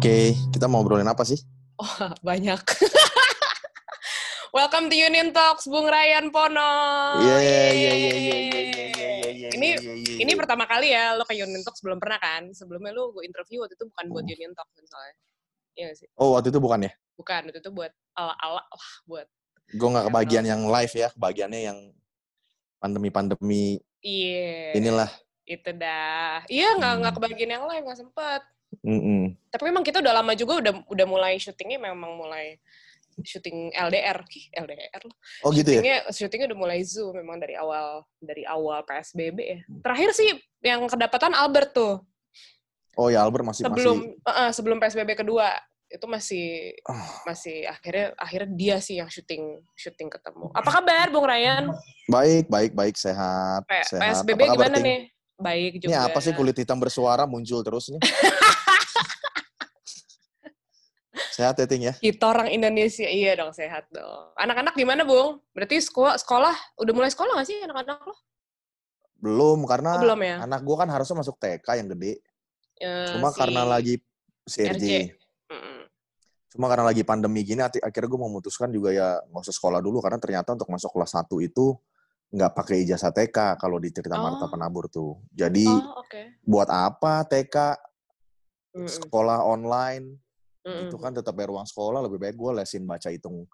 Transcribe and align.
Oke, 0.00 0.32
kita 0.48 0.64
mau 0.64 0.80
ngobrolin 0.80 1.04
apa 1.04 1.28
sih? 1.28 1.36
Oh, 1.76 1.84
banyak. 2.24 2.56
Welcome 4.56 4.88
to 4.88 4.96
Union 4.96 5.28
Talks, 5.28 5.68
Bung 5.68 5.92
Ryan 5.92 6.32
Pono. 6.32 6.72
Iya, 7.20 7.36
iya, 7.36 7.44
iya, 7.44 7.68
iya, 7.68 7.92
iya, 7.92 8.14
iya, 8.16 8.36
iya, 8.40 9.10
iya, 9.28 9.48
Ini 9.52 9.68
iya, 9.76 9.92
iya, 9.92 10.14
ini 10.24 10.32
iya. 10.32 10.40
pertama 10.40 10.64
kali 10.64 10.96
ya 10.96 11.12
lo 11.20 11.28
ke 11.28 11.36
Union 11.36 11.60
Talks 11.60 11.84
belum 11.84 12.00
pernah 12.00 12.16
kan? 12.16 12.48
Sebelumnya 12.56 12.96
lo 12.96 13.12
gue 13.12 13.28
interview 13.28 13.60
waktu 13.60 13.76
itu 13.76 13.84
bukan 13.92 14.06
buat 14.08 14.24
Oh. 14.24 14.32
Union 14.32 14.56
Talks 14.56 14.72
kan 14.72 14.84
soalnya. 14.88 15.14
Iya 15.76 15.88
sih? 15.92 16.08
Oh, 16.16 16.32
waktu 16.32 16.48
itu 16.48 16.64
bukan 16.64 16.88
ya? 16.88 16.92
Bukan, 17.20 17.40
waktu 17.52 17.60
itu 17.60 17.70
buat 17.76 17.92
ala-ala 18.16 18.64
lah 18.64 18.88
buat 19.04 19.28
Gue 19.68 19.88
nggak 19.92 20.08
kebagian 20.08 20.48
yang 20.48 20.64
live 20.64 20.94
ya, 20.96 21.12
kebagiannya 21.12 21.60
yang 21.60 21.78
pandemi-pandemi 22.80 23.76
iya. 24.00 24.72
inilah. 24.72 25.12
Itu 25.44 25.76
dah. 25.76 26.48
Iya 26.48 26.80
nggak 26.80 26.92
nggak 27.04 27.12
Hmm. 27.12 27.20
kebagian 27.20 27.50
yang 27.52 27.68
live 27.68 27.84
nggak 27.84 28.00
sempet. 28.00 28.40
Mm-mm. 28.80 29.34
Tapi 29.50 29.62
memang 29.66 29.82
kita 29.82 29.98
udah 29.98 30.14
lama 30.22 30.32
juga 30.32 30.62
udah 30.62 30.72
udah 30.86 31.06
mulai 31.06 31.34
syutingnya 31.36 31.82
memang 31.82 32.14
mulai 32.14 32.56
syuting 33.20 33.74
LDR, 33.74 34.24
LDR. 34.56 35.02
Oh 35.44 35.50
gitu 35.52 35.68
ya? 35.68 35.82
syutingnya 35.82 35.96
syutingnya 36.08 36.46
udah 36.54 36.58
mulai 36.58 36.80
zoom 36.86 37.18
memang 37.18 37.36
dari 37.42 37.58
awal 37.58 38.06
dari 38.22 38.46
awal 38.46 38.86
PSBB 38.86 39.38
ya. 39.42 39.60
Terakhir 39.82 40.10
sih 40.14 40.30
yang 40.62 40.86
kedapatan 40.86 41.34
Albert 41.34 41.74
tuh 41.74 42.04
Oh 42.98 43.06
ya 43.08 43.22
Albert 43.22 43.46
masih 43.46 43.64
sebelum 43.66 43.96
masih. 44.02 44.40
eh, 44.40 44.50
sebelum 44.54 44.76
PSBB 44.78 45.10
kedua 45.18 45.52
itu 45.90 46.06
masih 46.06 46.46
Ah, 46.86 47.26
masih 47.26 47.66
akhirnya 47.66 48.14
akhirnya 48.14 48.50
dia 48.54 48.76
sih 48.78 49.02
yang 49.02 49.10
syuting 49.10 49.58
syuting 49.74 50.06
ketemu. 50.06 50.46
Apa 50.54 50.78
kabar 50.78 51.10
Bung 51.10 51.26
Ryan? 51.26 51.74
baik, 52.06 52.46
baik, 52.46 52.72
baik, 52.74 52.94
sehat, 52.94 53.66
P- 53.66 53.82
sehat. 53.86 54.22
PSBB 54.22 54.54
gimana 54.54 54.76
Ting? 54.78 54.86
nih? 54.86 55.00
Baik 55.40 55.80
Ini 55.80 55.88
juga. 55.88 56.06
apa 56.06 56.20
sih 56.20 56.36
kulit 56.36 56.52
hitam 56.54 56.76
bersuara 56.76 57.24
muncul 57.24 57.64
terus 57.64 57.88
nih? 57.88 58.00
sehat 61.34 61.56
ya 61.56 61.64
Ting 61.64 61.82
ya? 61.88 61.94
Kita 61.96 62.28
orang 62.28 62.52
Indonesia 62.52 63.08
iya 63.08 63.32
dong 63.32 63.56
sehat 63.56 63.88
dong. 63.88 64.36
Anak-anak 64.36 64.76
gimana 64.76 65.08
Bung? 65.08 65.40
Berarti 65.56 65.80
sekolah 65.80 66.20
sekolah 66.20 66.52
udah 66.76 66.92
mulai 66.92 67.08
sekolah 67.08 67.32
nggak 67.40 67.48
sih 67.48 67.56
anak-anak 67.64 68.04
lo? 68.04 68.14
Belum, 69.20 69.64
karena 69.68 69.96
Oh, 69.96 70.04
belum 70.04 70.20
ya? 70.20 70.36
anak 70.44 70.60
gue 70.64 70.76
kan 70.80 70.88
harusnya 70.88 71.16
masuk 71.20 71.36
TK 71.36 71.66
yang 71.76 71.88
gede. 71.92 72.20
Eh, 72.80 73.08
Cuma 73.16 73.28
si 73.32 73.36
karena 73.40 73.62
lagi 73.64 73.94
CRJ. 74.48 75.12
Cuma 76.50 76.66
karena 76.66 76.82
lagi 76.88 77.04
pandemi 77.06 77.44
gini, 77.46 77.60
akhirnya 77.62 78.08
gue 78.10 78.20
memutuskan 78.20 78.72
juga 78.72 78.90
ya 78.90 79.20
nggak 79.28 79.44
usah 79.44 79.54
sekolah 79.54 79.78
dulu 79.78 80.00
karena 80.02 80.18
ternyata 80.18 80.56
untuk 80.56 80.66
masuk 80.72 80.90
kelas 80.92 81.12
1 81.14 81.24
itu 81.40 81.76
nggak 82.30 82.52
pakai 82.54 82.86
ijazah 82.86 83.10
TK 83.10 83.58
kalau 83.58 83.82
di 83.82 83.90
cerita 83.90 84.14
Marta 84.14 84.46
Oh. 84.46 84.50
Penabur 84.50 84.86
tuh. 84.86 85.18
Jadi 85.30 85.66
Oh 85.66 85.98
oke. 85.98 86.38
buat 86.46 86.70
apa 86.70 87.26
TK 87.26 87.74
sekolah 88.70 89.42
online 89.42 90.14
Mm-mm. 90.62 90.86
itu 90.86 90.96
kan 91.00 91.10
tetap 91.10 91.34
bayar 91.34 91.50
uang 91.50 91.66
sekolah 91.66 92.06
lebih 92.06 92.22
baik 92.22 92.38
gue 92.38 92.50
lesin 92.54 92.86
baca 92.86 93.10
hitung 93.10 93.48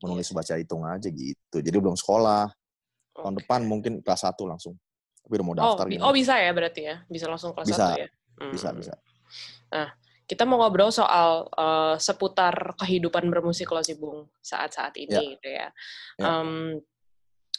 menulis 0.00 0.32
Iya. 0.32 0.34
baca 0.34 0.54
hitung 0.56 0.82
aja 0.82 1.08
gitu. 1.12 1.56
Jadi 1.60 1.76
belum 1.76 1.92
sekolah 1.94 2.48
tahun 3.12 3.34
Oke. 3.36 3.44
depan 3.44 3.60
mungkin 3.68 4.00
kelas 4.00 4.24
1 4.24 4.48
langsung. 4.48 4.74
Tapi 5.22 5.32
udah 5.38 5.44
mau 5.46 5.54
Oh, 5.54 5.58
daftar 5.76 5.86
bi- 5.86 5.94
gimana? 5.94 6.08
oh 6.08 6.12
bisa 6.16 6.34
ya 6.40 6.50
berarti 6.50 6.80
ya? 6.88 6.96
Bisa 7.06 7.28
langsung 7.28 7.52
kelas 7.52 7.68
Bisa. 7.68 7.84
1 7.92 8.00
ya? 8.00 8.08
bisa 8.50 8.68
Hmm. 8.72 8.78
bisa. 8.80 8.94
Kita 10.22 10.48
mau 10.48 10.56
ngobrol 10.58 10.88
soal 10.88 11.46
eh, 11.52 11.94
seputar 12.00 12.74
kehidupan 12.80 13.28
bermusik 13.28 13.68
lo 13.68 13.84
sih, 13.84 13.94
Bung, 13.94 14.26
saat-saat 14.40 14.96
ini 14.96 15.36
gitu 15.36 15.48
ya. 15.52 15.68
Ya. 16.16 16.26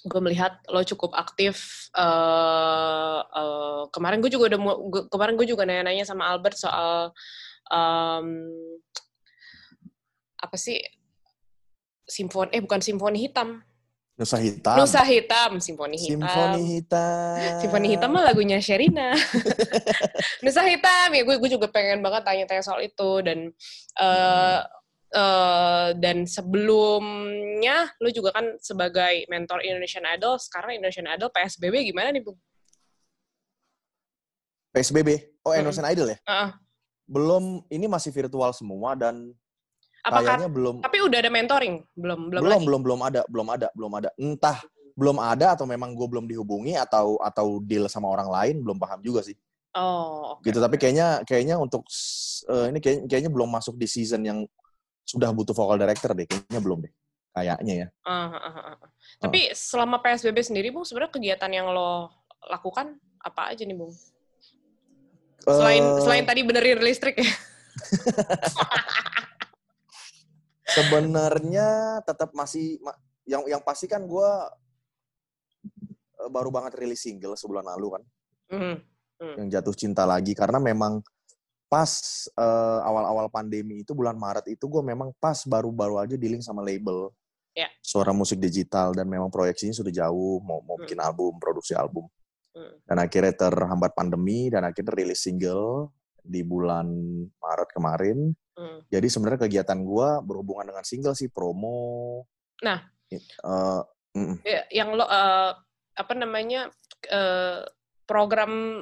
Gue 0.04 0.20
melihat 0.20 0.60
lo 0.68 0.84
cukup 0.84 1.16
aktif. 1.16 1.88
eh 1.96 3.20
eh, 3.24 3.84
kemarin 3.90 4.20
gue 4.20 4.28
juga 4.28 4.52
udah 4.52 4.60
gua- 4.60 5.08
kemarin 5.08 5.36
gue 5.36 5.48
juga 5.48 5.64
nanya-nanya 5.64 6.04
sama 6.04 6.28
Albert 6.28 6.58
soal 6.58 7.14
em, 7.72 8.28
apa 10.36 10.56
sih 10.60 10.76
simfoni 12.04 12.52
eh 12.52 12.60
bukan 12.60 12.84
simfoni 12.84 13.24
hitam 13.24 13.64
Nusa 14.14 14.38
Hitam. 14.38 14.78
Nusa 14.78 15.02
Hitam 15.02 15.58
simfoni 15.58 15.98
hitam 15.98 16.22
Simfoni 16.22 16.62
Hitam. 16.78 17.58
Simfoni 17.58 17.88
Hitam 17.90 18.14
mah 18.14 18.22
lagunya 18.22 18.62
Sherina. 18.62 19.10
Nusa 20.46 20.62
Hitam 20.62 21.10
ya 21.10 21.26
gue 21.26 21.36
gue 21.42 21.50
juga 21.50 21.66
pengen 21.66 22.06
banget 22.06 22.22
tanya-tanya 22.22 22.62
soal 22.62 22.86
itu 22.86 23.26
dan 23.26 23.50
eh 23.98 24.58
eh, 25.14 25.90
dan 26.02 26.26
sebelumnya 26.26 27.94
lu 28.02 28.10
juga 28.10 28.34
kan 28.34 28.58
sebagai 28.60 29.30
mentor 29.30 29.62
Indonesian 29.62 30.04
Idol 30.10 30.42
sekarang 30.42 30.82
Indonesian 30.82 31.08
Idol 31.08 31.30
PSBB 31.30 31.94
gimana 31.94 32.10
nih 32.10 32.26
bu? 32.26 32.34
PSBB. 34.74 35.38
Oh. 35.46 35.54
Indonesian 35.54 35.86
Idol 35.86 36.10
ya? 36.12 36.18
Heeh. 36.26 36.50
Belum, 37.06 37.62
ini 37.70 37.86
masih 37.86 38.10
virtual 38.10 38.50
semua 38.58 38.98
dan 38.98 39.36
Apakah 40.04 40.36
kayaknya 40.36 40.52
belum 40.52 40.76
tapi 40.84 41.00
udah 41.00 41.18
ada 41.24 41.32
mentoring 41.32 41.80
belum 41.96 42.28
belum, 42.28 42.42
belum 42.44 42.52
lagi? 42.60 42.66
belum 42.68 42.82
belum 42.84 43.02
ada 43.08 43.22
belum 43.32 43.48
ada 43.48 43.68
belum 43.72 43.92
ada 43.96 44.10
entah 44.20 44.60
belum 45.00 45.18
ada 45.18 45.48
atau 45.56 45.64
memang 45.64 45.96
gue 45.96 46.08
belum 46.12 46.28
dihubungi 46.28 46.76
atau 46.76 47.16
atau 47.24 47.64
deal 47.64 47.88
sama 47.88 48.12
orang 48.12 48.28
lain 48.28 48.56
belum 48.60 48.76
paham 48.76 49.00
juga 49.00 49.24
sih 49.24 49.40
Oh 49.74 50.38
oke. 50.38 50.44
gitu 50.44 50.60
tapi 50.60 50.76
kayaknya 50.76 51.24
kayaknya 51.24 51.56
untuk 51.56 51.88
eh, 52.52 52.66
ini 52.76 52.80
kayak, 52.84 53.08
kayaknya 53.08 53.32
belum 53.32 53.48
masuk 53.48 53.80
di 53.80 53.88
season 53.88 54.28
yang 54.28 54.44
sudah 55.04 55.30
butuh 55.36 55.52
vocal 55.52 55.78
director 55.78 56.16
deh 56.16 56.26
kayaknya 56.26 56.60
belum 56.64 56.80
deh 56.88 56.94
kayaknya 57.34 57.74
ya 57.76 57.88
ah, 58.08 58.32
ah, 58.34 58.58
ah. 58.74 58.78
Tapi 59.20 59.52
selama 59.52 60.00
PSBB 60.00 60.40
sendiri 60.44 60.70
bung 60.72 60.84
sebenarnya 60.88 61.14
kegiatan 61.16 61.52
yang 61.52 61.68
lo 61.72 62.12
lakukan 62.44 63.00
apa 63.24 63.56
aja 63.56 63.64
nih 63.64 63.76
bung? 63.78 63.92
Selain 65.48 65.84
Eh, 65.84 66.00
selain 66.04 66.26
tadi 66.28 66.44
benerin 66.44 66.80
listrik 66.84 67.20
ya? 67.20 67.24
sebenarnya 70.76 72.00
tetap 72.04 72.32
masih 72.36 72.80
ma- 72.84 73.00
yang 73.24 73.44
yang 73.48 73.62
pasti 73.64 73.88
kan 73.88 74.04
gue 74.04 74.30
baru 76.32 76.50
banget 76.52 76.80
rilis 76.80 77.04
single 77.04 77.36
sebulan 77.36 77.64
lalu 77.76 78.00
kan 78.00 78.04
Hmm. 78.54 78.78
yang 79.40 79.48
jatuh 79.50 79.74
cinta 79.74 80.04
lagi 80.06 80.36
karena 80.36 80.60
memang 80.60 81.00
pas 81.74 81.90
eh, 82.30 82.80
awal-awal 82.86 83.34
pandemi 83.34 83.82
itu 83.82 83.98
bulan 83.98 84.14
Maret 84.14 84.46
itu 84.46 84.70
gue 84.70 84.86
memang 84.86 85.10
pas 85.18 85.42
baru-baru 85.42 85.98
aja 85.98 86.14
dealing 86.14 86.46
sama 86.46 86.62
label 86.62 87.10
Ya. 87.54 87.70
suara 87.86 88.10
musik 88.14 88.42
digital 88.42 88.98
dan 88.98 89.06
memang 89.06 89.30
proyeksinya 89.30 89.78
sudah 89.78 89.94
jauh 89.94 90.42
mau 90.42 90.62
mau 90.66 90.74
Hmm. 90.78 90.86
bikin 90.90 90.98
album 90.98 91.38
produksi 91.38 91.78
album 91.78 92.10
Hmm. 92.54 92.78
dan 92.86 92.98
akhirnya 92.98 93.34
terhambat 93.34 93.94
pandemi 93.94 94.50
dan 94.50 94.66
akhirnya 94.66 94.94
rilis 94.98 95.22
single 95.22 95.94
di 96.22 96.42
bulan 96.42 96.90
Maret 97.42 97.70
kemarin 97.74 98.34
Hmm. 98.58 98.82
jadi 98.90 99.06
sebenarnya 99.06 99.46
kegiatan 99.46 99.82
gue 99.86 100.10
berhubungan 100.26 100.66
dengan 100.70 100.86
single 100.86 101.14
sih 101.18 101.30
promo 101.30 102.26
Nah. 102.62 102.90
Mm-mm. 104.14 104.42
Ya, 104.46 104.66
yang 104.74 104.94
lo 104.98 105.06
eh, 105.06 105.52
apa 105.94 106.14
namanya 106.18 106.74
eh, 107.06 107.62
program 108.10 108.82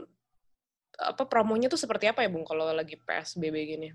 apa 1.01 1.25
promonya 1.25 1.67
tuh 1.67 1.81
seperti 1.81 2.06
apa 2.07 2.22
ya 2.22 2.29
bung 2.29 2.45
kalau 2.45 2.69
lagi 2.69 2.95
PSBB 2.95 3.56
gini? 3.66 3.89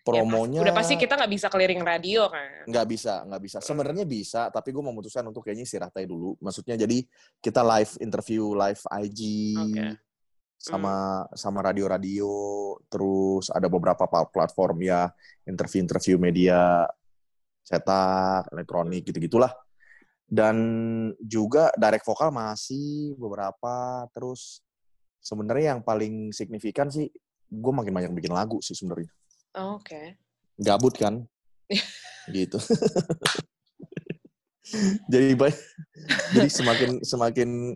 Ya, 0.00 0.24
promonya 0.24 0.64
udah 0.64 0.72
pasti 0.72 0.96
kita 0.96 1.12
nggak 1.12 1.28
bisa 1.28 1.46
keliling 1.52 1.84
radio 1.84 2.24
kan? 2.32 2.64
nggak 2.64 2.86
bisa 2.88 3.20
nggak 3.28 3.42
bisa 3.44 3.58
sebenarnya 3.60 4.04
bisa 4.08 4.48
tapi 4.48 4.72
gue 4.72 4.80
memutuskan 4.80 5.20
untuk 5.28 5.44
kayaknya 5.44 5.68
istirahat 5.68 5.92
aja 5.92 6.08
dulu 6.08 6.40
maksudnya 6.40 6.80
jadi 6.80 7.04
kita 7.38 7.60
live 7.60 7.92
interview 8.00 8.56
live 8.56 8.80
IG 8.80 9.20
Oke. 9.60 9.86
sama 10.56 11.28
sama 11.36 11.60
radio-radio 11.60 12.32
terus 12.88 13.52
ada 13.52 13.68
beberapa 13.68 14.08
platform 14.08 14.88
ya 14.88 15.12
interview-interview 15.44 16.16
media 16.16 16.88
cetak 17.68 18.48
elektronik 18.56 19.04
gitu 19.04 19.20
gitulah 19.20 19.52
dan 20.24 20.56
juga 21.20 21.68
direct 21.76 22.08
vokal 22.08 22.32
masih 22.32 23.12
beberapa 23.20 24.08
terus 24.16 24.64
sebenarnya 25.20 25.76
yang 25.76 25.80
paling 25.80 26.32
signifikan 26.32 26.88
sih 26.88 27.08
gue 27.46 27.72
makin 27.72 27.92
banyak 27.92 28.12
bikin 28.12 28.32
lagu 28.32 28.58
sih 28.60 28.74
sebenarnya 28.74 29.08
Oh, 29.54 29.76
Oke. 29.76 30.16
gabut 30.56 30.94
kan 30.94 31.26
gitu 32.30 32.58
jadi 35.12 35.34
ba- 35.34 35.50
jadi 36.30 36.48
semakin 36.48 37.02
semakin 37.02 37.74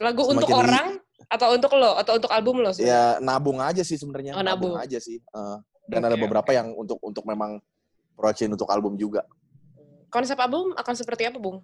Lagu 0.00 0.24
Semakin 0.24 0.40
untuk 0.40 0.48
orang 0.56 0.88
atau 1.28 1.48
untuk 1.52 1.72
lo 1.76 1.92
atau 2.00 2.16
untuk 2.16 2.32
album 2.32 2.64
lo? 2.64 2.72
sebenarnya? 2.72 2.88
ya 2.88 3.02
nabung 3.20 3.60
aja 3.60 3.84
sih 3.84 4.00
sebenarnya 4.00 4.32
Oh, 4.32 4.40
nabung. 4.40 4.72
aja 4.80 4.96
sih 4.96 5.20
Eh, 5.20 5.56
dan 5.84 6.00
ada 6.08 6.16
Oke, 6.16 6.24
beberapa 6.24 6.50
yang 6.56 6.72
untuk 6.72 6.96
untuk 7.04 7.28
memang 7.28 7.60
proyeksi 8.16 8.48
untuk 8.48 8.64
album 8.72 8.96
juga 8.96 9.28
Konsep 10.08 10.40
album 10.40 10.72
akan 10.74 10.94
seperti 10.96 11.28
apa 11.28 11.36
bung? 11.36 11.60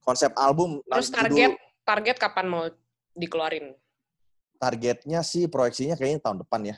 konsep 0.00 0.30
album 0.38 0.78
Terus 0.86 1.10
target 1.10 1.58
dulu, 1.58 1.82
target 1.82 2.16
kapan 2.16 2.46
mau 2.46 2.64
dikeluarin? 3.12 3.74
Targetnya 4.56 5.20
sih 5.22 5.46
proyeksinya 5.46 5.94
kayaknya 5.94 6.20
tahun 6.24 6.42
depan 6.44 6.60
ya 6.72 6.76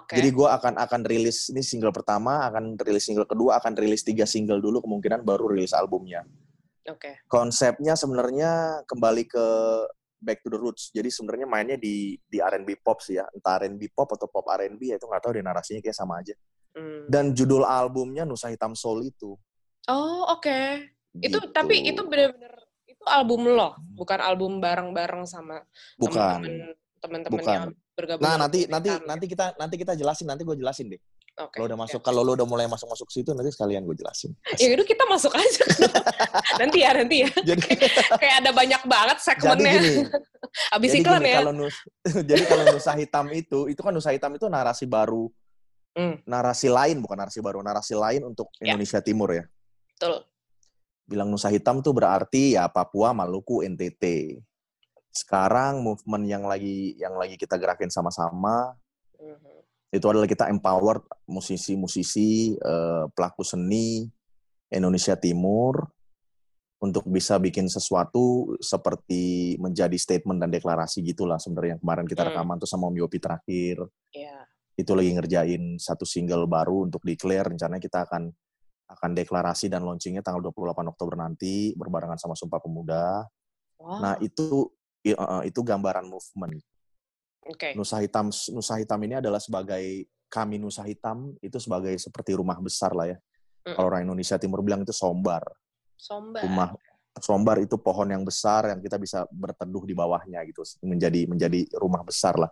Oke. 0.00 0.14
jadi 0.16 0.28
gue 0.30 0.48
akan 0.48 0.74
akan 0.78 1.00
rilis 1.08 1.50
ini 1.50 1.62
single 1.64 1.92
pertama 1.92 2.46
akan 2.48 2.76
rilis 2.80 3.06
single 3.08 3.26
kedua 3.26 3.58
akan 3.60 3.74
rilis 3.76 4.06
tiga 4.06 4.24
single 4.24 4.62
dulu 4.62 4.84
kemungkinan 4.84 5.24
baru 5.26 5.50
rilis 5.52 5.74
albumnya 5.74 6.22
Oke. 6.88 7.24
konsepnya 7.28 7.96
sebenarnya 7.96 8.82
kembali 8.88 9.24
ke 9.28 9.46
back 10.20 10.44
to 10.44 10.52
the 10.52 10.60
roots. 10.60 10.92
Jadi 10.92 11.08
sebenarnya 11.08 11.48
mainnya 11.48 11.76
di 11.80 12.14
di 12.28 12.38
R&B 12.38 12.84
pop 12.84 13.00
sih 13.00 13.16
ya, 13.16 13.24
entah 13.32 13.56
R&B 13.64 13.90
pop 13.90 14.06
atau 14.14 14.28
pop 14.28 14.44
R&B 14.52 14.92
ya 14.92 15.00
itu 15.00 15.08
nggak 15.08 15.22
tahu 15.24 15.32
deh 15.40 15.44
narasinya 15.44 15.80
kayak 15.80 15.96
sama 15.96 16.20
aja. 16.20 16.36
Hmm. 16.76 17.08
Dan 17.08 17.32
judul 17.34 17.66
albumnya 17.66 18.28
Nusa 18.28 18.52
Hitam 18.52 18.76
Soul 18.76 19.10
itu. 19.10 19.34
Oh, 19.88 20.22
oke. 20.30 20.86
Itu 21.18 21.40
Gitu. 21.42 21.50
tapi 21.50 21.82
itu 21.82 21.98
bener-bener 22.06 22.54
itu 22.86 23.02
album 23.08 23.48
lo, 23.50 23.74
bukan 23.96 24.20
album 24.20 24.60
bareng-bareng 24.60 25.24
sama 25.26 25.64
bukan. 25.98 26.38
teman-teman 26.38 26.76
teman-teman 27.00 27.42
yang 27.42 27.64
bergabung. 27.96 28.22
Nah, 28.22 28.36
nanti 28.36 28.64
nanti 28.64 28.88
Hitam, 28.92 29.06
nanti 29.08 29.24
kita 29.26 29.46
nanti 29.56 29.74
kita 29.76 29.92
jelasin, 29.96 30.26
nanti 30.28 30.42
gue 30.44 30.56
jelasin 30.56 30.86
deh. 30.88 31.00
Oke. 31.40 31.56
Kalau 31.56 31.66
udah 31.66 31.78
masuk 31.78 32.00
kalau 32.04 32.20
lo 32.20 32.36
udah 32.36 32.44
mulai 32.44 32.66
masuk-masuk 32.66 33.08
situ 33.08 33.32
nanti 33.32 33.48
sekalian 33.48 33.82
gue 33.82 33.96
jelasin. 33.96 34.36
Ya 34.60 34.76
udah 34.76 34.84
kita 34.84 35.04
masuk 35.08 35.32
aja. 35.32 35.64
nanti 36.60 36.78
ya, 36.84 36.90
nanti 36.92 37.16
ya. 37.24 37.28
jadi 37.56 37.62
Kayak 38.20 38.34
ada 38.44 38.50
banyak 38.52 38.82
banget 38.84 39.16
jadi 39.16 39.24
segmennya. 39.24 39.72
gini, 39.72 39.92
Abis 40.76 40.88
jadi 40.90 41.00
iklan 41.00 41.20
gini, 41.20 41.30
ya. 41.32 41.38
kalau 41.40 41.52
nus 41.56 41.76
jadi 42.04 42.42
kalau 42.44 42.64
Nusa 42.68 42.92
Hitam 42.92 43.26
itu 43.32 43.58
itu 43.66 43.80
kan 43.80 43.92
Nusa 43.94 44.10
Hitam 44.12 44.32
itu 44.36 44.46
narasi 44.46 44.84
baru 44.84 45.32
Hmm, 45.90 46.22
narasi 46.22 46.70
lain 46.70 47.02
bukan 47.02 47.18
narasi 47.18 47.42
baru 47.42 47.66
narasi 47.66 47.98
lain 47.98 48.22
untuk 48.22 48.46
Ya. 48.62 48.72
Indonesia 48.72 49.02
Timur 49.02 49.26
ya. 49.34 49.42
betul. 49.90 50.22
Bilang 51.02 51.26
Nusa 51.26 51.50
Hitam 51.50 51.82
tuh 51.82 51.90
berarti 51.90 52.54
ya 52.54 52.70
Papua, 52.70 53.10
Maluku, 53.10 53.66
NTT. 53.66 54.38
Sekarang 55.10 55.82
movement 55.82 56.24
yang 56.26 56.46
lagi 56.46 56.94
yang 56.96 57.18
lagi 57.18 57.34
kita 57.34 57.58
gerakin 57.58 57.90
sama-sama 57.90 58.78
Mhm. 59.18 59.58
itu 59.90 60.06
adalah 60.06 60.30
kita 60.30 60.46
empower 60.46 61.02
musisi-musisi 61.26 62.54
eh, 62.56 63.04
pelaku 63.10 63.42
seni 63.42 64.06
Indonesia 64.70 65.18
Timur 65.18 65.82
untuk 66.80 67.04
bisa 67.10 67.36
bikin 67.36 67.68
sesuatu 67.68 68.56
seperti 68.62 69.54
menjadi 69.60 69.92
statement 69.98 70.40
dan 70.40 70.48
deklarasi 70.48 71.04
gitulah 71.04 71.36
sebenarnya 71.36 71.76
yang 71.76 71.82
kemarin 71.82 72.06
kita 72.08 72.22
Hmm. 72.24 72.30
rekaman 72.32 72.56
tuh 72.56 72.70
sama 72.70 72.88
Om 72.88 72.96
Yopi 73.04 73.18
terakhir 73.20 73.76
Iya. 74.16 74.46
itu 74.78 74.92
lagi 74.96 75.10
ngerjain 75.12 75.76
satu 75.76 76.08
single 76.08 76.48
baru 76.48 76.88
untuk 76.88 77.04
declare 77.04 77.52
rencananya 77.52 77.82
kita 77.82 78.08
akan 78.08 78.32
akan 78.90 79.10
deklarasi 79.14 79.68
dan 79.70 79.84
launchingnya 79.86 80.18
tanggal 80.24 80.40
28 80.50 80.88
Oktober 80.90 81.14
nanti 81.14 81.70
berbarengan 81.78 82.18
sama 82.18 82.34
Sumpah 82.34 82.58
Pemuda. 82.58 83.22
Wow. 83.78 84.02
Nah, 84.02 84.14
itu 84.18 84.66
i- 85.04 85.16
eh, 85.16 85.42
itu 85.48 85.60
gambaran 85.60 86.06
movement. 86.06 86.60
Oke. 87.48 87.72
Nusa 87.72 87.98
Hitam 88.04 88.28
Nusa 88.30 88.74
Hitam 88.76 89.00
ini 89.02 89.16
adalah 89.16 89.40
sebagai 89.40 90.06
kami 90.28 90.60
Nusa 90.60 90.84
Hitam 90.84 91.34
itu 91.40 91.56
sebagai 91.58 91.96
seperti 91.96 92.36
rumah 92.36 92.60
besar 92.60 92.92
lah 92.94 93.10
ya. 93.10 93.18
Mm. 93.66 93.74
Kalau 93.76 93.86
orang 93.88 94.02
Indonesia 94.06 94.36
Timur 94.36 94.60
bilang 94.60 94.84
itu 94.84 94.92
sombar. 94.92 95.42
Sombar. 95.96 96.44
Rumah 96.44 96.68
sombar 97.18 97.56
itu 97.58 97.74
pohon 97.76 98.06
yang 98.08 98.22
besar 98.22 98.70
yang 98.70 98.80
kita 98.80 98.94
bisa 98.96 99.26
berteduh 99.34 99.82
di 99.82 99.92
bawahnya 99.98 100.40
gitu 100.46 100.62
menjadi 100.86 101.26
menjadi 101.26 101.60
rumah 101.76 102.06
besar 102.06 102.38
lah. 102.38 102.48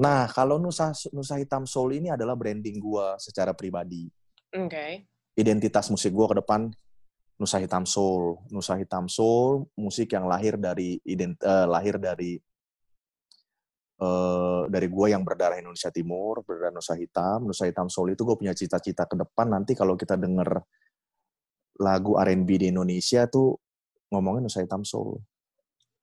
Nah, 0.00 0.26
kalau 0.32 0.56
Nusa 0.56 0.96
Nusa 1.12 1.36
Hitam 1.36 1.68
Soul 1.68 2.00
ini 2.00 2.08
adalah 2.08 2.34
branding 2.34 2.80
gua 2.80 3.20
secara 3.20 3.52
pribadi. 3.52 4.08
Oke. 4.56 5.06
Identitas 5.36 5.92
musik 5.92 6.10
gua 6.10 6.32
ke 6.32 6.40
depan 6.42 6.72
Nusa 7.40 7.56
Hitam 7.56 7.88
Soul. 7.88 8.36
Nusa 8.52 8.76
Hitam 8.76 9.08
Soul 9.08 9.64
musik 9.80 10.12
yang 10.12 10.28
lahir 10.28 10.60
dari 10.60 11.00
ident 11.08 11.40
eh, 11.40 11.66
lahir 11.66 11.96
dari 11.96 12.36
eh, 13.96 14.62
dari 14.68 14.86
gue 14.92 15.06
yang 15.08 15.24
berdarah 15.24 15.56
Indonesia 15.56 15.88
Timur, 15.88 16.44
berdarah 16.44 16.76
Nusa 16.76 16.92
Hitam, 17.00 17.48
Nusa 17.48 17.64
Hitam 17.64 17.88
Soul 17.88 18.12
itu 18.12 18.28
gue 18.28 18.36
punya 18.36 18.52
cita-cita 18.52 19.08
ke 19.08 19.16
depan 19.16 19.48
nanti 19.56 19.72
kalau 19.72 19.96
kita 19.96 20.20
denger 20.20 20.60
lagu 21.80 22.20
R&B 22.20 22.48
di 22.60 22.66
Indonesia 22.68 23.24
tuh 23.24 23.56
ngomongin 24.12 24.44
Nusa 24.44 24.60
Hitam 24.60 24.84
Soul. 24.84 25.16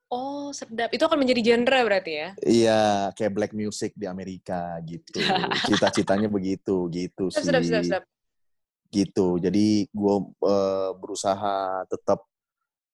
Oh, 0.08 0.56
sedap. 0.56 0.88
Itu 0.96 1.04
akan 1.04 1.20
menjadi 1.20 1.54
genre 1.54 1.80
berarti 1.84 2.12
ya? 2.16 2.30
Iya, 2.40 2.84
kayak 3.12 3.32
black 3.36 3.54
music 3.54 3.92
di 3.92 4.08
Amerika 4.08 4.80
gitu. 4.88 5.20
Cita-citanya 5.68 6.32
begitu, 6.32 6.88
gitu 6.88 7.28
Sedap, 7.28 7.62
sih. 7.62 7.70
sedap, 7.70 7.84
sedap, 7.84 7.84
sedap. 7.84 8.04
Gitu. 8.88 9.38
Jadi 9.40 9.88
gue 9.92 10.16
eh, 10.48 10.92
berusaha 10.96 11.84
tetap 11.88 12.24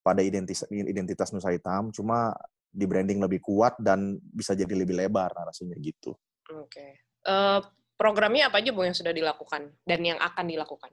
pada 0.04 0.20
identitas 0.20 0.68
identitas 0.70 1.32
Nusa 1.32 1.54
Hitam, 1.54 1.94
cuma 1.96 2.36
di 2.74 2.84
branding 2.90 3.22
lebih 3.22 3.40
kuat 3.40 3.78
dan 3.78 4.18
bisa 4.20 4.58
jadi 4.58 4.74
lebih 4.74 4.98
lebar 4.98 5.32
narasinya 5.38 5.78
gitu. 5.78 6.18
Oke. 6.58 7.00
Eh, 7.24 7.60
programnya 7.96 8.52
apa 8.52 8.60
aja, 8.60 8.74
Bung, 8.76 8.90
yang 8.90 8.98
sudah 8.98 9.14
dilakukan 9.16 9.72
dan 9.86 10.00
yang 10.04 10.20
akan 10.20 10.46
dilakukan? 10.50 10.92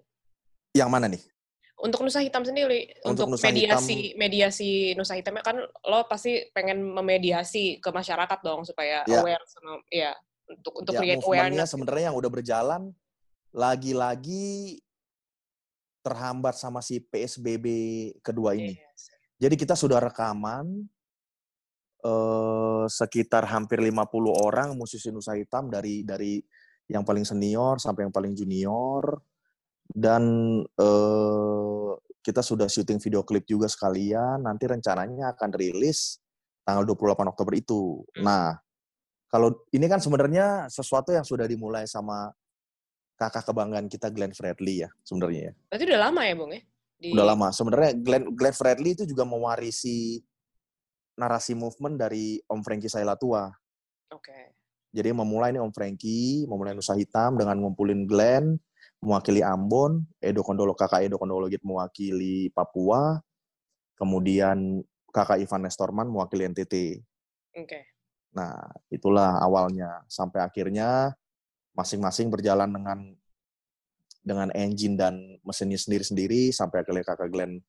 Yang 0.77 0.91
mana 0.93 1.07
nih? 1.11 1.23
Untuk 1.81 2.05
Nusa 2.05 2.21
Hitam 2.21 2.45
sendiri, 2.45 2.93
Untuk 3.09 3.25
untuk, 3.27 3.41
Nusa 3.41 3.49
mediasi 3.49 4.13
mediasi 4.15 4.71
Nusa 4.95 5.17
Hitam 5.17 5.41
kan 5.41 5.59
lo 5.65 6.05
pasti 6.05 6.45
pengen 6.53 6.85
memediasi 6.85 7.81
ke 7.81 7.89
masyarakat 7.89 8.39
dong 8.45 8.69
supaya 8.69 9.01
Ya. 9.09 9.25
aware 9.25 9.41
sama 9.49 9.81
ya 9.89 10.13
untuk 10.45 10.85
untuk 10.85 10.93
ya, 10.93 11.01
create 11.01 11.25
awareness. 11.25 11.73
sebenarnya 11.73 12.13
yang 12.13 12.19
udah 12.21 12.31
berjalan 12.31 12.83
lagi-lagi 13.51 14.79
terhambat 16.01 16.57
sama 16.57 16.81
si 16.81 17.01
PSBB 17.01 17.67
kedua 18.25 18.57
ini. 18.57 18.77
Yes. 18.77 19.13
Jadi 19.41 19.55
kita 19.57 19.73
sudah 19.77 20.01
rekaman 20.01 20.85
eh, 22.05 22.85
sekitar 22.89 23.49
hampir 23.49 23.81
50 23.81 24.01
orang 24.33 24.77
musisi 24.77 25.09
Nusa 25.09 25.37
Hitam 25.37 25.73
dari 25.73 26.05
dari 26.05 26.41
yang 26.91 27.07
paling 27.07 27.23
senior 27.23 27.79
sampai 27.79 28.09
yang 28.09 28.13
paling 28.13 28.35
junior 28.35 29.21
dan 29.89 30.23
eh, 30.65 31.91
kita 32.21 32.45
sudah 32.45 32.69
syuting 32.69 33.01
video 33.01 33.25
klip 33.25 33.49
juga 33.49 33.67
sekalian. 33.67 34.45
Nanti 34.45 34.69
rencananya 34.69 35.33
akan 35.33 35.51
rilis 35.57 36.21
tanggal 36.65 36.85
28 36.85 37.33
Oktober 37.33 37.55
itu. 37.57 38.05
Hmm. 38.17 38.25
Nah, 38.25 38.47
kalau 39.33 39.65
ini 39.73 39.87
kan 39.89 40.03
sebenarnya 40.03 40.69
sesuatu 40.69 41.15
yang 41.15 41.25
sudah 41.25 41.49
dimulai 41.49 41.89
sama 41.89 42.29
kakak 43.21 43.45
kebanggaan 43.53 43.85
kita 43.93 44.09
Glenn 44.09 44.33
Fredly 44.33 44.89
ya 44.89 44.89
sebenarnya 45.05 45.53
ya. 45.53 45.55
Berarti 45.69 45.85
udah 45.93 46.01
lama 46.09 46.23
ya, 46.25 46.33
Bung 46.33 46.53
ya? 46.57 46.63
Di- 46.97 47.13
Udah 47.13 47.27
lama. 47.29 47.49
Sebenarnya 47.53 47.93
Glenn, 48.01 48.25
Glenn 48.33 48.57
Fredly 48.57 48.97
itu 48.97 49.05
juga 49.05 49.29
mewarisi 49.29 50.25
narasi 51.21 51.53
movement 51.53 52.01
dari 52.01 52.41
Om 52.49 52.65
Frankie 52.65 52.89
Sailatua. 52.89 53.53
Oke. 54.17 54.57
Jadi 54.91 55.13
memulai 55.13 55.53
nih 55.53 55.61
Om 55.61 55.71
Frankie, 55.71 56.49
memulai 56.49 56.73
Nusa 56.73 56.97
Hitam 56.97 57.37
dengan 57.37 57.61
ngumpulin 57.61 58.09
Glenn, 58.09 58.57
mewakili 59.05 59.45
Ambon, 59.45 60.03
Edo 60.19 60.41
Kondolo, 60.41 60.73
kakak 60.73 61.05
Edo 61.05 61.21
Kondolo 61.21 61.47
Git 61.47 61.61
mewakili 61.63 62.49
Papua, 62.57 63.21
kemudian 64.01 64.81
kakak 65.13 65.45
Ivan 65.45 65.69
Nestorman 65.69 66.09
mewakili 66.09 66.49
NTT. 66.49 67.05
Oke. 67.61 67.85
Nah, 68.33 68.57
itulah 68.89 69.39
awalnya. 69.45 70.03
Sampai 70.09 70.41
akhirnya 70.43 71.15
masing-masing 71.75 72.29
berjalan 72.29 72.71
dengan 72.71 72.99
dengan 74.21 74.53
engine 74.53 75.01
dan 75.01 75.41
mesinnya 75.41 75.81
sendiri-sendiri 75.81 76.53
sampai 76.53 76.85
akhirnya 76.85 77.05
kakak 77.09 77.33
Glenn 77.33 77.61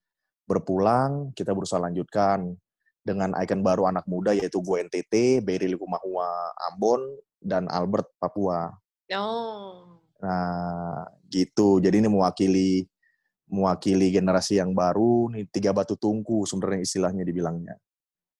berpulang, 0.43 1.31
kita 1.31 1.55
berusaha 1.55 1.79
lanjutkan 1.79 2.59
dengan 3.01 3.33
ikon 3.39 3.63
baru 3.63 3.87
anak 3.87 4.05
muda 4.05 4.35
yaitu 4.35 4.59
gue 4.59 4.83
NTT, 4.83 5.41
Berry 5.41 5.71
Likumahua 5.71 6.53
Ambon, 6.69 7.01
dan 7.39 7.65
Albert 7.71 8.11
Papua. 8.19 8.69
Oh. 9.15 9.97
Nah, 10.21 11.07
gitu. 11.31 11.81
Jadi 11.81 12.03
ini 12.03 12.09
mewakili 12.11 12.85
mewakili 13.51 14.15
generasi 14.15 14.63
yang 14.63 14.71
baru, 14.71 15.27
nih 15.27 15.43
tiga 15.51 15.75
batu 15.75 15.99
tungku 15.99 16.47
sebenarnya 16.47 16.87
istilahnya 16.87 17.23
dibilangnya. 17.27 17.75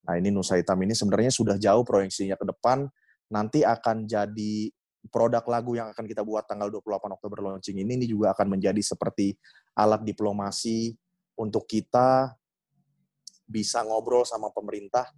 Nah, 0.08 0.16
ini 0.16 0.32
Nusa 0.32 0.56
Hitam 0.56 0.80
ini 0.80 0.96
sebenarnya 0.96 1.28
sudah 1.28 1.60
jauh 1.60 1.84
proyeksinya 1.84 2.34
ke 2.40 2.48
depan, 2.48 2.88
nanti 3.28 3.60
akan 3.60 4.08
jadi 4.08 4.72
produk 5.10 5.42
lagu 5.50 5.74
yang 5.74 5.90
akan 5.90 6.04
kita 6.06 6.22
buat 6.22 6.46
tanggal 6.46 6.70
28 6.70 7.16
Oktober 7.18 7.38
launching 7.42 7.80
ini, 7.82 7.98
ini 7.98 8.06
juga 8.06 8.30
akan 8.36 8.58
menjadi 8.58 8.78
seperti 8.78 9.34
alat 9.74 10.04
diplomasi 10.06 10.94
untuk 11.34 11.66
kita 11.66 12.36
bisa 13.48 13.82
ngobrol 13.82 14.22
sama 14.22 14.52
pemerintah 14.54 15.10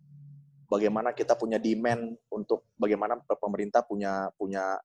bagaimana 0.64 1.12
kita 1.12 1.36
punya 1.36 1.60
demand 1.60 2.16
untuk 2.32 2.66
bagaimana 2.74 3.20
pemerintah 3.20 3.84
punya 3.84 4.32
punya 4.34 4.80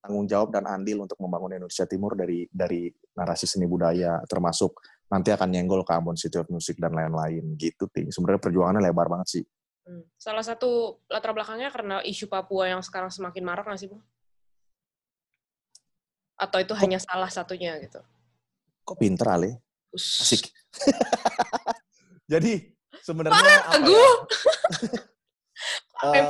tanggung 0.00 0.26
jawab 0.26 0.50
dan 0.50 0.64
andil 0.66 1.04
untuk 1.04 1.20
membangun 1.20 1.60
Indonesia 1.60 1.84
Timur 1.84 2.16
dari 2.16 2.48
dari 2.50 2.88
narasi 3.14 3.46
seni 3.46 3.68
budaya 3.68 4.18
termasuk 4.26 4.80
nanti 5.12 5.30
akan 5.30 5.48
nyenggol 5.52 5.86
ke 5.86 5.92
Ambon 5.92 6.18
City 6.18 6.40
of 6.40 6.50
Music 6.50 6.80
dan 6.80 6.96
lain-lain 6.96 7.54
gitu 7.60 7.86
ting 7.92 8.10
sebenarnya 8.10 8.42
perjuangannya 8.42 8.90
lebar 8.90 9.06
banget 9.06 9.28
sih 9.38 9.44
Hmm. 9.84 10.00
Salah 10.16 10.40
satu 10.40 10.96
latar 11.12 11.36
belakangnya 11.36 11.68
karena 11.68 12.00
isu 12.00 12.24
Papua 12.24 12.72
yang 12.72 12.80
sekarang 12.80 13.12
semakin 13.12 13.44
marak 13.44 13.68
nggak 13.68 13.80
sih, 13.80 13.88
Bung? 13.92 14.00
Atau 16.34 16.58
itu 16.60 16.74
hanya 16.74 16.98
salah 16.98 17.30
satunya 17.30 17.78
gitu? 17.78 18.02
kok 18.84 19.00
pinter 19.00 19.24
Ale 19.24 19.50
asik 19.96 20.52
jadi 22.32 22.68
sebenarnya 23.00 23.32
apa 23.40 23.48
ya? 23.48 23.60
Tempel 23.72 24.04
Eh, 26.04 26.20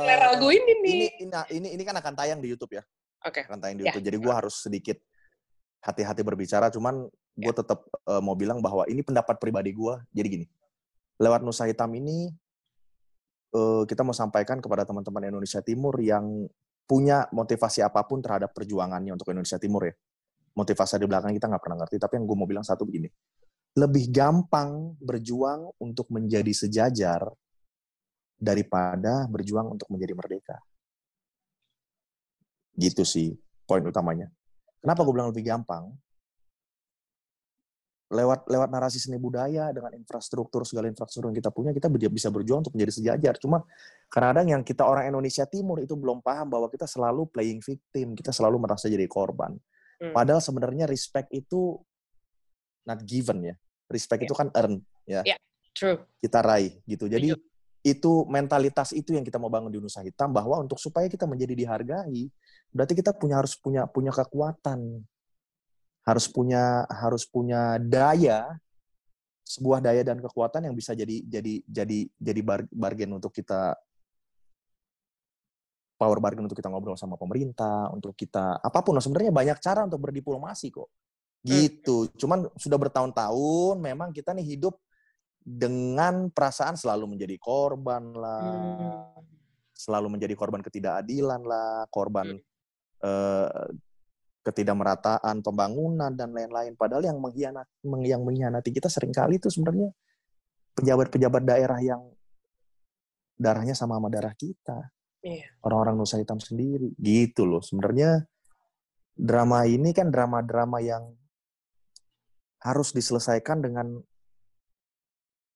ini 0.55 0.73
nih. 0.79 0.95
ini, 0.95 1.07
ini 1.19 1.35
ini 1.51 1.67
ini 1.75 1.83
kan 1.83 1.99
akan 1.99 2.15
tayang 2.15 2.39
di 2.39 2.47
YouTube 2.47 2.79
ya 2.79 2.83
Oke. 3.27 3.43
akan 3.43 3.59
tayang 3.59 3.75
di 3.75 3.83
Ya. 3.83 3.91
YouTube 3.91 4.07
jadi 4.07 4.17
gue 4.23 4.33
harus 4.33 4.55
sedikit 4.55 4.95
hati-hati 5.83 6.23
berbicara 6.23 6.71
cuman 6.71 7.11
gue 7.35 7.53
tetap 7.53 7.83
eh, 8.07 8.21
mau 8.23 8.39
bilang 8.39 8.63
bahwa 8.63 8.87
ini 8.87 9.03
pendapat 9.03 9.35
pribadi 9.35 9.75
gue 9.75 9.93
jadi 10.15 10.27
gini 10.31 10.45
lewat 11.19 11.43
Nusa 11.43 11.67
Hitam 11.67 11.91
ini 11.91 12.31
eh, 13.51 13.83
kita 13.83 14.07
mau 14.07 14.15
sampaikan 14.15 14.63
kepada 14.63 14.87
teman-teman 14.87 15.27
Indonesia 15.27 15.59
Timur 15.59 15.99
yang 15.99 16.47
punya 16.85 17.25
motivasi 17.33 17.81
apa 17.81 18.05
pun 18.05 18.21
terhadap 18.21 18.53
perjuangannya 18.53 19.13
untuk 19.17 19.29
Indonesia 19.33 19.57
Timur 19.57 19.89
ya 19.89 19.95
motivasi 20.55 20.95
di 20.97 21.05
belakang 21.05 21.35
kita 21.35 21.51
nggak 21.51 21.63
pernah 21.63 21.77
ngerti. 21.83 21.95
Tapi 21.99 22.13
yang 22.17 22.25
gue 22.25 22.37
mau 22.39 22.47
bilang 22.47 22.65
satu 22.65 22.87
begini, 22.87 23.11
lebih 23.75 24.09
gampang 24.09 24.95
berjuang 25.03 25.75
untuk 25.83 26.07
menjadi 26.09 26.51
sejajar 26.55 27.27
daripada 28.39 29.27
berjuang 29.27 29.75
untuk 29.75 29.91
menjadi 29.91 30.15
merdeka. 30.15 30.57
Gitu 32.75 33.03
sih 33.03 33.35
poin 33.67 33.83
utamanya. 33.83 34.31
Kenapa 34.79 35.03
gue 35.03 35.13
bilang 35.13 35.31
lebih 35.31 35.43
gampang? 35.43 35.91
Lewat 38.05 38.45
lewat 38.45 38.69
narasi 38.69 39.01
seni 39.01 39.17
budaya 39.17 39.73
dengan 39.73 39.89
infrastruktur 39.97 40.61
segala 40.61 40.85
infrastruktur 40.85 41.33
yang 41.33 41.37
kita 41.41 41.49
punya, 41.49 41.73
kita 41.73 41.89
bisa 41.89 42.29
berjuang 42.29 42.61
untuk 42.61 42.77
menjadi 42.77 42.93
sejajar. 43.01 43.33
Cuma 43.41 43.65
kadang-kadang 44.13 44.53
yang 44.53 44.61
kita 44.61 44.85
orang 44.85 45.09
Indonesia 45.09 45.41
Timur 45.49 45.81
itu 45.81 45.97
belum 45.97 46.21
paham 46.21 46.53
bahwa 46.53 46.69
kita 46.69 46.85
selalu 46.85 47.25
playing 47.33 47.65
victim, 47.65 48.13
kita 48.13 48.29
selalu 48.29 48.61
merasa 48.61 48.85
jadi 48.85 49.09
korban. 49.09 49.57
Hmm. 49.97 50.13
Padahal 50.13 50.37
sebenarnya 50.37 50.85
respect 50.85 51.33
itu 51.33 51.81
not 52.85 53.01
given 53.01 53.53
ya. 53.53 53.55
Respect 53.89 54.21
yeah. 54.21 54.27
itu 54.29 54.35
kan 54.37 54.47
earn 54.53 54.73
ya. 55.09 55.21
Yeah, 55.25 55.39
true. 55.73 55.97
Kita 56.21 56.45
raih 56.45 56.77
gitu. 56.85 57.09
Jadi 57.09 57.33
itu 57.85 58.11
mentalitas 58.25 58.93
itu 58.97 59.13
yang 59.13 59.21
kita 59.21 59.37
mau 59.37 59.49
bangun 59.49 59.69
di 59.69 59.77
Nusa 59.77 60.01
Hitam 60.01 60.33
bahwa 60.33 60.57
untuk 60.57 60.81
supaya 60.81 61.05
kita 61.05 61.29
menjadi 61.29 61.53
dihargai, 61.53 62.29
berarti 62.73 62.93
kita 62.97 63.13
punya 63.13 63.37
harus 63.37 63.53
punya 63.57 63.85
punya 63.85 64.09
kekuatan 64.09 65.05
harus 66.05 66.25
punya 66.29 66.85
harus 66.87 67.25
punya 67.25 67.81
daya 67.81 68.45
sebuah 69.45 69.81
daya 69.81 70.01
dan 70.01 70.21
kekuatan 70.21 70.69
yang 70.69 70.75
bisa 70.77 70.93
jadi 70.93 71.21
jadi 71.25 71.61
jadi 71.65 71.99
jadi 72.17 72.41
bargain 72.73 73.09
untuk 73.13 73.33
kita 73.33 73.77
power 75.95 76.19
bargain 76.19 76.43
untuk 76.43 76.59
kita 76.59 76.67
ngobrol 76.69 76.99
sama 76.99 77.15
pemerintah 77.15 77.89
untuk 77.95 78.13
kita 78.13 78.59
apa 78.59 78.83
pun. 78.83 78.99
Nah, 78.99 79.03
sebenarnya 79.03 79.31
banyak 79.31 79.57
cara 79.63 79.87
untuk 79.87 80.03
berdiplomasi 80.03 80.67
kok. 80.69 80.91
Gitu. 81.45 82.09
Cuman 82.17 82.49
sudah 82.57 82.75
bertahun-tahun 82.75 83.77
memang 83.77 84.09
kita 84.11 84.33
nih 84.33 84.57
hidup 84.57 84.75
dengan 85.45 86.33
perasaan 86.33 86.73
selalu 86.73 87.15
menjadi 87.15 87.37
korban 87.37 88.03
lah. 88.17 88.43
Hmm. 88.43 89.23
selalu 89.75 90.07
menjadi 90.15 90.39
korban 90.39 90.63
ketidakadilan 90.63 91.43
lah 91.43 91.83
korban 91.91 92.39
hmm. 92.39 93.03
eh, 93.03 93.67
ketidakmerataan 94.45 95.41
pembangunan 95.41 96.13
dan 96.13 96.29
lain-lain. 96.29 96.77
Padahal 96.77 97.09
yang 97.09 97.17
mengkhianat 97.17 97.65
yang 98.05 98.21
mengkhianati 98.21 98.69
kita 98.69 98.85
sering 98.85 99.09
kali 99.09 99.41
itu 99.41 99.49
sebenarnya 99.49 99.89
pejabat-pejabat 100.77 101.41
daerah 101.41 101.79
yang 101.81 102.05
darahnya 103.35 103.73
sama 103.73 103.97
sama 103.97 104.13
darah 104.13 104.37
kita. 104.37 104.93
Iya. 105.25 105.49
Orang-orang 105.65 105.97
Nusa 105.97 106.21
Hitam 106.21 106.37
sendiri. 106.37 106.93
Gitu 107.01 107.49
loh. 107.49 107.65
Sebenarnya 107.65 108.21
drama 109.17 109.65
ini 109.65 109.89
kan 109.97 110.13
drama-drama 110.13 110.77
yang 110.85 111.09
harus 112.61 112.93
diselesaikan 112.93 113.65
dengan 113.65 113.97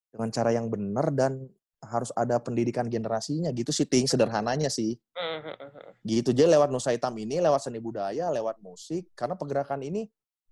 dengan 0.09 0.29
cara 0.33 0.49
yang 0.49 0.73
benar 0.73 1.13
dan 1.13 1.45
harus 1.79 2.11
ada 2.11 2.37
pendidikan 2.43 2.85
generasinya 2.91 3.55
gitu 3.55 3.71
sih 3.71 3.87
ting 3.87 4.03
sederhananya 4.03 4.67
sih 4.67 4.99
mm-hmm. 4.99 6.03
gitu 6.03 6.35
jadi 6.35 6.51
lewat 6.59 6.69
Nusa 6.75 6.91
Hitam 6.91 7.15
ini 7.15 7.39
lewat 7.39 7.71
seni 7.71 7.79
budaya 7.79 8.27
lewat 8.29 8.59
musik 8.59 9.15
karena 9.15 9.39
pergerakan 9.39 9.79
ini 9.79 10.03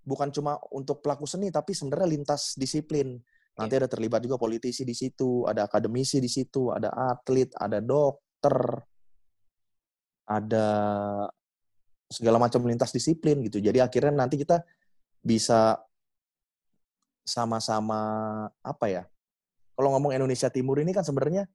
bukan 0.08 0.32
cuma 0.32 0.56
untuk 0.72 1.04
pelaku 1.04 1.28
seni 1.28 1.52
tapi 1.52 1.76
sebenarnya 1.76 2.08
lintas 2.08 2.56
disiplin 2.56 3.20
nanti 3.60 3.74
yeah. 3.76 3.82
ada 3.84 3.90
terlibat 3.92 4.24
juga 4.24 4.40
politisi 4.40 4.88
di 4.88 4.96
situ 4.96 5.44
ada 5.44 5.68
akademisi 5.68 6.24
di 6.24 6.32
situ 6.32 6.72
ada 6.72 6.96
atlet 6.96 7.52
ada 7.60 7.84
dokter 7.84 8.58
ada 10.32 10.68
segala 12.08 12.40
macam 12.40 12.64
lintas 12.64 12.96
disiplin 12.96 13.44
gitu 13.44 13.60
jadi 13.60 13.84
akhirnya 13.84 14.16
nanti 14.16 14.40
kita 14.40 14.64
bisa 15.20 15.76
sama-sama 17.28 18.00
apa 18.64 18.86
ya 18.88 19.04
kalau 19.78 19.94
ngomong 19.94 20.10
Indonesia 20.18 20.50
Timur 20.50 20.82
ini 20.82 20.90
kan 20.90 21.06
sebenarnya 21.06 21.46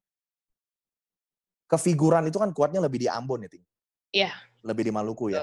kefiguran 1.66 2.22
itu 2.30 2.38
kan 2.38 2.54
kuatnya 2.54 2.78
lebih 2.78 3.02
di 3.02 3.08
Ambon 3.10 3.42
ya, 3.42 3.50
Ting. 3.50 3.64
Iya. 4.14 4.30
Lebih 4.62 4.86
di 4.86 4.92
Maluku 4.94 5.34
ya. 5.34 5.42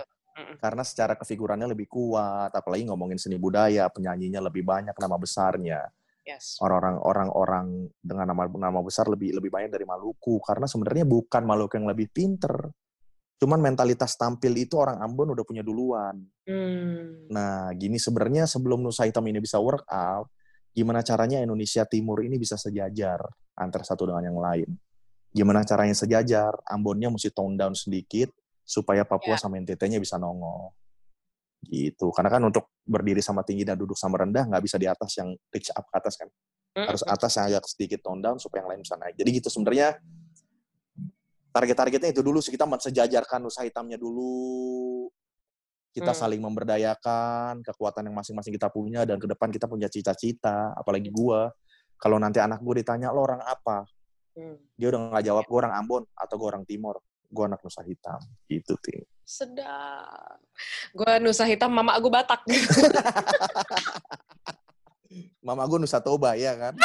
Karena 0.64 0.88
secara 0.88 1.20
kefigurannya 1.20 1.68
lebih 1.68 1.92
kuat, 1.92 2.56
apalagi 2.56 2.88
ngomongin 2.88 3.20
seni 3.20 3.36
budaya, 3.36 3.92
penyanyinya 3.92 4.40
lebih 4.40 4.64
banyak 4.64 4.96
nama 4.96 5.20
besarnya. 5.20 5.84
Yes. 6.24 6.56
Orang-orang 6.64 6.96
orang-orang 7.04 7.66
dengan 8.00 8.32
nama 8.32 8.48
nama 8.48 8.80
besar 8.80 9.12
lebih 9.12 9.36
lebih 9.36 9.52
banyak 9.52 9.74
dari 9.74 9.84
Maluku 9.84 10.40
karena 10.40 10.70
sebenarnya 10.70 11.04
bukan 11.04 11.44
Maluku 11.44 11.76
yang 11.76 11.90
lebih 11.92 12.08
pinter. 12.08 12.72
Cuman 13.40 13.60
mentalitas 13.60 14.16
tampil 14.16 14.56
itu 14.56 14.80
orang 14.80 15.04
Ambon 15.04 15.36
udah 15.36 15.44
punya 15.44 15.64
duluan. 15.64 16.24
Hmm. 16.48 17.28
Nah, 17.32 17.72
gini 17.76 18.00
sebenarnya 18.00 18.48
sebelum 18.48 18.84
Nusa 18.84 19.08
Hitam 19.08 19.28
ini 19.28 19.40
bisa 19.44 19.60
work 19.60 19.88
out, 19.88 20.28
gimana 20.80 21.04
caranya 21.04 21.44
Indonesia 21.44 21.84
Timur 21.84 22.24
ini 22.24 22.40
bisa 22.40 22.56
sejajar 22.56 23.20
antara 23.60 23.84
satu 23.84 24.08
dengan 24.08 24.24
yang 24.32 24.40
lain. 24.40 24.70
Gimana 25.36 25.68
caranya 25.68 25.92
sejajar? 25.92 26.56
Ambonnya 26.64 27.12
mesti 27.12 27.30
tone 27.36 27.60
down 27.60 27.76
sedikit 27.76 28.32
supaya 28.64 29.04
Papua 29.04 29.36
yeah. 29.36 29.42
sama 29.42 29.60
NTT-nya 29.60 30.00
bisa 30.00 30.16
nongol. 30.16 30.72
Gitu. 31.60 32.08
Karena 32.16 32.32
kan 32.32 32.42
untuk 32.48 32.72
berdiri 32.88 33.20
sama 33.20 33.44
tinggi 33.44 33.68
dan 33.68 33.76
duduk 33.76 34.00
sama 34.00 34.24
rendah 34.24 34.48
nggak 34.48 34.64
bisa 34.64 34.80
di 34.80 34.88
atas 34.88 35.12
yang 35.20 35.36
reach 35.52 35.70
up 35.76 35.84
ke 35.92 35.96
atas 36.00 36.16
kan. 36.16 36.32
Harus 36.80 37.04
atas 37.04 37.36
yang 37.36 37.46
agak 37.52 37.68
sedikit 37.68 38.00
tone 38.00 38.24
down 38.24 38.40
supaya 38.40 38.64
yang 38.64 38.72
lain 38.72 38.82
bisa 38.88 38.96
naik. 38.96 39.20
Jadi 39.20 39.30
gitu 39.36 39.52
sebenarnya 39.52 40.00
target-targetnya 41.52 42.16
itu 42.16 42.22
dulu 42.24 42.40
sih 42.40 42.56
kita 42.56 42.64
mensejajarkan 42.64 43.44
usaha 43.44 43.68
hitamnya 43.68 44.00
dulu 44.00 45.10
kita 45.90 46.14
hmm. 46.14 46.20
saling 46.20 46.42
memberdayakan 46.42 47.66
kekuatan 47.66 48.08
yang 48.08 48.16
masing-masing 48.16 48.54
kita 48.54 48.70
punya 48.70 49.04
dan 49.04 49.18
ke 49.18 49.26
depan 49.26 49.50
kita 49.50 49.66
punya 49.66 49.90
cita-cita 49.90 50.74
apalagi 50.78 51.10
gua. 51.10 51.50
Kalau 52.00 52.16
nanti 52.16 52.40
anak 52.40 52.64
gue 52.64 52.80
ditanya 52.80 53.12
lo 53.12 53.28
orang 53.28 53.44
apa? 53.44 53.84
Hmm. 54.40 54.56
dia 54.78 54.88
udah 54.94 55.12
nggak 55.12 55.26
jawab 55.26 55.44
gue 55.52 55.58
orang 55.58 55.74
Ambon 55.76 56.04
atau 56.16 56.36
gue 56.40 56.48
orang 56.48 56.64
Timur 56.64 56.96
gue 57.28 57.44
anak 57.44 57.60
Nusa 57.60 57.84
Hitam. 57.84 58.22
Gitu 58.48 58.72
ting 58.80 59.04
sedap. 59.30 60.42
Gue 60.90 61.22
Nusa 61.22 61.46
Hitam 61.46 61.70
mama 61.70 61.94
gue 62.02 62.10
Batak. 62.10 62.42
Mama 65.46 65.66
gue 65.66 65.82
Nusa 65.82 66.02
Toba 66.02 66.34
ya 66.38 66.54
kan? 66.58 66.74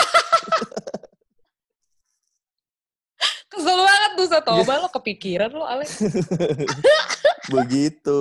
Kesel 3.52 3.80
banget 3.80 4.12
Nusa 4.16 4.40
Toba 4.44 4.80
lo 4.80 4.88
kepikiran 4.92 5.52
lo 5.52 5.64
Alex 5.64 6.00
Begitu. 7.50 8.20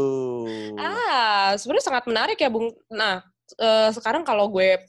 Ah, 0.76 1.56
sebenarnya 1.56 1.86
sangat 1.86 2.04
menarik 2.10 2.38
ya, 2.40 2.52
Bung. 2.52 2.76
Nah, 2.92 3.24
uh, 3.60 3.90
sekarang 3.96 4.28
kalau 4.28 4.52
gue 4.52 4.84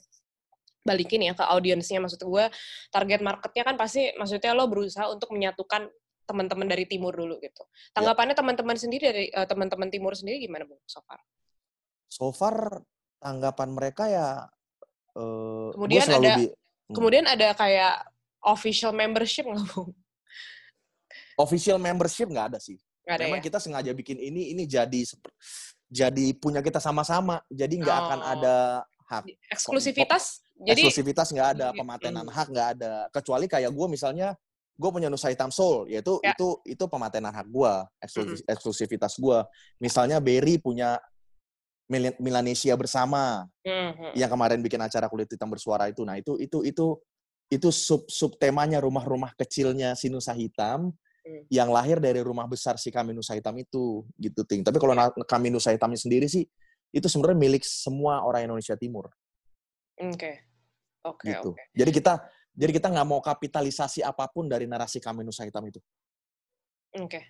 balikin 0.84 1.24
ya 1.24 1.32
ke 1.32 1.44
audiensnya, 1.46 2.02
maksud 2.02 2.20
gue 2.20 2.44
target 2.92 3.20
marketnya 3.24 3.62
kan 3.64 3.76
pasti, 3.78 4.12
maksudnya 4.18 4.52
lo 4.52 4.68
berusaha 4.68 5.08
untuk 5.08 5.32
menyatukan 5.32 5.88
teman-teman 6.24 6.66
dari 6.68 6.84
timur 6.88 7.12
dulu 7.12 7.36
gitu. 7.40 7.62
Ya. 7.62 8.00
Tanggapannya 8.00 8.34
teman-teman 8.36 8.76
sendiri 8.76 9.04
dari 9.12 9.26
uh, 9.32 9.46
teman-teman 9.46 9.88
timur 9.92 10.16
sendiri 10.16 10.40
gimana, 10.40 10.64
Bung? 10.64 10.80
So 10.88 11.00
far? 11.04 11.20
So 12.08 12.32
far 12.32 12.84
tanggapan 13.20 13.68
mereka 13.72 14.08
ya. 14.08 14.28
Uh, 15.14 15.70
kemudian 15.78 16.10
ada, 16.10 16.34
bi- 16.36 16.50
hmm. 16.50 16.94
kemudian 16.96 17.24
ada 17.28 17.54
kayak 17.54 18.02
official 18.42 18.90
membership 18.90 19.46
nggak, 19.46 19.66
Bung? 19.72 19.94
Official 21.38 21.78
membership 21.78 22.28
nggak 22.28 22.46
ada 22.54 22.58
sih. 22.58 22.80
Gak 23.04 23.20
Memang 23.20 23.40
ya? 23.40 23.46
kita 23.52 23.58
sengaja 23.60 23.92
bikin 23.92 24.16
ini 24.16 24.56
ini 24.56 24.64
jadi 24.64 25.00
jadi 25.92 26.26
punya 26.40 26.64
kita 26.64 26.80
sama-sama. 26.80 27.44
Jadi 27.52 27.84
nggak 27.84 27.98
oh. 28.00 28.04
akan 28.08 28.20
ada 28.24 28.56
hak 29.12 29.24
eksklusivitas. 29.52 30.40
Jadi 30.56 30.88
eksklusivitas 30.88 31.28
nggak 31.30 31.48
ada, 31.58 31.66
pematenan 31.76 32.26
hak 32.26 32.48
nggak 32.48 32.68
ada. 32.78 32.92
Kecuali 33.12 33.44
kayak 33.44 33.68
gue 33.68 33.86
misalnya 33.92 34.32
gue 34.74 34.90
punya 34.90 35.06
Nusa 35.06 35.30
Hitam 35.30 35.54
Soul, 35.54 35.86
yaitu 35.86 36.18
ya. 36.24 36.34
itu 36.34 36.58
itu 36.66 36.84
pematenan 36.90 37.30
hak 37.30 37.46
gue, 37.46 37.72
eksklusif, 38.02 38.42
mm. 38.42 38.52
eksklusivitas 38.56 39.12
gue. 39.20 39.38
Misalnya 39.78 40.18
Berry 40.18 40.58
punya 40.58 40.98
Milanesia 42.18 42.72
bersama, 42.80 43.44
mm-hmm. 43.60 44.16
yang 44.16 44.30
kemarin 44.32 44.64
bikin 44.64 44.80
acara 44.80 45.04
kulit 45.06 45.28
hitam 45.28 45.52
bersuara 45.52 45.92
itu. 45.92 46.00
Nah 46.02 46.16
itu 46.16 46.40
itu 46.40 46.64
itu 46.64 46.96
itu 47.52 47.68
sub 47.68 48.08
sub 48.08 48.40
temanya 48.40 48.80
rumah-rumah 48.80 49.36
kecilnya 49.36 49.92
si 49.92 50.08
Nusa 50.08 50.32
Hitam 50.32 50.96
hmm. 51.24 51.48
yang 51.48 51.72
lahir 51.72 51.98
dari 51.98 52.20
rumah 52.20 52.44
besar 52.44 52.76
si 52.76 52.92
kami 52.92 53.16
Nusa 53.16 53.34
Hitam 53.34 53.56
itu 53.56 54.04
gitu 54.20 54.44
ting 54.44 54.60
tapi 54.60 54.76
kalau 54.76 54.92
kami 55.24 55.48
Nusa 55.48 55.72
Hitamnya 55.72 55.98
sendiri 55.98 56.28
sih 56.28 56.44
itu 56.94 57.06
sebenarnya 57.10 57.38
milik 57.40 57.64
semua 57.66 58.22
orang 58.22 58.46
Indonesia 58.46 58.76
Timur 58.76 59.10
oke 59.98 60.14
okay. 60.14 60.34
oke 61.02 61.24
okay, 61.24 61.34
gitu 61.34 61.50
okay. 61.56 61.66
jadi 61.74 61.90
kita 61.90 62.12
jadi 62.54 62.70
kita 62.70 62.88
nggak 62.92 63.08
mau 63.08 63.18
kapitalisasi 63.18 64.06
apa 64.06 64.30
pun 64.30 64.46
dari 64.46 64.68
narasi 64.68 65.02
kami 65.02 65.26
Nusa 65.26 65.48
Hitam 65.48 65.64
itu 65.66 65.80
oke 66.94 67.08
okay. 67.08 67.24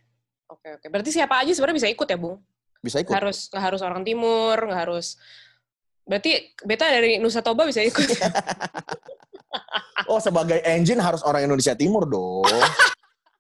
oke 0.51 0.61
okay, 0.61 0.71
oke 0.77 0.81
okay. 0.83 0.89
berarti 0.91 1.11
siapa 1.15 1.41
aja 1.41 1.55
sebenarnya 1.55 1.79
bisa 1.81 1.89
ikut 1.89 2.07
ya 2.11 2.19
bung 2.19 2.37
bisa 2.85 3.01
ikut 3.01 3.17
harus 3.17 3.49
nggak 3.49 3.65
harus 3.65 3.81
orang 3.81 4.05
Timur 4.05 4.57
nggak 4.61 4.81
harus 4.85 5.17
berarti 6.05 6.53
beta 6.69 6.93
dari 6.93 7.17
Nusa 7.17 7.41
Toba 7.41 7.65
bisa 7.65 7.81
ikut 7.81 8.05
oh 10.13 10.21
sebagai 10.21 10.61
engine 10.69 11.01
harus 11.01 11.25
orang 11.25 11.49
Indonesia 11.49 11.73
Timur 11.73 12.05
dong 12.05 12.45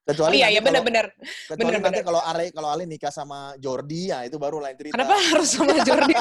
Kecuali 0.04 0.36
Oh 0.36 0.38
iya, 0.44 0.48
iya 0.52 0.60
benar-benar. 0.60 1.16
Kecuali 1.16 1.58
Bener, 1.64 1.80
nanti 1.80 2.04
bener. 2.04 2.04
kalau 2.04 2.20
Ale 2.20 2.52
kalau 2.52 2.68
Ale 2.68 2.84
nikah 2.84 3.08
sama 3.08 3.56
Jordi 3.56 4.12
ya 4.12 4.20
itu 4.28 4.36
baru 4.36 4.60
lain 4.60 4.76
cerita. 4.76 4.92
Kenapa 5.00 5.16
harus 5.16 5.48
sama 5.48 5.80
Jordi? 5.80 6.12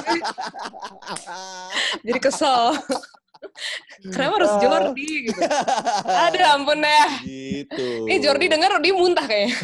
Jadi 2.07 2.19
kesel. 2.23 2.79
Kenapa 4.07 4.33
harus 4.39 4.53
Jordi 4.63 5.27
gitu? 5.27 5.39
Aduh 6.07 6.47
ampun 6.47 6.79
deh. 6.79 7.07
Gitu. 7.27 8.07
Ini 8.07 8.17
Jordi 8.23 8.45
denger 8.47 8.79
dia 8.79 8.95
muntah 8.95 9.25
kayaknya. 9.27 9.55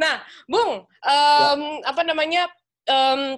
Nah, 0.00 0.24
Bung, 0.48 0.88
em, 1.06 1.60
apa 1.84 2.02
namanya? 2.02 2.48
em, 2.88 3.36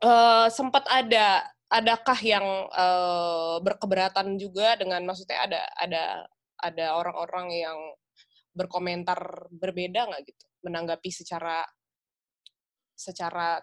eh, 0.00 0.46
sempat 0.48 0.86
ada 0.88 1.44
adakah 1.68 2.18
yang 2.20 2.46
eh, 2.70 3.56
berkeberatan 3.60 4.36
juga 4.36 4.76
dengan 4.76 5.00
maksudnya 5.02 5.38
ada 5.40 5.60
ada 5.76 6.04
ada 6.60 6.86
orang-orang 6.96 7.52
yang 7.52 7.78
berkomentar 8.54 9.18
berbeda 9.50 10.06
nggak 10.08 10.22
gitu 10.24 10.44
menanggapi 10.62 11.10
secara 11.10 11.66
secara 12.94 13.58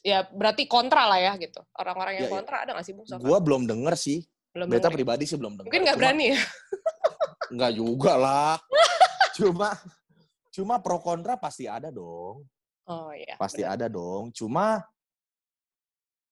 ya 0.00 0.28
berarti 0.28 0.68
kontra 0.68 1.08
lah 1.08 1.16
ya 1.18 1.32
gitu 1.36 1.60
orang-orang 1.74 2.20
yang 2.20 2.28
Ya, 2.28 2.30
ya. 2.30 2.34
kontra 2.36 2.56
ada 2.64 2.70
nggak 2.76 2.86
sih 2.86 2.94
bung? 2.94 3.06
Gua 3.20 3.38
belum 3.40 3.64
denger 3.64 3.94
sih. 3.96 4.20
belum 4.50 4.66
Beta 4.66 4.82
denger 4.82 4.90
ya? 4.90 4.96
pribadi 4.98 5.24
sih 5.24 5.38
belum 5.38 5.52
denger. 5.56 5.66
mungkin 5.70 5.82
nggak 5.86 5.98
berani 5.98 6.24
ya 6.34 6.40
Nggak 7.54 7.72
juga 7.74 8.12
lah. 8.14 8.54
cuma 9.34 9.68
cuma 10.50 10.74
pro 10.78 10.98
kontra 11.00 11.34
pasti 11.34 11.64
ada 11.66 11.88
dong. 11.88 12.44
oh 12.84 13.10
iya 13.14 13.34
Pasti 13.38 13.62
benar. 13.62 13.74
ada 13.74 13.86
dong. 13.88 14.30
Cuma 14.30 14.82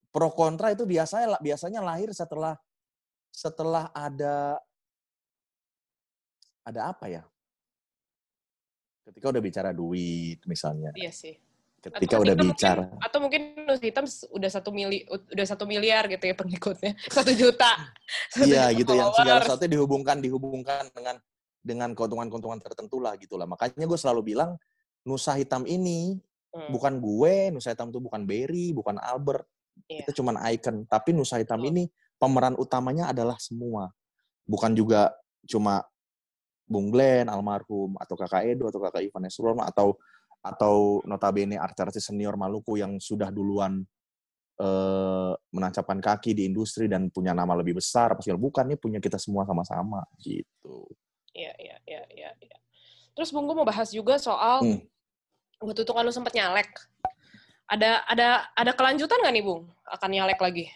pro 0.09 0.33
kontra 0.33 0.73
itu 0.73 0.85
biasanya 0.85 1.37
biasanya 1.39 1.81
lahir 1.81 2.11
setelah 2.11 2.57
setelah 3.29 3.93
ada 3.93 4.59
ada 6.65 6.81
apa 6.93 7.07
ya? 7.09 7.23
Ketika 9.09 9.33
udah 9.33 9.41
bicara 9.41 9.71
duit 9.73 10.45
misalnya. 10.45 10.93
iya 10.93 11.09
sih 11.09 11.33
Ketika 11.79 12.19
Atau 12.19 12.27
udah 12.27 12.35
mungkin- 12.35 12.53
bicara 12.53 12.85
atau 12.99 13.19
mungkin 13.23 13.41
Nus 13.65 13.79
hitam 13.79 14.05
udah 14.35 14.51
satu 14.51 14.75
mili 14.75 15.07
udah 15.09 15.47
satu 15.47 15.63
miliar 15.65 16.11
gitu 16.11 16.27
ya 16.27 16.35
pengikutnya 16.35 16.93
satu 17.17 17.31
juta 17.33 17.71
Satu 18.35 18.51
Iya 18.51 18.75
juta 18.75 18.79
gitu 18.83 18.93
yang 18.99 19.15
segala 19.15 19.41
sesuatu 19.47 19.65
dihubungkan 19.65 20.19
dihubungkan 20.19 20.91
dengan 20.91 21.17
dengan 21.63 21.95
keuntungan-keuntungan 21.95 22.59
tertentu 22.59 22.99
lah 22.99 23.15
gitu 23.17 23.39
lah. 23.39 23.47
Makanya 23.47 23.87
gue 23.87 23.99
selalu 23.99 24.35
bilang 24.35 24.59
Nusa 25.05 25.39
Hitam 25.39 25.65
ini 25.65 26.19
Hmm, 26.49 26.73
bukan 26.73 26.97
gue, 26.97 27.53
Nusa 27.53 27.77
Hitam 27.77 27.93
itu 27.93 28.01
bukan 28.01 28.25
Berry, 28.25 28.73
bukan 28.73 28.97
Albert. 28.97 29.45
Iya. 29.89 30.05
Itu 30.05 30.21
cuman 30.21 30.37
icon. 30.53 30.85
Tapi 30.85 31.17
Nusa 31.17 31.41
Hitam 31.41 31.65
Betul. 31.65 31.71
ini 31.73 31.85
pemeran 32.21 32.55
utamanya 32.61 33.11
adalah 33.11 33.41
semua. 33.41 33.89
Bukan 34.45 34.77
juga 34.77 35.13
cuma 35.49 35.81
Bung 36.69 36.93
Glenn, 36.93 37.33
almarhum, 37.33 37.97
atau 37.97 38.13
kakak 38.13 38.45
Edo, 38.45 38.69
atau 38.69 38.77
kakak 38.85 39.09
Ivan 39.09 39.25
Esron, 39.25 39.57
atau 39.65 39.97
atau 40.45 41.03
notabene 41.09 41.57
artis-artis 41.59 42.13
senior 42.13 42.37
Maluku 42.37 42.77
yang 42.79 43.01
sudah 43.01 43.33
duluan 43.33 43.83
eh, 44.61 45.33
menancapkan 45.55 45.97
kaki 46.03 46.37
di 46.37 46.45
industri 46.45 46.91
dan 46.91 47.09
punya 47.09 47.33
nama 47.33 47.57
lebih 47.57 47.81
besar. 47.81 48.13
Pasti 48.13 48.35
bukan, 48.37 48.69
ini 48.69 48.77
punya 48.77 49.01
kita 49.01 49.17
semua 49.17 49.49
sama-sama 49.49 50.05
gitu. 50.21 50.85
Iya, 51.33 51.55
iya, 51.57 51.77
iya, 51.89 52.03
iya, 52.13 52.31
iya. 52.37 52.59
Terus 53.17 53.33
Bung, 53.33 53.49
gue 53.49 53.57
mau 53.57 53.67
bahas 53.67 53.89
juga 53.95 54.19
soal 54.21 54.61
Hmm. 54.63 54.81
waktu 55.63 55.83
itu 55.87 55.93
kan 55.95 56.03
lu 56.05 56.13
sempat 56.13 56.35
nyalek. 56.35 56.69
Ada 57.69 58.01
ada 58.09 58.29
ada 58.57 58.73
kelanjutan 58.73 59.21
nggak 59.21 59.35
nih, 59.37 59.45
Bung? 59.45 59.69
Akan 59.85 60.09
nyalek 60.09 60.41
lagi? 60.41 60.67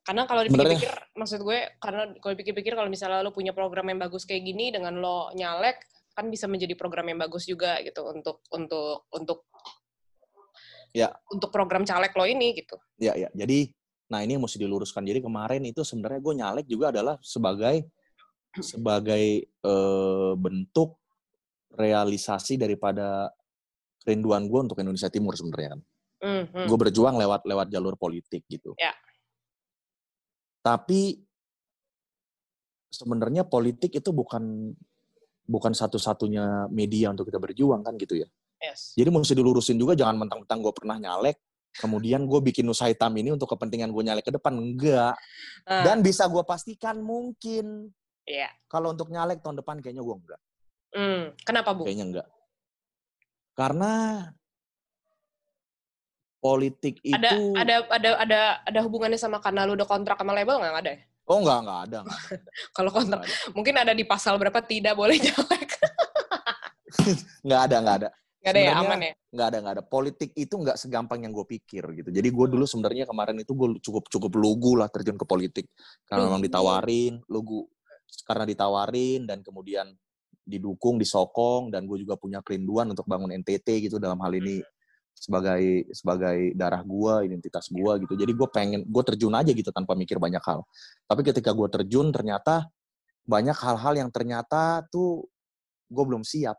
Karena 0.00 0.24
kalau 0.24 0.40
Sebenarnya- 0.48 0.80
dipikir-pikir, 0.80 1.20
maksud 1.20 1.40
gue, 1.44 1.58
karena 1.76 2.02
kalau 2.16 2.32
dipikir-pikir 2.32 2.72
kalau 2.72 2.88
misalnya 2.88 3.20
lo 3.20 3.28
punya 3.28 3.52
program 3.52 3.92
yang 3.92 4.00
bagus 4.00 4.24
kayak 4.24 4.40
gini 4.40 4.72
dengan 4.72 4.96
lo 4.96 5.28
nyalek, 5.36 5.84
kan 6.16 6.32
bisa 6.32 6.48
menjadi 6.48 6.72
program 6.72 7.12
yang 7.12 7.20
bagus 7.20 7.44
juga 7.44 7.76
gitu 7.84 8.08
untuk 8.08 8.40
untuk 8.48 9.04
untuk 9.12 9.44
Ya. 10.96 11.12
untuk 11.28 11.52
program 11.52 11.84
caleg 11.84 12.16
lo 12.16 12.24
ini 12.24 12.56
gitu. 12.56 12.80
Ya, 12.96 13.12
ya. 13.12 13.28
Jadi, 13.36 13.68
nah 14.08 14.24
ini 14.24 14.40
yang 14.40 14.42
mesti 14.48 14.56
diluruskan. 14.56 15.04
Jadi 15.04 15.20
kemarin 15.20 15.60
itu 15.68 15.84
sebenarnya 15.84 16.20
gue 16.24 16.34
nyalek 16.40 16.66
juga 16.66 16.88
adalah 16.88 17.20
sebagai 17.20 17.84
sebagai 18.56 19.44
eh, 19.44 20.32
bentuk 20.40 20.96
realisasi 21.76 22.56
daripada 22.56 23.28
kerinduan 24.08 24.48
gue 24.48 24.60
untuk 24.64 24.80
Indonesia 24.80 25.12
Timur 25.12 25.36
sebenarnya 25.36 25.76
kan. 25.76 25.80
Hmm, 26.24 26.44
hmm. 26.48 26.64
Gue 26.64 26.78
berjuang 26.88 27.20
lewat 27.20 27.44
lewat 27.44 27.68
jalur 27.68 27.92
politik 28.00 28.48
gitu. 28.48 28.72
Ya. 28.80 28.96
Tapi 30.64 31.20
sebenarnya 32.88 33.44
politik 33.44 33.92
itu 33.92 34.10
bukan 34.16 34.72
bukan 35.44 35.72
satu-satunya 35.76 36.72
media 36.72 37.12
untuk 37.12 37.28
kita 37.28 37.36
berjuang 37.36 37.84
kan 37.84 38.00
gitu 38.00 38.16
ya. 38.16 38.28
Yes. 38.64 38.96
Jadi 38.96 39.12
mesti 39.12 39.36
dilurusin 39.36 39.76
juga 39.76 39.92
jangan 39.92 40.24
mentang-mentang 40.24 40.58
gue 40.64 40.72
pernah 40.72 40.96
nyalek, 40.96 41.36
kemudian 41.76 42.24
gue 42.24 42.40
bikin 42.42 42.64
Nusa 42.64 42.88
Hitam 42.88 43.12
ini 43.14 43.30
untuk 43.36 43.46
kepentingan 43.52 43.92
gue 43.92 44.02
nyalek 44.08 44.24
ke 44.24 44.32
depan. 44.34 44.56
Enggak. 44.56 45.14
Ah, 45.68 45.84
Dan 45.84 46.00
bisa 46.00 46.24
gue 46.26 46.42
pastikan 46.42 46.98
mungkin 47.04 47.92
Iya. 48.28 48.48
kalau 48.68 48.92
untuk 48.92 49.08
nyalek 49.08 49.40
tahun 49.40 49.60
depan 49.64 49.80
kayaknya 49.80 50.04
gue 50.04 50.16
enggak. 50.16 50.40
Hmm, 50.88 51.24
Kenapa, 51.44 51.72
Bu? 51.76 51.84
Kayaknya 51.84 52.06
enggak. 52.12 52.26
Karena 53.58 54.22
politik 56.38 57.02
itu... 57.02 57.18
Ada 57.18 57.58
ada 57.58 57.76
ada 57.90 58.10
ada 58.22 58.40
ada 58.62 58.80
hubungannya 58.86 59.18
sama 59.18 59.42
karena 59.42 59.66
lu 59.66 59.74
udah 59.74 59.88
kontrak 59.90 60.14
sama 60.14 60.30
label 60.30 60.62
nggak 60.62 60.78
ada 60.78 60.92
ya? 60.94 61.02
Oh 61.26 61.42
enggak, 61.42 61.58
enggak 61.66 61.80
ada. 61.90 61.98
Kalau 62.78 62.90
kontrak 62.94 63.26
ada. 63.26 63.34
mungkin 63.50 63.74
ada 63.74 63.92
di 63.98 64.06
pasal 64.06 64.38
berapa 64.38 64.62
tidak 64.62 64.94
boleh 64.94 65.18
nyalek. 65.26 65.70
Enggak 67.42 67.60
ada, 67.66 67.76
enggak 67.82 67.96
ada. 67.98 68.08
Nggak 68.38 68.52
ada 68.54 68.60
ya, 68.62 68.72
aman 68.78 68.98
ya? 69.02 69.12
Nggak 69.34 69.46
ada, 69.50 69.58
nggak 69.58 69.74
ada. 69.74 69.84
Politik 69.84 70.30
itu 70.38 70.54
nggak 70.54 70.78
segampang 70.78 71.20
yang 71.26 71.34
gue 71.34 71.46
pikir 71.58 71.82
gitu. 71.98 72.08
Jadi 72.14 72.28
gue 72.30 72.46
dulu 72.46 72.64
sebenarnya 72.64 73.04
kemarin 73.10 73.36
itu 73.42 73.52
gue 73.52 73.82
cukup 73.82 74.06
cukup 74.06 74.32
lugu 74.38 74.78
lah 74.78 74.86
terjun 74.86 75.18
ke 75.18 75.26
politik. 75.26 75.66
Karena 76.06 76.30
memang 76.30 76.40
ditawarin, 76.40 77.18
lugu. 77.26 77.66
Karena 78.22 78.46
ditawarin 78.46 79.26
dan 79.26 79.42
kemudian 79.42 79.90
didukung, 80.48 80.96
disokong, 80.96 81.68
dan 81.68 81.84
gue 81.84 82.00
juga 82.00 82.16
punya 82.16 82.40
kerinduan 82.40 82.88
untuk 82.88 83.04
bangun 83.04 83.28
NTT 83.36 83.84
gitu 83.84 84.00
dalam 84.00 84.16
hal 84.24 84.32
ini 84.32 84.64
sebagai 85.12 85.84
sebagai 85.92 86.56
darah 86.56 86.80
gue, 86.80 87.28
identitas 87.28 87.68
gue 87.68 87.92
gitu. 88.08 88.14
Jadi 88.16 88.32
gue 88.32 88.48
pengen, 88.48 88.80
gue 88.88 89.02
terjun 89.04 89.34
aja 89.36 89.52
gitu 89.52 89.68
tanpa 89.68 89.92
mikir 89.92 90.16
banyak 90.16 90.40
hal. 90.40 90.64
Tapi 91.04 91.20
ketika 91.26 91.52
gue 91.52 91.68
terjun 91.68 92.08
ternyata 92.08 92.64
banyak 93.28 93.52
hal-hal 93.60 93.94
yang 94.00 94.08
ternyata 94.08 94.88
tuh 94.88 95.28
gue 95.92 96.04
belum 96.08 96.24
siap. 96.24 96.56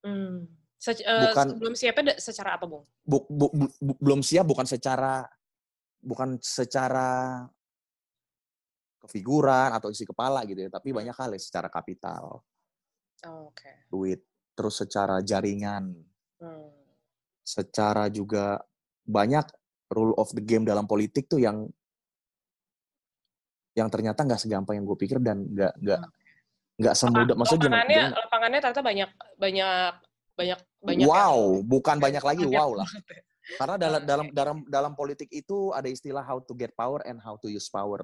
Hmm. 0.00 0.48
Se- 0.80 0.96
eh, 0.96 1.28
Bukan- 1.28 1.50
sebelum 1.52 1.74
siapnya 1.76 2.16
secara 2.16 2.56
apa, 2.56 2.64
Bung? 2.64 2.88
bu- 3.04 3.28
bu- 3.28 3.52
bu- 3.52 3.74
bu- 3.84 3.98
belum 4.00 4.24
siap 4.24 4.48
bukan 4.48 4.64
secara 4.64 5.28
bukan 6.00 6.40
secara 6.40 7.44
kefiguran 9.00 9.72
atau 9.76 9.92
isi 9.92 10.04
kepala 10.08 10.44
gitu 10.48 10.64
ya, 10.64 10.70
tapi 10.72 10.92
banyak 10.92 11.12
hal 11.12 11.32
ya 11.32 11.40
secara 11.40 11.68
kapital, 11.72 12.40
Oh, 13.26 13.52
Oke. 13.52 13.68
duit, 13.88 14.20
terus 14.54 14.80
secara 14.80 15.20
jaringan, 15.20 15.92
Hmm. 16.40 16.72
secara 17.44 18.08
juga 18.08 18.64
banyak 19.04 19.44
rule 19.90 20.16
of 20.16 20.32
the 20.32 20.40
game 20.40 20.64
dalam 20.64 20.86
politik 20.86 21.26
tuh 21.26 21.36
yang 21.36 21.68
yang 23.72 23.86
ternyata 23.86 24.24
nggak 24.24 24.40
segampang 24.40 24.80
yang 24.80 24.86
gue 24.86 24.98
pikir 24.98 25.18
dan 25.20 25.46
nggak 25.46 25.72
nggak 25.78 26.00
nggak 26.80 26.94
semudah 26.96 27.36
maksudnya 27.36 27.68
lapangannya 27.70 27.96
gimana? 28.02 28.16
lapangannya 28.18 28.58
ternyata 28.60 28.82
banyak 28.82 29.10
banyak 29.36 29.92
banyak 30.34 30.58
banyak 30.80 31.06
wow 31.06 31.36
yang- 31.38 31.64
bukan 31.68 31.96
banyak 32.00 32.24
lagi 32.24 32.44
banyak 32.46 32.56
wow 32.56 32.70
lah 32.74 32.88
ya. 32.88 33.20
karena 33.60 33.74
dalam 33.76 34.02
dalam 34.04 34.26
dalam 34.32 34.56
dalam 34.66 34.92
politik 34.96 35.28
itu 35.30 35.70
ada 35.70 35.86
istilah 35.86 36.24
how 36.24 36.40
to 36.40 36.52
get 36.56 36.72
power 36.74 36.98
and 37.04 37.20
how 37.20 37.36
to 37.36 37.46
use 37.46 37.68
power 37.68 38.00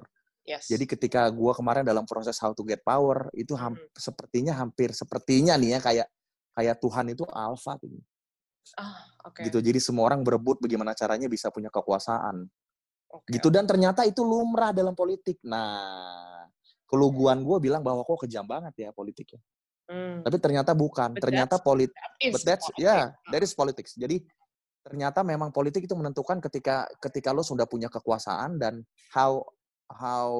Yes. 0.47 0.71
Jadi 0.71 0.87
ketika 0.87 1.27
gua 1.27 1.51
kemarin 1.51 1.83
dalam 1.83 2.07
proses 2.07 2.39
how 2.39 2.55
to 2.55 2.63
get 2.63 2.79
power 2.79 3.27
itu 3.35 3.51
ham- 3.59 3.75
sepertinya 3.91 4.55
hampir 4.55 4.95
sepertinya 4.95 5.59
nih 5.59 5.75
ya 5.75 5.79
kayak 5.83 6.07
kayak 6.55 6.75
Tuhan 6.79 7.05
itu 7.11 7.27
alfa 7.27 7.75
gitu. 7.83 7.99
ah, 8.79 8.95
oke. 9.27 9.43
gitu. 9.43 9.59
Jadi 9.59 9.79
semua 9.83 10.07
orang 10.07 10.23
berebut 10.23 10.63
bagaimana 10.63 10.95
caranya 10.95 11.27
bisa 11.27 11.51
punya 11.51 11.67
kekuasaan. 11.67 12.47
Oke, 13.11 13.27
Gitu 13.39 13.47
dan 13.51 13.67
ternyata 13.67 14.03
itu 14.07 14.23
lumrah 14.23 14.71
dalam 14.75 14.91
politik. 14.91 15.39
Nah, 15.43 16.47
keluguan 16.87 17.43
gue 17.43 17.57
bilang 17.59 17.83
bahwa 17.83 18.03
kok 18.03 18.27
kejam 18.27 18.43
banget 18.47 18.87
ya 18.87 18.89
politiknya. 18.95 19.39
Hmm. 19.87 20.19
Tapi 20.23 20.37
ternyata 20.39 20.75
bukan. 20.75 21.15
But 21.15 21.23
ternyata 21.23 21.55
politik 21.59 21.95
but 22.31 22.43
that's 22.43 22.67
politics. 22.67 22.83
yeah, 22.83 23.15
that 23.31 23.43
is 23.43 23.51
politics. 23.55 23.91
Jadi 23.95 24.23
ternyata 24.83 25.23
memang 25.23 25.51
politik 25.51 25.83
itu 25.83 25.95
menentukan 25.95 26.39
ketika 26.39 26.87
ketika 27.03 27.35
lo 27.35 27.43
sudah 27.43 27.67
punya 27.67 27.91
kekuasaan 27.91 28.55
dan 28.55 28.83
how 29.11 29.43
how 29.91 30.31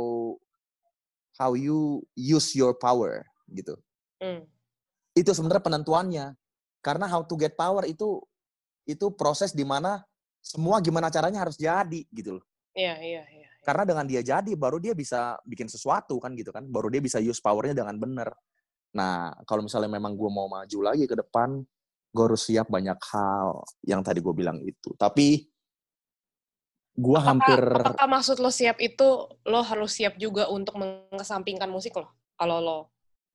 how 1.38 1.54
you 1.54 2.04
use 2.18 2.52
your 2.58 2.76
power 2.76 3.24
gitu. 3.52 3.78
Hmm. 4.20 4.44
Itu 5.14 5.32
sebenarnya 5.34 5.64
penentuannya. 5.64 6.26
Karena 6.82 7.10
how 7.10 7.26
to 7.26 7.36
get 7.36 7.58
power 7.58 7.84
itu 7.84 8.22
itu 8.88 9.12
proses 9.12 9.52
di 9.52 9.68
mana 9.68 10.00
semua 10.40 10.80
gimana 10.80 11.12
caranya 11.12 11.44
harus 11.44 11.60
jadi 11.60 12.08
gitu 12.16 12.40
loh. 12.40 12.46
Iya, 12.78 12.94
iya, 13.02 13.24
iya. 13.34 13.50
iya. 13.50 13.50
karena 13.66 13.84
dengan 13.90 14.06
dia 14.06 14.22
jadi 14.22 14.54
baru 14.54 14.78
dia 14.78 14.94
bisa 14.94 15.34
bikin 15.42 15.66
sesuatu 15.66 16.22
kan 16.22 16.38
gitu 16.38 16.54
kan 16.54 16.62
baru 16.70 16.94
dia 16.94 17.02
bisa 17.02 17.18
use 17.18 17.42
powernya 17.42 17.74
dengan 17.74 17.98
benar 17.98 18.30
nah 18.94 19.34
kalau 19.50 19.66
misalnya 19.66 19.90
memang 19.90 20.14
gue 20.14 20.30
mau 20.30 20.46
maju 20.46 20.80
lagi 20.86 21.10
ke 21.10 21.18
depan 21.18 21.58
gue 22.14 22.24
harus 22.24 22.48
siap 22.48 22.70
banyak 22.70 22.96
hal 23.12 23.66
yang 23.84 24.06
tadi 24.06 24.22
gue 24.22 24.32
bilang 24.32 24.62
itu 24.62 24.94
tapi 24.96 25.50
gue 26.98 27.20
hampir 27.22 27.62
apakah 27.62 28.10
maksud 28.10 28.42
lo 28.42 28.50
siap 28.50 28.82
itu 28.82 29.06
lo 29.46 29.62
harus 29.62 29.94
siap 29.94 30.18
juga 30.18 30.50
untuk 30.50 30.82
mengesampingkan 30.82 31.70
musik 31.70 31.94
lo? 31.94 32.10
Kalau 32.34 32.58
lo 32.58 32.78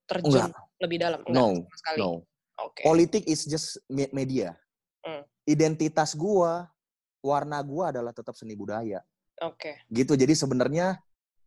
terjun 0.04 0.50
Enggak. 0.50 0.58
lebih 0.82 0.98
dalam? 0.98 1.20
Enggak 1.22 1.38
no 1.38 1.46
sama 1.62 1.76
sekali. 1.78 1.98
no. 1.98 2.10
Oke. 2.60 2.82
Politik 2.82 3.22
is 3.24 3.46
just 3.46 3.78
me- 3.86 4.10
media. 4.10 4.58
Hmm. 5.02 5.26
identitas 5.42 6.14
gue 6.14 6.52
warna 7.18 7.58
gue 7.58 7.84
adalah 7.84 8.14
tetap 8.14 8.38
seni 8.38 8.54
budaya. 8.54 9.02
Oke. 9.42 9.82
Gitu. 9.90 10.14
Jadi 10.14 10.34
sebenarnya 10.34 10.94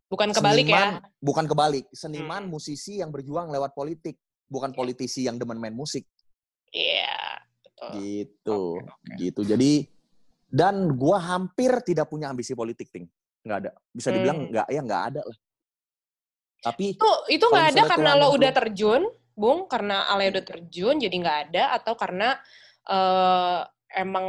bukan 0.06 0.28
kebalik 0.28 0.68
ya? 0.68 0.92
seniman- 0.92 1.00
bukan 1.18 1.44
kebalik. 1.46 1.84
Seniman 1.88 2.42
Hmm. 2.44 2.52
musisi 2.52 3.00
yang 3.00 3.08
berjuang 3.08 3.48
lewat 3.48 3.72
politik 3.72 4.20
bukan 4.46 4.72
Iya. 4.72 4.76
politisi 4.76 5.24
yang 5.24 5.36
demen 5.36 5.56
main 5.56 5.72
musik. 5.72 6.04
Iya 6.68 7.16
betul. 7.64 7.88
Gitu. 7.96 8.60
Oke, 8.76 8.84
oke. 8.84 9.12
gitu. 9.16 9.40
Jadi 9.42 9.72
dan 10.46 10.94
gua 10.94 11.18
hampir 11.18 11.70
tidak 11.82 12.06
punya 12.06 12.30
ambisi 12.30 12.52
politik 12.52 12.88
ting. 12.88 13.06
Nggak 13.42 13.58
ada. 13.60 13.70
Bisa 13.90 14.08
dibilang 14.10 14.46
Hmm. 14.46 14.50
nggak 14.50 14.66
ya 14.68 14.80
nggak 14.80 15.02
ada 15.10 15.22
lah. 15.22 15.38
Tapi 16.62 16.84
itu 16.94 17.10
itu 17.28 17.44
nggak 17.44 17.66
ada 17.72 17.82
karena 17.86 18.10
lo 18.14 18.26
udah 18.32 18.52
terjun 18.52 19.02
bung. 19.32 19.66
Karena 19.66 20.08
Ale 20.08 20.30
udah 20.30 20.44
terjun 20.44 20.98
jadi 20.98 21.14
nggak 21.14 21.38
ada. 21.50 21.76
Atau 21.76 21.94
karena 21.94 22.34
eh, 22.82 23.60
emang 23.94 24.26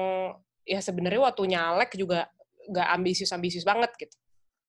ya 0.62 0.80
sebenarnya 0.80 1.22
waktu 1.24 1.44
nyalek 1.48 1.94
juga 1.94 2.30
nggak 2.68 2.88
ambisius 2.94 3.32
ambisius 3.32 3.64
banget 3.64 3.90
gitu. 3.98 4.14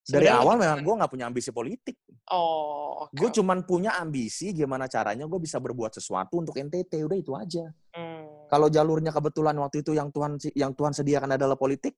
Dari 0.08 0.24
Sebenarnya 0.24 0.40
awal 0.40 0.54
lebih 0.54 0.64
memang 0.64 0.78
ke- 0.78 0.84
gue 0.84 0.94
nggak 0.96 1.12
punya 1.12 1.26
ambisi 1.28 1.50
politik. 1.52 1.96
Oh 2.32 3.04
oke 3.04 3.12
gue 3.12 3.28
cuman 3.30 3.58
punya 3.62 3.92
ambisi 3.94 4.52
gimana 4.52 4.88
caranya 4.88 5.24
gue 5.24 5.36
bisa 5.38 5.56
berbuat 5.56 5.92
sesuatu 5.92 6.40
untuk 6.40 6.56
NTT 6.56 7.04
udah 7.04 7.18
itu 7.18 7.32
aja. 7.36 7.68
Hmm. 7.92 8.17
Kalau 8.48 8.68
jalurnya 8.68 9.12
kebetulan 9.12 9.54
waktu 9.56 9.84
itu 9.84 9.92
yang 9.92 10.08
Tuhan 10.08 10.36
yang 10.56 10.72
Tuhan 10.72 10.92
sediakan 10.92 11.36
adalah 11.36 11.54
politik 11.54 11.94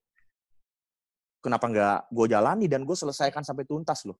kenapa 1.41 1.65
nggak 1.65 1.97
gue 2.11 2.25
jalani 2.29 2.65
dan 2.69 2.85
gue 2.85 2.93
selesaikan 2.93 3.41
sampai 3.41 3.65
tuntas 3.65 4.05
loh 4.05 4.19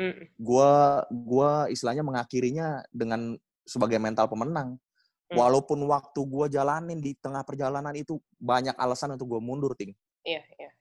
Hmm. 0.00 0.16
gua 0.40 1.04
gua 1.12 1.68
istilahnya 1.68 2.00
mengakhirinya 2.00 2.80
dengan 2.88 3.36
sebagai 3.68 4.00
mental 4.00 4.32
pemenang. 4.32 4.80
Hmm. 5.28 5.36
Walaupun 5.36 5.76
waktu 5.84 6.20
gua 6.24 6.48
jalanin 6.48 7.04
di 7.04 7.12
tengah 7.20 7.44
perjalanan 7.44 7.92
itu 7.92 8.16
banyak 8.40 8.72
alasan 8.80 9.12
untuk 9.20 9.36
gua 9.36 9.44
mundur, 9.44 9.76
ting. 9.76 9.92
iya 10.24 10.40
iya 10.56 10.72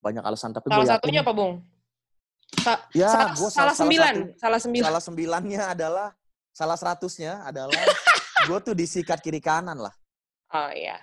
Banyak 0.00 0.24
alasan, 0.24 0.56
tapi 0.56 0.72
salah 0.72 0.78
gua 0.80 0.92
satunya 0.96 1.20
apa 1.20 1.32
bung 1.36 1.60
Sa- 2.64 2.80
ya 2.96 3.12
salah, 3.12 3.28
gua 3.36 3.50
salah 3.52 3.74
sembilan 3.76 4.14
satu- 4.16 4.32
salah 4.40 4.60
sembilan 4.62 4.86
salah 4.88 5.02
sembilannya 5.04 5.62
adalah 5.68 6.08
salah 6.48 6.76
seratusnya 6.80 7.32
adalah 7.44 7.76
gua 8.48 8.58
tuh 8.64 8.72
disikat 8.72 9.20
kiri 9.20 9.42
kanan 9.42 9.76
lah 9.76 9.92
oh 10.52 10.70
iya 10.72 11.00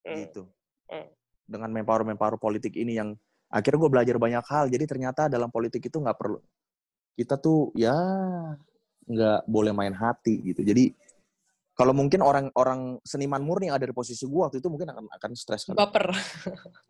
Hmm. 0.00 0.16
gitu. 0.16 0.42
Hmm. 0.88 1.08
Dengan 1.44 1.70
mempower-mempower 1.76 2.40
politik 2.40 2.72
ini 2.78 2.96
yang 2.96 3.12
akhirnya 3.52 3.78
gue 3.84 3.90
belajar 3.90 4.16
banyak 4.16 4.44
hal. 4.46 4.64
Jadi 4.70 4.84
ternyata 4.88 5.28
dalam 5.28 5.52
politik 5.52 5.82
itu 5.84 5.96
nggak 5.98 6.16
perlu 6.16 6.38
kita 7.18 7.36
tuh 7.36 7.68
ya 7.76 7.92
nggak 9.04 9.40
boleh 9.44 9.72
main 9.76 9.92
hati 9.92 10.40
gitu. 10.40 10.64
Jadi 10.64 10.94
kalau 11.74 11.96
mungkin 11.96 12.20
orang-orang 12.20 13.00
seniman 13.04 13.40
murni 13.40 13.72
yang 13.72 13.76
ada 13.80 13.88
di 13.88 13.96
posisi 13.96 14.28
gue 14.28 14.40
waktu 14.40 14.60
itu 14.60 14.68
mungkin 14.68 14.92
akan 14.92 15.04
akan 15.16 15.30
stres 15.32 15.64
kali. 15.64 15.76
baper 15.76 16.12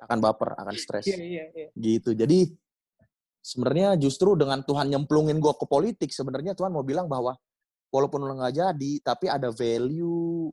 akan 0.06 0.18
baper, 0.18 0.50
akan 0.58 0.74
stres 0.74 1.06
iya 1.06 1.18
iya 1.18 1.44
iya 1.54 1.68
gitu. 1.78 2.14
Jadi 2.14 2.50
sebenarnya 3.40 3.96
justru 3.96 4.34
dengan 4.34 4.60
Tuhan 4.66 4.90
nyemplungin 4.90 5.38
gue 5.38 5.54
ke 5.56 5.66
politik, 5.66 6.10
sebenarnya 6.10 6.58
Tuhan 6.58 6.74
mau 6.74 6.82
bilang 6.82 7.06
bahwa 7.06 7.38
walaupun 7.90 8.22
lo 8.22 8.34
nggak 8.38 8.54
jadi, 8.54 8.92
tapi 9.02 9.26
ada 9.26 9.50
value, 9.50 10.50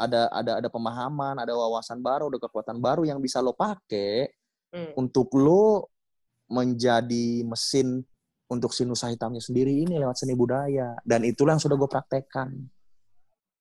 ada 0.00 0.32
ada 0.32 0.52
ada 0.64 0.68
pemahaman, 0.72 1.36
ada 1.36 1.52
wawasan 1.52 2.00
baru, 2.00 2.32
ada 2.32 2.40
kekuatan 2.40 2.80
baru 2.80 3.04
yang 3.04 3.20
bisa 3.20 3.44
lo 3.44 3.52
pakai 3.52 4.32
Hmm. 4.70 4.94
untuk 4.94 5.34
lo 5.34 5.90
menjadi 6.46 7.42
mesin 7.42 8.02
untuk 8.50 8.74
si 8.74 8.86
Nusa 8.86 9.10
Hitamnya 9.10 9.42
sendiri 9.42 9.82
ini 9.82 9.98
lewat 9.98 10.22
seni 10.22 10.34
budaya. 10.34 10.94
Dan 11.02 11.26
itulah 11.26 11.54
yang 11.58 11.62
sudah 11.62 11.78
gue 11.78 11.90
praktekkan. 11.90 12.50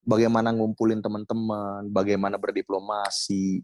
Bagaimana 0.06 0.49
ngumpulin 0.54 1.02
teman-teman, 1.02 1.86
bagaimana 1.93 2.41
berdiplomasi, 2.41 3.62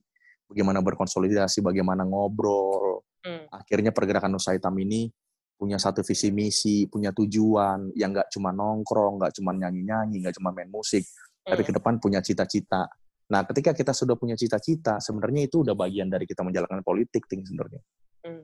bagaimana 0.49 0.81
berkonsolidasi, 0.85 1.65
bagaimana 1.65 2.05
ngobrol. 2.05 3.01
Hmm. 3.25 3.49
Akhirnya 3.49 3.89
pergerakan 3.89 4.38
Nusa 4.38 4.53
Hitam 4.53 4.77
ini 4.77 5.09
punya 5.55 5.77
satu 5.81 6.01
visi 6.05 6.29
misi, 6.29 6.85
punya 6.85 7.13
tujuan 7.13 7.93
yang 7.97 8.13
nggak 8.13 8.29
cuma 8.29 8.53
nongkrong, 8.53 9.21
nggak 9.21 9.33
cuma 9.38 9.55
nyanyi-nyanyi, 9.55 10.21
nggak 10.25 10.35
cuma 10.38 10.51
main 10.51 10.69
musik, 10.69 11.05
tapi 11.45 11.62
Hmm. 11.62 11.69
ke 11.69 11.73
depan 11.77 11.93
punya 12.01 12.19
cita-cita. 12.25 12.89
Nah, 13.29 13.45
ketika 13.45 13.77
kita 13.77 13.93
sudah 13.93 14.17
punya 14.17 14.34
cita-cita, 14.34 14.97
sebenarnya 14.97 15.45
itu 15.45 15.62
udah 15.62 15.77
bagian 15.77 16.10
dari 16.10 16.25
kita 16.25 16.41
menjalankan 16.41 16.81
politik, 16.81 17.29
ting 17.29 17.45
sebenarnya. 17.45 17.81
Hmm. 18.25 18.41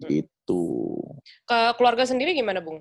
Gitu. 0.00 0.64
ke 1.44 1.58
keluarga 1.76 2.08
sendiri 2.08 2.32
gimana 2.32 2.64
bung 2.64 2.80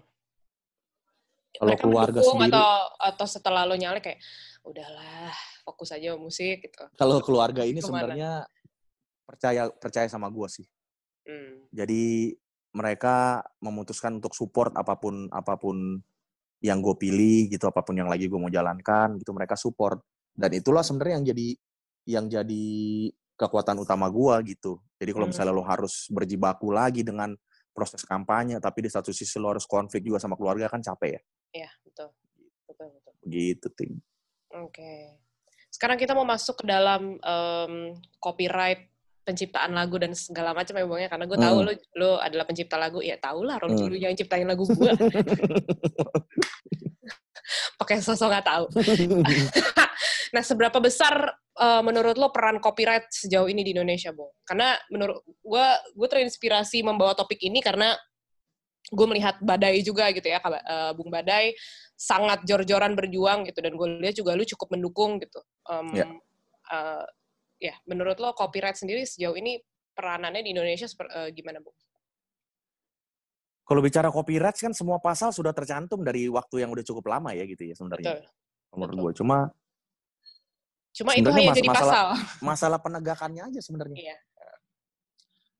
Kalau 1.51 1.75
Mereka 1.75 1.83
keluarga 1.83 2.19
sendiri, 2.23 2.55
atau 2.55 2.71
atau 2.95 3.25
setelah 3.27 3.67
lo 3.67 3.75
nyalek 3.75 3.99
kayak 4.07 4.19
udahlah 4.63 5.27
fokus 5.67 5.91
aja 5.91 6.15
musik 6.15 6.63
gitu 6.63 6.87
kalau 6.95 7.19
keluarga 7.19 7.67
ini 7.67 7.83
Ke 7.83 7.91
mana? 7.91 8.07
sebenarnya 8.07 8.31
percaya 9.27 9.67
percaya 9.67 10.07
sama 10.07 10.31
gue 10.31 10.47
sih. 10.47 10.63
hmm. 11.27 11.75
Jadi 11.75 12.31
mereka 12.71 13.43
memutuskan 13.59 14.23
untuk 14.23 14.31
support 14.31 14.71
apa 14.79 14.95
pun 14.95 15.27
apa 15.35 15.59
pun 15.59 15.99
yang 16.59 16.83
gue 16.83 16.95
pilih 16.99 17.47
gitu, 17.47 17.65
apa 17.67 17.79
pun 17.83 17.95
yang 17.95 18.11
lagi 18.11 18.27
gue 18.27 18.39
mau 18.39 18.51
jalankan 18.51 19.15
gitu, 19.19 19.31
mereka 19.31 19.55
support. 19.55 20.03
Dan 20.35 20.55
itulah 20.55 20.83
sebenarnya 20.83 21.15
yang 21.19 21.25
jadi 21.31 21.47
yang 22.09 22.25
jadi 22.27 22.65
kekuatan 23.39 23.79
utama 23.79 24.11
gue 24.11 24.55
gitu. 24.55 24.83
Jadi 24.99 25.11
kalau 25.15 25.25
Hmm. 25.27 25.31
misalnya 25.31 25.53
lo 25.55 25.63
harus 25.63 26.11
berjibaku 26.11 26.75
lagi 26.75 27.01
dengan 27.07 27.31
proses 27.71 28.03
kampanye, 28.03 28.59
tapi 28.59 28.83
di 28.83 28.91
satu 28.91 29.15
sisi 29.15 29.39
lo 29.39 29.55
harus 29.55 29.63
konflik 29.63 30.03
juga 30.03 30.19
sama 30.19 30.35
keluarga 30.35 30.67
kan 30.67 30.83
capek 30.83 31.15
ya. 31.15 31.21
Iya, 31.63 31.71
betul. 31.87 32.09
Betul, 32.67 32.87
betul. 32.91 33.13
Gitu, 33.23 33.67
ting. 33.73 33.93
Oke. 34.59 35.15
Sekarang 35.71 35.95
kita 35.95 36.11
mau 36.11 36.27
masuk 36.27 36.59
ke 36.59 36.65
dalam 36.67 37.15
em, 37.21 37.73
copyright 38.19 38.89
penciptaan 39.29 39.71
lagu 39.77 40.01
dan 40.01 40.17
segala 40.17 40.57
macam 40.57 40.73
ya 40.73 40.85
Bang 40.89 41.01
ya 41.05 41.09
karena 41.13 41.25
gue 41.29 41.37
tahu 41.37 41.57
Hmm. 41.61 41.65
lo 41.69 41.71
lo 41.95 42.11
adalah 42.17 42.45
pencipta 42.49 42.81
lagu. 42.81 42.99
Ya 43.05 43.21
tau 43.21 43.45
lah 43.45 43.61
Ron 43.61 43.77
Hmm. 43.77 43.93
yang 43.93 44.17
ciptain 44.17 44.49
lagu 44.49 44.65
gue. 44.65 44.89
Pakai 47.79 48.01
sosok 48.01 48.27
nggak 48.29 48.45
tahu. 48.45 48.65
Nah, 50.29 50.45
seberapa 50.45 50.77
besar 50.77 51.25
eh, 51.57 51.81
menurut 51.81 52.13
lo 52.13 52.29
peran 52.29 52.61
copyright 52.61 53.09
sejauh 53.09 53.49
ini 53.49 53.65
di 53.65 53.73
Indonesia, 53.73 54.13
Bung? 54.13 54.29
Karena 54.45 54.77
menurut 54.93 55.25
gue, 55.25 55.67
gue 55.97 56.07
terinspirasi 56.07 56.85
membawa 56.85 57.17
topik 57.17 57.41
ini 57.41 57.65
karena 57.65 57.97
gue 58.93 59.05
melihat 59.09 59.41
Badai 59.41 59.81
juga 59.81 60.13
gitu 60.13 60.29
ya, 60.29 60.37
eh, 60.37 60.91
Bung 60.93 61.09
Badai 61.09 61.57
sangat 61.97 62.45
jor-joran 62.45 62.93
berjuang 62.93 63.49
gitu, 63.49 63.57
dan 63.57 63.73
gue 63.73 63.87
lihat 64.05 64.15
juga 64.21 64.37
lu 64.37 64.45
cukup 64.45 64.69
mendukung 64.77 65.17
gitu. 65.17 65.41
Em, 65.65 65.87
Ya. 65.97 66.05
eh, 66.77 67.05
ya, 67.59 67.75
menurut 67.85 68.17
lo 68.17 68.31
copyright 68.33 68.79
sendiri 68.79 69.03
sejauh 69.03 69.35
ini 69.35 69.59
peranannya 69.91 70.41
di 70.41 70.55
Indonesia 70.55 70.87
eh, 70.87 71.29
gimana, 71.35 71.59
Bung? 71.59 71.75
Kalau 73.67 73.85
bicara 73.85 74.09
copyright 74.09 74.57
kan 74.57 74.73
semua 74.73 74.97
pasal 74.97 75.29
sudah 75.29 75.53
tercantum 75.53 76.01
dari 76.01 76.25
waktu 76.25 76.65
yang 76.65 76.73
udah 76.73 76.81
cukup 76.81 77.05
lama 77.05 77.37
ya 77.37 77.45
gitu 77.45 77.69
ya 77.69 77.77
sebenarnya. 77.77 78.17
Betul. 78.17 78.25
Menurut 78.79 78.97
gue 78.97 79.13
cuma 79.21 79.37
Cuma 80.89 81.13
itu 81.13 81.29
hanya 81.29 81.53
mas- 81.53 81.57
jadi 81.61 81.69
masalah- 81.69 81.93
pasal. 81.93 82.07
masalah 82.49 82.79
penegakannya 82.81 83.43
aja 83.45 83.59
sebenarnya. 83.61 83.97
Iya. 84.01 84.17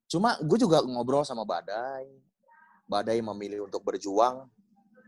Cuma 0.09 0.41
gue 0.41 0.57
juga 0.57 0.81
ngobrol 0.81 1.21
sama 1.21 1.45
Badai. 1.45 2.09
Badai 2.89 3.21
memilih 3.21 3.69
untuk 3.69 3.85
berjuang 3.85 4.49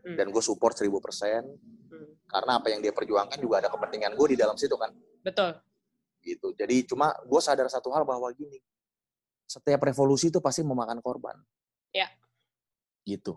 Hmm, 0.01 0.17
dan 0.17 0.34
gue 0.34 0.41
support 0.41 0.73
1000% 0.73 0.89
hmm. 0.89 2.25
karena 2.25 2.58
apa 2.58 2.73
yang 2.73 2.82
dia 2.82 2.89
perjuangkan 2.89 3.38
juga 3.38 3.62
ada 3.62 3.69
kepentingan 3.69 4.17
gue 4.17 4.34
di 4.34 4.38
dalam 4.38 4.58
situ 4.58 4.73
kan. 4.73 4.89
Betul. 5.21 5.54
Gitu. 6.21 6.53
Jadi 6.53 6.86
cuma 6.86 7.12
gue 7.25 7.41
sadar 7.41 7.67
satu 7.67 7.89
hal 7.91 8.05
bahwa 8.05 8.29
gini. 8.31 8.62
Setiap 9.49 9.84
revolusi 9.84 10.31
itu 10.31 10.39
pasti 10.39 10.63
memakan 10.63 11.01
korban. 11.03 11.36
Ya. 11.91 12.07
Gitu. 13.03 13.36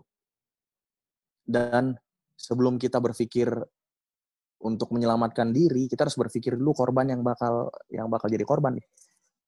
Dan 1.43 1.97
sebelum 2.37 2.79
kita 2.79 3.01
berpikir 3.01 3.51
untuk 4.63 4.95
menyelamatkan 4.95 5.51
diri, 5.51 5.85
kita 5.91 6.07
harus 6.07 6.15
berpikir 6.15 6.55
dulu 6.55 6.71
korban 6.71 7.05
yang 7.11 7.21
bakal 7.21 7.69
yang 7.91 8.07
bakal 8.07 8.31
jadi 8.31 8.45
korban 8.47 8.79
nih. 8.79 8.87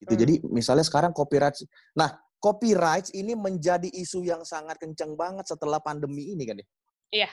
Gitu. 0.03 0.13
Hmm. 0.13 0.21
Jadi 0.21 0.33
misalnya 0.51 0.85
sekarang 0.85 1.15
copyright 1.15 1.57
Nah, 1.97 2.13
copyright 2.37 3.09
ini 3.17 3.33
menjadi 3.33 3.89
isu 3.89 4.25
yang 4.25 4.45
sangat 4.45 4.77
kencang 4.77 5.17
banget 5.17 5.49
setelah 5.49 5.81
pandemi 5.81 6.33
ini 6.33 6.43
kan 6.45 6.57
ya. 6.61 6.67
Iya. 7.23 7.29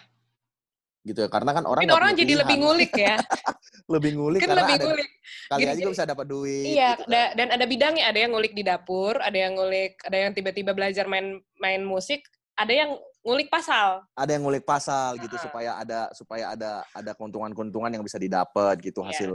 Gitu 1.05 1.19
ya. 1.21 1.29
Karena 1.29 1.53
kan 1.53 1.69
orang 1.69 1.85
Mungkin 1.85 1.89
nggak 1.93 2.01
orang 2.01 2.13
punya 2.17 2.23
jadi 2.25 2.33
lebih 2.41 2.57
ngulik 2.65 2.93
ya. 2.97 3.17
lebih 3.95 4.11
ngulik 4.17 4.41
Mungkin 4.41 4.51
karena 4.51 4.63
lebih 4.65 4.77
ada 4.81 4.85
ngulik. 4.89 5.09
Kali 5.45 5.61
Gini, 5.61 5.71
aja 5.71 5.81
gue 5.85 5.93
bisa 5.93 6.07
dapat 6.09 6.27
duit. 6.27 6.65
Iya, 6.65 6.91
gitu 6.97 7.05
kan. 7.05 7.13
da- 7.13 7.33
dan 7.37 7.49
ada 7.53 7.65
bidangnya, 7.69 8.05
ada 8.09 8.19
yang 8.25 8.31
ngulik 8.33 8.53
di 8.57 8.63
dapur, 8.65 9.15
ada 9.21 9.37
yang 9.37 9.53
ngulik, 9.55 9.93
ada 10.01 10.17
yang 10.17 10.33
tiba-tiba 10.33 10.73
belajar 10.73 11.05
main 11.05 11.37
main 11.61 11.85
musik, 11.85 12.25
ada 12.57 12.73
yang 12.73 12.91
ngulik 13.21 13.53
pasal. 13.53 14.01
Ada 14.17 14.31
yang 14.41 14.43
ngulik 14.49 14.65
pasal 14.65 15.21
gitu 15.21 15.37
Heeh. 15.37 15.45
supaya 15.45 15.71
ada 15.77 16.09
supaya 16.17 16.45
ada 16.57 16.81
ada 16.97 17.13
keuntungan-keuntungan 17.13 17.93
yang 17.93 18.05
bisa 18.05 18.17
didapat 18.17 18.81
gitu 18.81 19.05
Yes. 19.05 19.09
hasil 19.21 19.31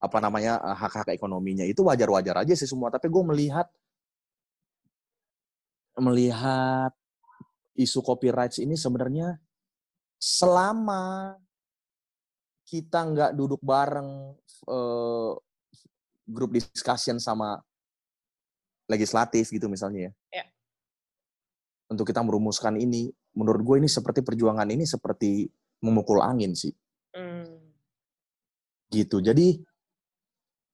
apa 0.00 0.16
namanya 0.24 0.56
eh, 0.64 0.76
hak-hak 0.80 1.12
ekonominya. 1.12 1.68
Itu 1.68 1.84
wajar-wajar 1.84 2.40
aja 2.40 2.54
sih 2.56 2.64
semua, 2.68 2.88
tapi 2.88 3.12
gue 3.12 3.20
melihat 3.20 3.68
melihat 6.00 6.96
isu 7.76 8.00
copyright 8.00 8.56
ini 8.56 8.72
sebenarnya 8.72 9.36
selama 10.20 11.34
kita 12.68 13.00
nggak 13.02 13.30
duduk 13.34 13.58
bareng 13.64 14.36
eh, 14.68 15.32
grup 16.28 16.50
discussion 16.54 17.16
sama 17.18 17.58
legislatif 18.86 19.48
gitu 19.50 19.66
misalnya 19.66 20.12
ya. 20.12 20.12
Ya. 20.42 20.44
Untuk 21.90 22.06
kita 22.06 22.22
merumuskan 22.22 22.78
ini, 22.78 23.10
menurut 23.34 23.62
gue 23.66 23.76
ini 23.82 23.88
seperti 23.90 24.22
perjuangan 24.22 24.68
ini 24.70 24.86
seperti 24.86 25.50
memukul 25.82 26.22
angin 26.22 26.54
sih, 26.54 26.70
Hmm. 27.10 27.72
gitu. 28.92 29.18
Jadi 29.18 29.58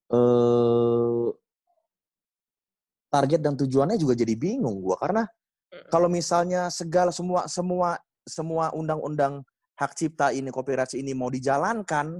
eh 0.07 1.27
target 3.07 3.39
dan 3.41 3.55
tujuannya 3.57 3.97
juga 3.97 4.13
jadi 4.13 4.35
bingung 4.37 4.83
gue 4.83 4.95
karena 4.99 5.23
Mm. 5.67 5.91
kalau 5.91 6.07
misalnya 6.07 6.71
segala 6.71 7.11
semua 7.11 7.43
semua 7.51 7.99
semua 8.27 8.75
undang-undang 8.75 9.41
hak 9.79 9.95
cipta 9.95 10.35
ini 10.35 10.51
copyright 10.51 10.93
ini 10.93 11.15
mau 11.15 11.31
dijalankan, 11.31 12.19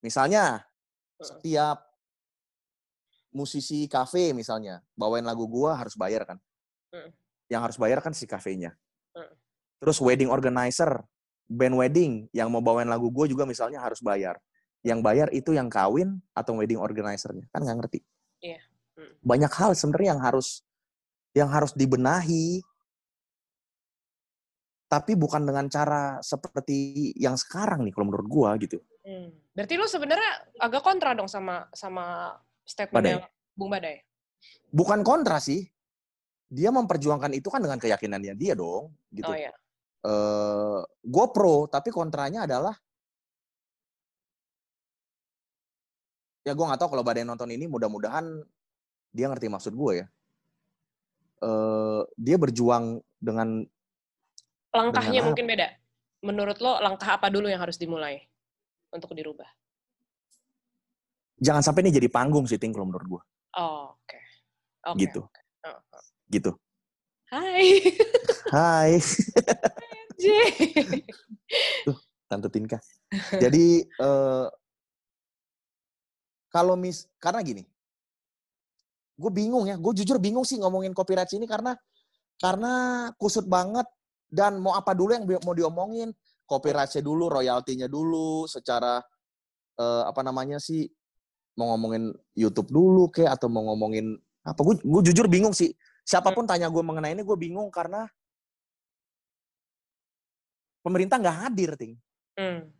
misalnya 0.00 0.62
setiap 1.18 1.82
musisi 3.34 3.84
kafe 3.90 4.32
misalnya 4.32 4.80
bawain 4.96 5.26
lagu 5.26 5.44
gua 5.44 5.76
harus 5.76 5.98
bayar 5.98 6.24
kan, 6.24 6.38
yang 7.50 7.60
harus 7.60 7.76
bayar 7.76 7.98
kan 8.00 8.14
si 8.14 8.24
kafenya. 8.24 8.72
Terus 9.78 9.98
wedding 10.02 10.30
organizer, 10.30 11.02
band 11.46 11.74
wedding 11.78 12.26
yang 12.34 12.50
mau 12.50 12.62
bawain 12.62 12.88
lagu 12.88 13.10
gua 13.10 13.26
juga 13.26 13.46
misalnya 13.46 13.82
harus 13.82 14.02
bayar. 14.02 14.38
Yang 14.86 15.00
bayar 15.02 15.28
itu 15.34 15.50
yang 15.54 15.66
kawin 15.66 16.22
atau 16.34 16.54
wedding 16.54 16.78
organizer-nya 16.78 17.50
kan 17.50 17.66
nggak 17.66 17.78
ngerti. 17.82 18.00
Iya. 18.38 18.62
Mm. 18.94 19.14
Banyak 19.26 19.52
hal 19.54 19.70
sebenarnya 19.74 20.14
yang 20.14 20.22
harus 20.22 20.62
yang 21.34 21.50
harus 21.50 21.74
dibenahi 21.74 22.62
tapi 24.88 25.12
bukan 25.14 25.44
dengan 25.44 25.68
cara 25.68 26.16
seperti 26.24 27.12
yang 27.20 27.36
sekarang 27.36 27.84
nih 27.84 27.92
kalau 27.92 28.08
menurut 28.08 28.28
gua 28.28 28.56
gitu. 28.56 28.80
Hmm. 29.04 29.28
Berarti 29.52 29.74
lu 29.76 29.84
sebenarnya 29.84 30.32
agak 30.64 30.80
kontra 30.80 31.12
dong 31.12 31.28
sama 31.28 31.68
sama 31.76 32.32
statement 32.64 33.04
Badai. 33.04 33.12
yang 33.20 33.24
Bung 33.52 33.70
Badai. 33.70 34.00
Bukan 34.72 35.04
kontra 35.04 35.36
sih. 35.38 35.68
Dia 36.48 36.72
memperjuangkan 36.72 37.36
itu 37.36 37.52
kan 37.52 37.60
dengan 37.60 37.76
keyakinannya 37.76 38.32
dia 38.32 38.56
dong, 38.56 38.88
gitu. 39.12 39.28
Oh 39.28 39.36
ya. 39.36 39.52
Eh, 40.00 40.80
gue 41.04 41.26
pro, 41.28 41.68
tapi 41.68 41.92
kontranya 41.92 42.48
adalah 42.48 42.72
ya 46.48 46.56
gue 46.56 46.64
nggak 46.64 46.80
tahu 46.80 46.96
kalau 46.96 47.04
badai 47.04 47.28
nonton 47.28 47.52
ini 47.52 47.68
mudah-mudahan 47.68 48.24
dia 49.12 49.28
ngerti 49.28 49.52
maksud 49.52 49.76
gue 49.76 49.92
ya. 50.00 50.06
Eh, 51.44 52.02
dia 52.16 52.36
berjuang 52.40 53.04
dengan 53.20 53.68
Langkahnya 54.74 55.20
Dengan 55.20 55.26
mungkin 55.32 55.46
beda. 55.48 55.68
Menurut 56.18 56.58
lo 56.58 56.82
langkah 56.82 57.14
apa 57.14 57.30
dulu 57.30 57.46
yang 57.46 57.62
harus 57.62 57.78
dimulai 57.78 58.26
untuk 58.90 59.14
dirubah? 59.14 59.46
jangan 61.38 61.62
sampai 61.62 61.86
ini 61.86 61.94
jadi 61.94 62.08
panggung 62.10 62.44
sih 62.50 62.58
ting 62.58 62.74
kalau 62.74 62.86
menurut 62.90 63.06
gue 63.18 63.22
Oh, 63.58 63.90
oke. 63.96 64.18
Oke. 64.92 64.98
gitu 65.02 65.20
Oh, 65.66 65.70
oh. 65.74 66.02
gitu 66.30 66.50
Hai. 67.28 67.82
hai 68.54 68.92
J. 70.22 70.26
tante 72.26 72.48
Tinka 72.50 72.78
jadi 73.38 73.84
eh, 74.04 74.46
kalau 76.50 76.74
mis 76.74 77.06
karena 77.22 77.40
gini 77.44 77.64
gue 79.18 79.30
bingung 79.34 79.66
ya 79.66 79.76
gue 79.78 79.92
jujur 80.02 80.18
bingung 80.22 80.46
sih 80.46 80.58
ngomongin 80.58 80.94
copyright 80.94 81.30
ini 81.34 81.46
karena 81.46 81.74
karena 82.38 82.72
kusut 83.18 83.46
banget 83.50 83.86
dan 84.28 84.60
mau 84.60 84.76
apa 84.76 84.92
dulu 84.92 85.16
yang 85.16 85.24
mau 85.44 85.56
diomongin? 85.56 86.12
Copyrightnya 86.48 87.04
dulu 87.04 87.28
royaltinya 87.28 87.88
dulu 87.88 88.48
secara 88.48 89.00
eh, 89.76 90.02
apa 90.08 90.20
namanya 90.24 90.56
sih 90.56 90.88
mau 91.58 91.74
ngomongin 91.74 92.14
YouTube 92.38 92.70
dulu 92.70 93.10
kayak 93.12 93.36
atau 93.40 93.48
mau 93.52 93.68
ngomongin 93.72 94.16
apa? 94.44 94.60
Gue 94.64 94.80
gue 94.80 95.02
jujur 95.12 95.28
bingung 95.28 95.52
sih. 95.52 95.72
Siapa 96.08 96.32
pun 96.32 96.48
tanya 96.48 96.72
gue 96.72 96.80
mengenai 96.80 97.12
ini 97.12 97.20
gue 97.20 97.36
bingung 97.36 97.68
karena 97.68 98.08
pemerintah 100.80 101.20
nggak 101.20 101.38
hadir 101.48 101.70
ting. 101.76 101.94
Hmm. 102.38 102.70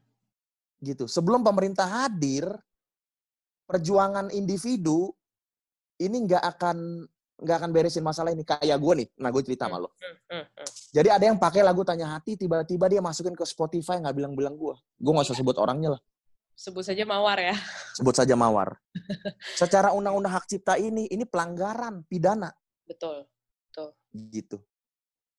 gitu. 0.78 1.10
Sebelum 1.10 1.42
pemerintah 1.42 2.06
hadir, 2.06 2.46
perjuangan 3.66 4.30
individu 4.30 5.10
ini 5.98 6.24
nggak 6.24 6.44
akan 6.56 7.04
nggak 7.38 7.56
akan 7.62 7.70
beresin 7.70 8.02
masalah 8.02 8.34
ini. 8.34 8.42
Kayak 8.42 8.78
gue 8.78 8.94
nih, 9.04 9.08
nah 9.18 9.30
gue 9.30 9.42
cerita 9.46 9.70
sama 9.70 9.78
lo. 9.78 9.94
Hmm. 10.28 10.44
Hmm. 10.44 10.68
Jadi 10.90 11.08
ada 11.08 11.24
yang 11.24 11.38
pakai 11.38 11.62
lagu 11.62 11.86
Tanya 11.86 12.18
Hati, 12.18 12.34
tiba-tiba 12.34 12.90
dia 12.90 12.98
masukin 12.98 13.32
ke 13.38 13.44
Spotify 13.46 14.02
nggak 14.02 14.14
bilang-bilang 14.14 14.58
gue. 14.58 14.74
Gue 14.98 15.12
nggak 15.14 15.30
usah 15.30 15.38
sebut 15.38 15.56
orangnya 15.56 15.96
lah, 15.96 16.02
Sebut 16.58 16.82
saja 16.82 17.06
mawar 17.06 17.38
ya. 17.38 17.54
sebut 17.98 18.14
saja 18.18 18.34
Mawar. 18.34 18.74
Secara 19.60 19.94
undang-undang 19.94 20.34
hak 20.34 20.50
cipta 20.50 20.74
ini, 20.74 21.06
ini 21.06 21.22
pelanggaran 21.22 22.02
pidana 22.10 22.50
Betul. 22.82 23.30
gitu. 24.10 24.58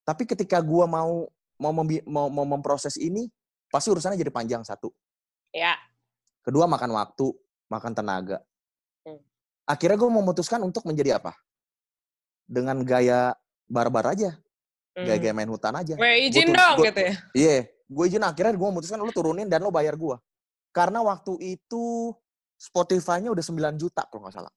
Tapi 0.07 0.23
ketika 0.23 0.63
gue 0.63 0.85
mau 0.88 1.27
mau, 1.59 1.73
membi- 1.75 2.05
mau 2.07 2.31
mau 2.31 2.47
memproses 2.47 2.95
ini, 2.95 3.27
pasti 3.67 3.91
urusannya 3.91 4.15
jadi 4.15 4.31
panjang 4.31 4.63
satu. 4.63 4.95
Ya. 5.51 5.75
Kedua 6.39 6.65
makan 6.71 6.95
waktu, 6.95 7.35
makan 7.67 7.91
tenaga. 7.91 8.39
Hmm. 9.03 9.19
Akhirnya 9.67 9.99
gue 9.99 10.07
memutuskan 10.07 10.63
untuk 10.63 10.88
menjadi 10.88 11.19
apa? 11.19 11.35
Dengan 12.49 12.81
gaya 12.81 13.38
barbar 13.69 14.17
aja, 14.17 14.33
Hmm. 14.97 15.05
gaya-gaya 15.05 15.31
main 15.31 15.45
hutan 15.47 15.69
aja. 15.71 15.93
Weh, 15.95 16.25
izin 16.25 16.49
Gua 16.49 16.57
dong 16.57 16.75
gua- 16.81 16.88
gitu 16.89 16.99
ya. 16.99 17.13
Iya, 17.31 17.57
gue 17.69 18.05
izin 18.05 18.23
akhirnya 18.23 18.51
gue 18.51 18.67
memutuskan 18.67 18.97
lu 18.97 19.13
turunin 19.13 19.45
dan 19.45 19.62
lo 19.62 19.69
bayar 19.69 19.93
gue. 19.93 20.17
Karena 20.69 20.99
waktu 20.99 21.38
itu 21.39 22.09
Spotify-nya 22.57 23.29
udah 23.29 23.39
9 23.39 23.77
juta 23.77 24.03
kalau 24.03 24.25
nggak 24.25 24.35
salah. 24.35 24.53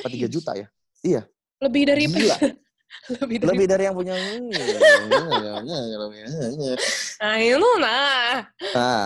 Apa 0.00 0.08
3 0.08 0.24
Serius? 0.24 0.30
juta 0.32 0.54
ya? 0.54 0.66
Iya. 1.02 1.22
Lebih 1.60 1.82
dari 1.84 2.04
Gila. 2.06 2.36
lebih 3.20 3.36
dari 3.36 3.48
Lebih 3.50 3.66
dari 3.66 3.82
yang 3.84 3.96
punya. 3.98 4.14
Nah, 7.20 7.36
itu 7.36 7.70
nah. 7.76 8.34
Nah, 8.72 9.04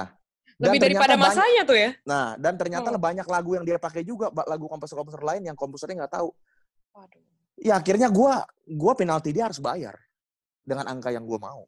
dan 0.54 0.68
Lebih 0.68 0.80
daripada 0.80 1.14
banyak- 1.14 1.22
masanya 1.24 1.62
tuh 1.64 1.78
ya. 1.78 1.90
Nah, 2.02 2.34
dan 2.36 2.54
ternyata 2.54 2.88
Oh. 2.90 2.98
banyak 2.98 3.24
lagu 3.24 3.50
yang 3.54 3.64
dia 3.64 3.78
pakai 3.78 4.02
juga, 4.02 4.26
lagu 4.44 4.66
komposer-komposer 4.66 5.22
lain 5.22 5.42
yang 5.44 5.56
komposernya 5.56 6.04
nggak 6.04 6.14
tahu. 6.14 6.30
Waduh. 6.98 7.22
Ya 7.58 7.78
akhirnya 7.78 8.10
gua 8.10 8.42
gua 8.66 8.92
penalti 8.98 9.30
dia 9.30 9.46
harus 9.46 9.62
bayar 9.62 9.94
dengan 10.66 10.90
angka 10.90 11.14
yang 11.14 11.22
gua 11.22 11.38
mau. 11.38 11.62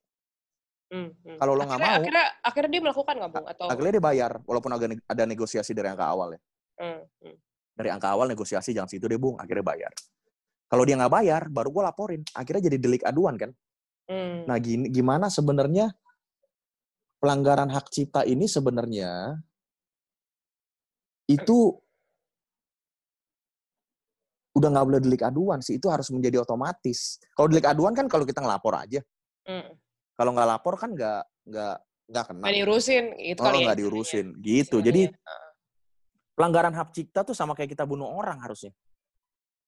Hmm, 0.91 1.15
hmm. 1.23 1.39
Kalau 1.39 1.55
lo 1.55 1.63
nggak 1.63 1.79
mau- 1.79 1.99
akhirnya 2.03 2.27
akhirnya 2.43 2.71
dia 2.75 2.83
melakukan 2.83 3.15
nggak 3.15 3.31
bung 3.31 3.47
atau 3.47 3.67
Akhirnya 3.71 3.93
dia 3.95 4.05
bayar, 4.05 4.33
walaupun 4.43 4.71
agak 4.75 4.89
ada 5.07 5.23
negosiasi 5.23 5.71
dari 5.71 5.87
angka 5.87 6.07
awal 6.11 6.35
ya. 6.35 6.41
Hmm, 6.83 7.03
hmm. 7.23 7.37
Dari 7.79 7.89
angka 7.95 8.09
awal 8.11 8.27
negosiasi 8.35 8.75
jangan 8.75 8.91
situ 8.91 9.07
deh 9.07 9.19
bung, 9.19 9.39
akhirnya 9.39 9.63
bayar. 9.63 9.93
Kalau 10.67 10.83
dia 10.83 10.99
nggak 10.99 11.15
bayar, 11.15 11.43
baru 11.47 11.71
gua 11.71 11.95
laporin. 11.95 12.27
Akhirnya 12.35 12.67
jadi 12.67 12.79
delik 12.83 13.03
aduan 13.07 13.39
kan. 13.39 13.51
Hmm. 14.11 14.51
Nah 14.51 14.59
gini, 14.59 14.91
gimana 14.91 15.31
sebenarnya 15.31 15.95
pelanggaran 17.23 17.71
hak 17.71 17.87
cipta 17.95 18.27
ini 18.27 18.51
sebenarnya 18.51 19.39
itu 21.31 21.79
udah 24.51 24.69
nggak 24.75 24.87
boleh 24.87 25.01
delik 25.01 25.23
aduan 25.23 25.63
sih, 25.63 25.79
itu 25.79 25.87
harus 25.87 26.11
menjadi 26.11 26.43
otomatis. 26.43 27.23
Kalau 27.39 27.47
delik 27.47 27.67
aduan 27.71 27.95
kan 27.95 28.11
kalau 28.11 28.27
kita 28.27 28.43
ngelapor 28.43 28.75
aja. 28.75 29.01
Hmm. 29.47 29.71
Kalau 30.19 30.31
nggak 30.35 30.49
lapor 30.49 30.75
kan 30.77 30.91
nggak 30.93 31.23
nggak 31.47 31.77
nggak 32.11 32.25
kena. 32.27 32.43
Nggak 32.45 32.57
diurusin 32.59 33.05
gitu 33.17 33.39
Oh, 33.41 33.45
kali 33.47 33.57
ya. 33.57 33.65
nggak 33.71 33.79
diurusin 33.79 34.27
gitu. 34.43 34.77
Istilahnya. 34.83 34.87
Jadi 34.91 35.03
pelanggaran 36.35 36.75
hak 36.75 36.89
cipta 36.91 37.21
tuh 37.23 37.37
sama 37.37 37.53
kayak 37.55 37.73
kita 37.73 37.85
bunuh 37.87 38.11
orang 38.11 38.41
harusnya. 38.43 38.75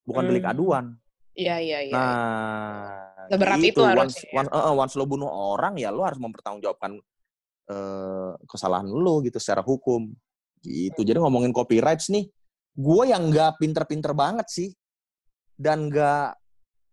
Bukan 0.02 0.26
delik 0.26 0.42
Hmm. 0.44 0.52
aduan. 0.56 0.84
Iya 1.32 1.56
iya 1.64 1.78
iya. 1.80 1.94
Nah, 1.96 3.26
Seberat 3.32 3.56
gitu. 3.64 3.70
itu 3.72 3.80
once, 3.80 3.96
harusnya 3.96 4.28
ya. 4.28 4.36
once, 4.44 4.50
eh, 4.52 4.60
eh, 4.60 4.74
once 4.76 4.94
lo 5.00 5.04
bunuh 5.08 5.30
orang 5.30 5.74
ya 5.80 5.88
lo 5.88 6.02
harus 6.04 6.20
mempertanggungjawabkan 6.20 6.92
eh, 7.62 8.32
kesalahan 8.50 8.90
lo 8.90 9.22
gitu 9.24 9.38
secara 9.38 9.62
hukum. 9.64 10.10
Gitu. 10.60 11.00
Jadi 11.00 11.16
ngomongin 11.22 11.54
copyrights 11.54 12.10
nih, 12.12 12.26
gue 12.72 13.02
yang 13.04 13.28
nggak 13.28 13.60
pinter-pinter 13.60 14.12
banget 14.12 14.48
sih 14.48 14.68
dan 15.54 15.92
nggak 15.92 16.36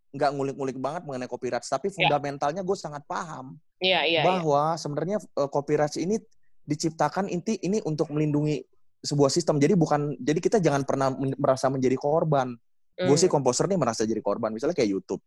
nggak 0.10 0.30
ngulik-ngulik 0.34 0.78
banget 0.82 1.06
mengenai 1.06 1.30
copyrights, 1.30 1.70
tapi 1.70 1.94
fundamentalnya 1.94 2.66
gue 2.66 2.74
sangat 2.74 3.06
paham 3.06 3.56
Iya 3.78 4.04
iya. 4.04 4.20
iya. 4.20 4.22
bahwa 4.26 4.74
sebenarnya 4.76 5.18
eh, 5.22 5.50
copyrights 5.50 6.02
ini 6.02 6.18
diciptakan 6.66 7.30
inti 7.30 7.58
ini 7.62 7.80
untuk 7.82 8.10
melindungi 8.10 8.62
sebuah 9.00 9.32
sistem. 9.32 9.58
Jadi 9.58 9.74
bukan 9.74 10.18
jadi 10.18 10.40
kita 10.42 10.58
jangan 10.60 10.84
pernah 10.84 11.14
men- 11.14 11.38
merasa 11.38 11.70
menjadi 11.70 11.96
korban. 11.96 12.52
Gue 13.00 13.16
Hmm. 13.16 13.22
sih 13.22 13.32
komposer 13.32 13.64
nih 13.66 13.80
merasa 13.80 14.04
jadi 14.04 14.20
korban. 14.20 14.52
Misalnya 14.52 14.76
kayak 14.76 14.92
YouTube. 14.92 15.24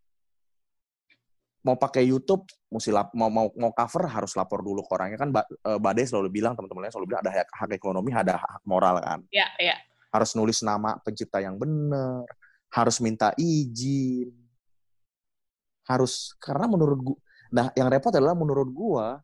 Mau 1.62 1.78
pakai 1.78 2.02
YouTube, 2.02 2.42
mesti 2.68 2.90
lap- 2.90 3.14
mau 3.14 3.30
mau 3.30 3.46
mau 3.54 3.70
cover 3.70 4.10
harus 4.10 4.34
lapor 4.34 4.60
dulu 4.60 4.82
ke 4.82 4.90
orangnya 4.92 5.16
kan. 5.16 5.30
Ba- 5.30 5.46
eh, 5.46 5.78
Bade 5.78 6.02
selalu 6.02 6.28
bilang 6.28 6.58
teman-temannya 6.58 6.90
selalu 6.90 7.06
bilang 7.14 7.22
ada 7.22 7.32
hak, 7.32 7.48
hak 7.54 7.70
ekonomi, 7.72 8.10
ada 8.10 8.34
hak 8.34 8.60
moral 8.66 8.98
kan. 8.98 9.22
Ya, 9.30 9.46
ya. 9.62 9.78
Harus 10.12 10.36
nulis 10.36 10.60
nama 10.60 11.00
pencipta 11.00 11.40
yang 11.40 11.56
benar, 11.56 12.28
harus 12.68 13.00
minta 13.00 13.32
izin, 13.40 14.28
harus 15.88 16.36
karena 16.36 16.68
menurut 16.68 17.00
gua, 17.00 17.18
nah 17.48 17.66
yang 17.72 17.88
repot 17.88 18.12
adalah 18.12 18.36
menurut 18.36 18.68
gua 18.68 19.18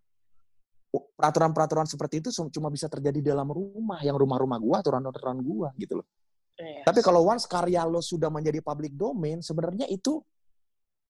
peraturan-peraturan 0.88 1.85
seperti 1.85 2.24
itu 2.24 2.29
cum- 2.33 2.48
cuma 2.48 2.72
bisa 2.72 2.88
terjadi 2.88 3.20
dalam 3.37 3.53
rumah, 3.53 4.01
yang 4.01 4.16
rumah-rumah 4.16 4.57
gua, 4.57 4.77
aturan-aturan 4.81 5.38
gua 5.44 5.68
gitu 5.77 6.01
loh. 6.01 6.07
Iya. 6.59 6.83
Tapi 6.88 7.05
kalau 7.05 7.22
once 7.29 7.44
karya 7.46 7.85
lo 7.87 8.01
sudah 8.03 8.33
menjadi 8.33 8.64
public 8.64 8.96
domain, 8.96 9.38
sebenarnya 9.44 9.87
itu 9.92 10.18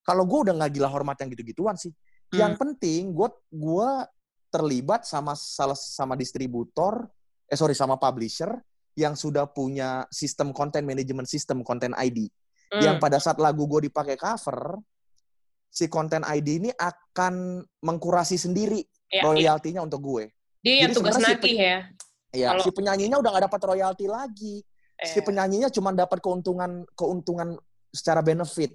kalau 0.04 0.24
gue 0.28 0.48
udah 0.48 0.54
nggak 0.56 0.72
gila 0.76 0.88
hormat 0.92 1.16
yang 1.20 1.30
gitu-gituan 1.32 1.76
sih. 1.76 1.92
Yang 2.32 2.52
Hmm. 2.56 2.60
penting 2.60 3.00
gue 3.16 3.28
gua 3.48 4.04
terlibat 4.52 5.08
sama 5.08 5.32
salah 5.36 5.76
sama 5.76 6.16
distributor, 6.16 7.08
eh 7.48 7.56
sorry 7.56 7.72
sama 7.72 7.96
publisher 7.96 8.52
yang 8.98 9.14
sudah 9.14 9.46
punya 9.46 10.02
sistem 10.10 10.50
content 10.50 10.82
management 10.82 11.30
system 11.30 11.62
content 11.62 11.94
ID. 11.94 12.26
Hmm. 12.68 12.82
Yang 12.82 12.96
pada 12.98 13.18
saat 13.22 13.38
lagu 13.38 13.62
gue 13.64 13.86
dipakai 13.86 14.18
cover, 14.18 14.82
si 15.70 15.86
content 15.86 16.26
ID 16.26 16.48
ini 16.58 16.70
akan 16.74 17.62
mengkurasi 17.78 18.34
sendiri 18.34 18.82
Ya, 19.08 19.22
iya. 19.22 19.22
royaltinya 19.24 19.80
untuk 19.86 20.02
gue. 20.04 20.24
Dia 20.60 20.84
yang 20.84 20.92
Jadi 20.92 20.98
tugas 21.00 21.16
sebenarnya 21.16 21.30
si 21.30 21.40
nagih 21.40 21.56
ya. 21.56 21.78
Ya, 22.28 22.48
Kalau- 22.52 22.64
si 22.66 22.70
penyanyinya 22.74 23.16
udah 23.16 23.30
nggak 23.32 23.44
dapat 23.48 23.60
royalti 23.64 24.04
lagi. 24.04 24.56
Si 25.00 25.16
Eh, 25.16 25.24
penyanyinya 25.24 25.70
cuma 25.70 25.94
dapat 25.94 26.18
keuntungan 26.18 26.82
keuntungan 26.92 27.54
secara 27.88 28.20
benefit. 28.20 28.74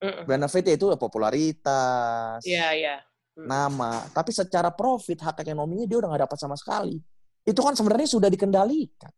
mm-mm. 0.00 0.24
Benefit 0.24 0.64
itu 0.70 0.86
popularitas, 0.96 2.40
Iya, 2.44 2.66
iya. 2.72 2.96
Hmm. 3.34 3.44
nama. 3.44 4.04
Tapi 4.08 4.30
secara 4.30 4.68
profit, 4.70 5.18
hak 5.18 5.42
ekonominya 5.42 5.84
dia 5.84 5.98
udah 5.98 6.08
nggak 6.08 6.22
dapat 6.30 6.38
sama 6.38 6.54
sekali. 6.54 6.96
Itu 7.44 7.60
kan 7.60 7.74
sebenarnya 7.74 8.08
sudah 8.08 8.28
dikendalikan. 8.28 9.12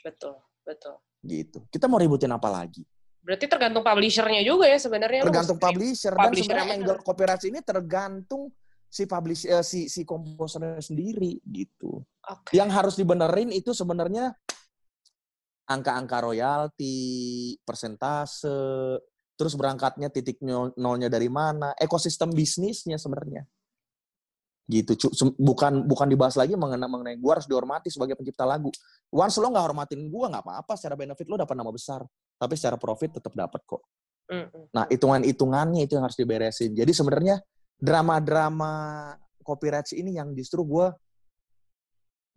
Betul, 0.00 0.36
betul. 0.64 0.96
Gitu. 1.20 1.58
Kita 1.68 1.86
mau 1.86 2.00
ributin 2.00 2.32
apa 2.32 2.48
lagi? 2.48 2.84
Berarti 3.20 3.44
tergantung 3.46 3.84
publishernya 3.84 4.40
juga 4.40 4.64
ya 4.64 4.80
sebenarnya. 4.80 5.20
Tergantung 5.28 5.60
mesti- 5.60 5.66
publisher. 5.68 6.12
Dan 6.16 6.20
publisher 6.24 6.44
sebenarnya 6.48 6.64
yang 6.72 6.80
angle 6.80 7.00
copyright 7.04 7.44
ini 7.44 7.60
tergantung 7.60 8.42
si 8.90 9.04
publish 9.06 9.44
eh, 9.46 9.62
si 9.62 9.86
si 9.92 10.02
komposernya 10.08 10.80
sendiri 10.80 11.38
gitu. 11.44 12.00
Oke. 12.26 12.56
Yang 12.56 12.70
harus 12.72 12.94
dibenerin 12.96 13.52
itu 13.52 13.76
sebenarnya 13.76 14.32
angka-angka 15.70 16.18
royalti, 16.26 16.96
persentase, 17.62 18.98
terus 19.38 19.54
berangkatnya 19.54 20.10
titik 20.10 20.42
nol- 20.42 20.74
nolnya 20.74 21.06
dari 21.06 21.30
mana, 21.30 21.70
ekosistem 21.78 22.34
bisnisnya 22.34 22.98
sebenarnya. 22.98 23.46
Gitu, 24.70 24.94
bukan 25.34 25.82
bukan 25.82 26.06
dibahas 26.06 26.38
lagi 26.38 26.54
mengenai 26.54 26.86
mengenai 26.86 27.16
gua 27.18 27.42
harus 27.42 27.50
dihormati 27.50 27.90
sebagai 27.90 28.14
pencipta 28.14 28.46
lagu. 28.46 28.70
Once 29.10 29.34
lo 29.42 29.50
nggak 29.50 29.64
hormatin 29.66 30.06
gua 30.06 30.30
nggak 30.30 30.46
apa-apa, 30.46 30.78
secara 30.78 30.94
benefit 30.94 31.26
lo 31.26 31.34
dapat 31.42 31.58
nama 31.58 31.74
besar, 31.74 32.06
tapi 32.38 32.54
secara 32.54 32.78
profit 32.78 33.18
tetap 33.18 33.34
dapat 33.34 33.66
kok. 33.66 33.82
Nah, 34.70 34.86
hitungan-hitungannya 34.86 35.90
itu 35.90 35.98
yang 35.98 36.06
harus 36.06 36.14
diberesin. 36.14 36.70
Jadi 36.70 36.94
sebenarnya 36.94 37.42
drama-drama 37.82 38.70
copyright 39.42 39.90
ini 39.90 40.14
yang 40.14 40.30
justru 40.38 40.62
gue 40.62 40.94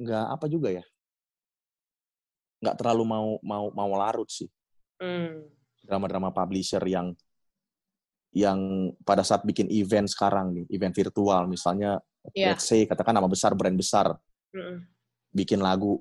nggak 0.02 0.26
apa 0.34 0.50
juga 0.50 0.74
ya, 0.74 0.82
nggak 2.65 2.82
terlalu 2.82 3.04
mau 3.06 3.38
mau 3.46 3.69
mau 3.69 3.93
larut 3.93 4.26
sih. 4.26 4.50
Hmm. 4.98 5.46
Drama-drama 5.86 6.34
publisher 6.34 6.82
yang 6.89 7.13
yang 8.34 8.89
pada 9.06 9.22
saat 9.22 9.46
bikin 9.46 9.69
event 9.69 10.10
sekarang 10.10 10.58
nih, 10.58 10.65
event 10.74 10.98
virtual 10.98 11.46
misalnya, 11.46 12.02
Iya. 12.31 12.55
let's 12.55 12.63
say 12.63 12.88
katakan 12.88 13.12
nama 13.12 13.27
besar, 13.27 13.51
brand 13.51 13.75
besar, 13.75 14.15
Mm-mm. 14.55 14.88
bikin 15.27 15.59
lagu, 15.59 15.99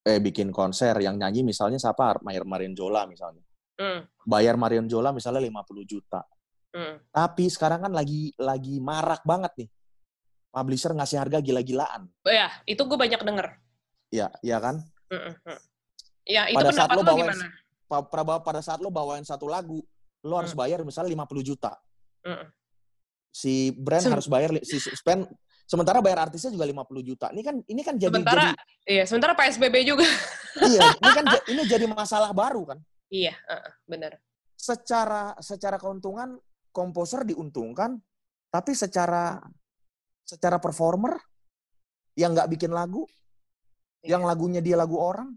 eh 0.00 0.16
bikin 0.16 0.48
konser 0.48 0.96
yang 0.96 1.20
nyanyi 1.20 1.44
misalnya 1.44 1.76
siapa, 1.76 2.16
Mayer 2.24 2.48
Marion 2.48 2.72
Jola 2.72 3.04
misalnya, 3.04 3.44
Mm. 3.76 4.08
bayar 4.24 4.56
Marion 4.56 4.88
Jola 4.88 5.12
misalnya 5.12 5.44
50 5.44 5.84
juta. 5.84 6.24
Mm. 6.72 7.04
Tapi 7.12 7.44
sekarang 7.52 7.84
kan 7.84 7.92
lagi 7.92 8.32
lagi 8.40 8.80
marak 8.80 9.20
banget 9.22 9.52
nih. 9.60 9.68
Publisher 10.48 10.96
ngasih 10.96 11.20
harga 11.20 11.38
gila-gilaan. 11.38 12.08
Oh 12.24 12.32
ya, 12.32 12.48
itu 12.64 12.80
gue 12.80 12.96
banyak 12.96 13.20
denger. 13.20 13.46
Ya, 14.08 14.32
ya 14.40 14.56
kan? 14.56 14.80
Mm-mm. 15.12 15.36
Mm. 15.44 15.60
Ya, 16.24 16.48
itu 16.48 16.56
Pada 16.56 16.72
saat 16.72 16.88
pendapat 16.88 16.96
lo 16.96 17.02
bawain- 17.04 17.20
gimana? 17.28 17.46
Pa- 17.88 18.40
Pada, 18.40 18.60
saat 18.60 18.80
lo 18.80 18.88
bawain 18.88 19.24
satu 19.24 19.44
lagu, 19.48 19.80
lo 20.24 20.34
harus 20.36 20.52
Hmm. 20.52 20.60
bayar 20.64 20.80
misalnya 20.80 21.12
50 21.12 21.44
juta. 21.44 21.76
Mm. 22.24 22.48
Si 23.28 23.70
brand 23.70 24.04
harus 24.08 24.26
bayar 24.26 24.50
si 24.64 24.80
spend 24.80 25.28
sementara 25.68 26.00
bayar 26.00 26.26
artisnya 26.26 26.48
juga 26.48 26.64
50 26.64 27.04
juta. 27.04 27.26
Ini 27.28 27.42
kan 27.44 27.56
ini 27.68 27.80
kan 27.84 27.94
jadi 28.00 28.08
Sementara, 28.10 28.56
iya, 28.88 29.04
sementara 29.04 29.32
PSBB 29.36 29.76
juga. 29.84 30.08
jadi 30.56 30.64
iya, 30.72 30.80
ini 30.96 31.10
kan 31.12 31.24
ini 31.52 31.62
jadi 31.68 31.84
masalah 31.84 32.32
baru 32.32 32.64
kan. 32.74 32.78
iya, 33.12 33.36
uh-uh, 33.44 33.72
benar. 33.84 34.16
Secara 34.56 35.36
secara 35.38 35.76
keuntungan 35.76 36.40
komposer 36.72 37.28
diuntungkan, 37.28 38.00
tapi 38.48 38.72
secara 38.72 39.38
secara 40.24 40.56
performer 40.56 41.20
yang 42.16 42.32
nggak 42.34 42.48
bikin 42.50 42.72
lagu, 42.72 43.04
Iya. 43.98 44.14
yang 44.14 44.22
lagunya 44.26 44.62
dia 44.62 44.78
lagu 44.78 44.94
orang. 44.94 45.34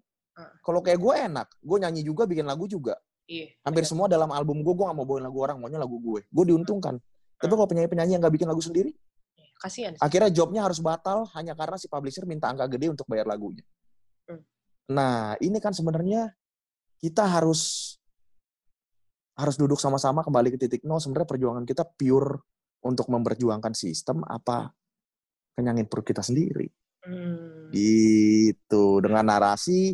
Kalau 0.62 0.82
kayak 0.82 0.98
gue 1.02 1.14
enak, 1.28 1.48
gue 1.60 1.78
nyanyi 1.82 2.02
juga, 2.02 2.26
bikin 2.26 2.46
lagu 2.46 2.66
juga. 2.66 2.94
Iya. 3.26 3.54
Hampir 3.62 3.84
benar. 3.86 3.90
semua 3.90 4.06
dalam 4.10 4.30
album 4.34 4.62
gue, 4.62 4.74
gue 4.74 4.86
gak 4.86 4.98
mau 4.98 5.06
bawain 5.06 5.26
lagu 5.26 5.38
orang, 5.42 5.58
maunya 5.62 5.78
lagu 5.78 5.98
gue. 6.02 6.26
Gue 6.30 6.46
diuntungkan. 6.50 6.98
Tapi 7.38 7.50
Hmm. 7.50 7.58
kalau 7.58 7.68
penyanyi-penyanyi 7.70 8.18
yang 8.18 8.22
gak 8.22 8.34
bikin 8.38 8.50
lagu 8.50 8.62
sendiri, 8.62 8.94
Kasihan. 9.62 9.94
sih. 9.94 10.02
akhirnya 10.02 10.34
jobnya 10.34 10.66
harus 10.66 10.82
batal 10.82 11.30
hanya 11.38 11.54
karena 11.54 11.78
si 11.78 11.86
publisher 11.86 12.26
minta 12.26 12.50
angka 12.50 12.66
gede 12.66 12.90
untuk 12.90 13.06
bayar 13.06 13.30
lagunya. 13.30 13.62
Hmm. 14.26 14.42
Nah, 14.90 15.38
ini 15.38 15.62
kan 15.62 15.70
sebenarnya 15.70 16.34
kita 16.98 17.30
harus 17.30 17.94
harus 19.38 19.56
duduk 19.62 19.78
sama-sama 19.78 20.26
kembali 20.26 20.58
ke 20.58 20.58
titik 20.66 20.82
nol. 20.82 20.98
Sebenarnya 20.98 21.30
perjuangan 21.30 21.66
kita 21.70 21.86
pure 21.86 22.42
untuk 22.82 23.06
memperjuangkan 23.14 23.78
sistem 23.78 24.26
apa 24.26 24.74
kenyangin 25.54 25.86
perut 25.86 26.10
kita 26.10 26.26
sendiri. 26.26 26.66
Hmm. 27.06 27.70
Gitu. 27.70 28.98
Dengan 28.98 29.30
narasi 29.30 29.94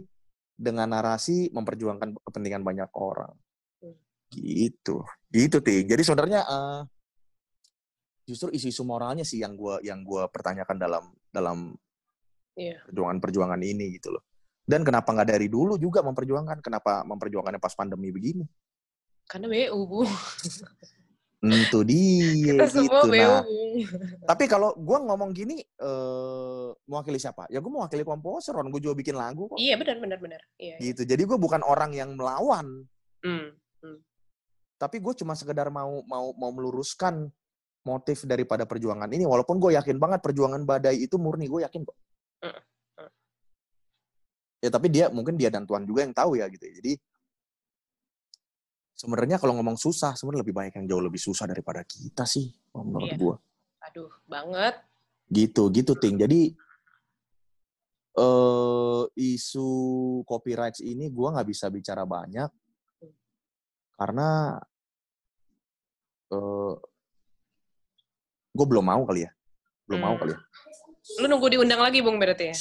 dengan 0.58 0.90
narasi 0.90 1.52
memperjuangkan 1.52 2.24
kepentingan 2.24 2.64
banyak 2.64 2.90
orang. 2.96 3.36
Hmm. 3.84 4.00
Gitu. 4.32 5.04
Gitu, 5.28 5.58
Ting. 5.60 5.86
Jadi 5.92 6.02
sebenarnya 6.08 6.42
eh, 6.48 6.82
justru 8.28 8.52
isu-isu 8.52 8.84
moralnya 8.84 9.24
sih 9.24 9.40
yang 9.40 9.56
gua 9.56 9.80
yang 9.80 10.04
gua 10.04 10.28
pertanyakan 10.28 10.76
dalam 10.76 11.04
dalam 11.32 11.58
Iya. 12.58 12.82
perjuangan-perjuangan 12.90 13.62
ini 13.62 14.02
gitu 14.02 14.18
loh. 14.18 14.26
Dan 14.68 14.84
kenapa 14.84 15.14
nggak 15.16 15.30
dari 15.30 15.48
dulu 15.48 15.80
juga 15.80 16.04
memperjuangkan? 16.04 16.60
Kenapa 16.60 17.06
memperjuangkannya 17.08 17.62
pas 17.62 17.72
pandemi 17.78 18.12
begini? 18.12 18.44
Karena 19.30 19.48
BU, 19.48 19.80
Bu. 19.88 20.02
Itu 21.38 21.86
dia 21.86 22.58
Kita 22.58 22.66
semua 22.66 23.06
gitu. 23.06 23.14
Nah, 23.14 23.46
tapi 24.26 24.50
kalau 24.50 24.74
gua 24.74 24.98
ngomong 25.06 25.32
gini 25.38 25.62
eh 25.62 26.70
mewakili 26.90 27.22
siapa? 27.22 27.46
Ya 27.54 27.62
gua 27.62 27.86
mewakili 27.86 28.02
komposer, 28.02 28.58
orang 28.58 28.74
gua 28.74 28.82
juga 28.82 28.98
bikin 28.98 29.14
lagu 29.14 29.46
kok. 29.46 29.62
Iya, 29.62 29.78
benar, 29.78 30.02
benar, 30.02 30.18
benar. 30.18 30.42
Iya. 30.58 30.82
iya. 30.82 30.92
Gitu. 30.92 31.06
Jadi 31.06 31.24
gua 31.30 31.38
bukan 31.38 31.62
orang 31.62 31.94
yang 31.94 32.18
melawan, 32.18 32.90
Hmm. 33.22 33.54
tapi 34.78 35.02
gue 35.02 35.14
cuma 35.18 35.34
sekedar 35.34 35.74
mau 35.74 36.06
mau 36.06 36.34
mau 36.38 36.52
meluruskan 36.54 37.30
motif 37.88 38.28
daripada 38.28 38.68
perjuangan 38.68 39.08
ini. 39.08 39.24
Walaupun 39.24 39.56
gue 39.64 39.80
yakin 39.80 39.96
banget 39.96 40.20
perjuangan 40.20 40.68
badai 40.68 41.00
itu 41.00 41.16
murni 41.16 41.48
gue 41.48 41.64
yakin 41.64 41.88
kok. 41.88 41.96
Ya 44.60 44.68
tapi 44.68 44.92
dia 44.92 45.08
mungkin 45.08 45.40
dia 45.40 45.48
dan 45.48 45.64
Tuhan 45.64 45.88
juga 45.88 46.04
yang 46.04 46.12
tahu 46.12 46.36
ya 46.36 46.50
gitu 46.50 46.66
ya. 46.66 46.74
jadi 46.82 46.98
sebenarnya 48.98 49.38
kalau 49.38 49.54
ngomong 49.62 49.78
susah 49.78 50.18
sebenarnya 50.18 50.42
lebih 50.42 50.58
banyak 50.58 50.74
yang 50.82 50.86
jauh 50.90 51.04
lebih 51.06 51.22
susah 51.22 51.46
daripada 51.46 51.86
kita 51.86 52.26
sih 52.26 52.50
menurut 52.74 53.14
Iya. 53.14 53.18
gue 53.22 53.36
Aduh, 53.86 54.10
banget. 54.26 54.82
gitu 55.30 55.70
gitu 55.70 55.94
ting. 55.94 56.18
Jadi 56.18 56.58
eh 58.18 59.04
isu 59.14 59.70
copyright 60.26 60.82
ini 60.82 61.14
gue 61.14 61.28
nggak 61.30 61.48
bisa 61.48 61.70
bicara 61.70 62.02
banyak. 62.10 62.50
Karena 63.94 64.58
eh 66.34 66.74
gue 68.58 68.66
belum 68.66 68.82
mau 68.84 69.06
kali 69.06 69.24
ya 69.24 69.32
belum 69.86 70.02
mau 70.02 70.16
Hmm. 70.18 70.22
kali 70.26 70.34
ya 70.34 70.42
Lu 71.24 71.32
nunggu 71.32 71.48
diundang 71.48 71.80
lagi, 71.80 72.04
Bung, 72.04 72.20
berarti 72.20 72.52
ya? 72.52 72.56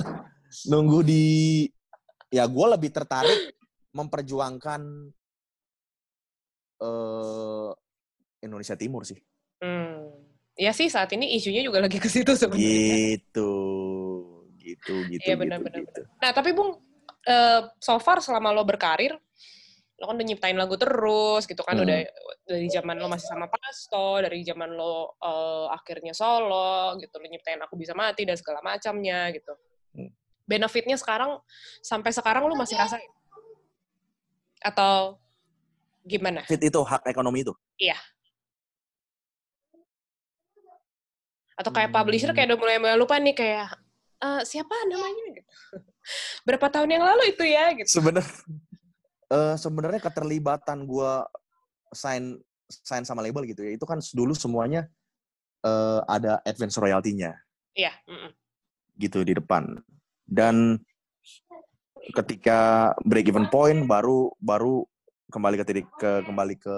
nunggu 0.70 1.02
di 1.02 1.66
ya 2.30 2.46
gue 2.46 2.66
lebih 2.70 2.94
tertarik 2.94 3.56
memperjuangkan 3.90 4.80
eh 6.78 7.70
Indonesia 8.40 8.76
Timur 8.76 9.02
sih 9.02 9.18
Hmm. 9.58 10.10
Ya 10.52 10.74
sih, 10.74 10.90
saat 10.90 11.06
ini 11.14 11.38
isunya 11.38 11.62
juga 11.62 11.78
lagi 11.78 11.96
ke 11.96 12.10
situ 12.10 12.34
sebenarnya. 12.34 12.66
gitu 13.14 13.52
gitu 14.58 15.06
gitu 15.06 15.22
Iya, 15.22 15.38
benar, 15.38 15.58
gitu, 15.58 15.66
benar, 15.70 15.80
gitu. 15.86 16.02
Nah, 16.18 16.30
tapi 16.30 16.50
Bung, 16.50 16.82
uh, 17.24 17.60
so 17.78 17.94
far 17.96 18.18
selama 18.18 18.50
lo 18.50 18.66
berkarir, 18.66 19.14
lo 20.02 20.10
kan 20.10 20.18
udah 20.18 20.26
nyiptain 20.26 20.58
lagu 20.58 20.74
terus 20.74 21.46
gitu 21.46 21.62
kan, 21.62 21.78
hmm. 21.78 21.86
udah 21.86 21.98
dari 22.42 22.66
zaman 22.66 22.98
lo 22.98 23.06
masih 23.06 23.30
sama 23.30 23.46
Pasto, 23.46 24.18
dari 24.18 24.42
zaman 24.42 24.74
lo 24.74 25.14
uh, 25.22 25.70
akhirnya 25.70 26.10
solo 26.10 26.98
gitu, 26.98 27.22
lo 27.22 27.26
nyiptain 27.30 27.62
Aku 27.62 27.78
Bisa 27.78 27.94
Mati 27.94 28.26
dan 28.26 28.34
segala 28.34 28.58
macamnya 28.66 29.30
gitu. 29.30 29.54
Hmm. 29.94 30.10
Benefitnya 30.42 30.98
sekarang, 30.98 31.38
sampai 31.86 32.10
sekarang 32.10 32.50
lo 32.50 32.58
masih 32.58 32.74
rasain? 32.74 33.06
Atau 34.58 35.22
gimana? 36.02 36.42
Fit 36.50 36.58
itu, 36.58 36.82
hak 36.82 37.06
ekonomi 37.06 37.46
itu? 37.46 37.54
Iya. 37.78 37.94
Atau 41.54 41.70
kayak 41.70 41.94
publisher 41.94 42.34
kayak 42.34 42.50
udah 42.50 42.58
mulai 42.58 42.76
mulai 42.82 42.98
lupa 42.98 43.22
nih 43.22 43.38
kayak 43.38 43.70
uh, 44.18 44.42
siapa 44.42 44.74
namanya 44.90 45.38
gitu. 45.38 45.52
Berapa 46.50 46.66
tahun 46.74 46.90
yang 46.90 47.06
lalu 47.06 47.38
itu 47.38 47.44
ya 47.46 47.70
gitu. 47.78 47.86
Sebenarnya 47.86 48.26
uh, 49.32 49.56
sebenarnya 49.56 50.04
keterlibatan 50.04 50.84
gue 50.84 51.12
sign 51.96 52.36
sign 52.68 53.04
sama 53.04 53.24
label 53.24 53.44
gitu 53.48 53.64
ya 53.64 53.72
itu 53.76 53.84
kan 53.88 54.00
dulu 54.12 54.36
semuanya 54.36 54.88
uh, 55.64 56.04
ada 56.06 56.44
advance 56.44 56.76
royalty-nya. 56.76 57.32
Iya. 57.72 57.92
Mm 58.04 58.16
-mm. 58.16 58.30
Gitu 59.00 59.18
di 59.24 59.32
depan. 59.32 59.80
Dan 60.28 60.80
ketika 62.12 62.92
break 63.06 63.30
even 63.30 63.46
point 63.48 63.86
baru 63.86 64.34
baru 64.42 64.82
kembali 65.32 65.56
ke 65.62 65.64
titik 65.64 65.86
ke 65.96 66.26
kembali 66.28 66.58
ke 66.60 66.76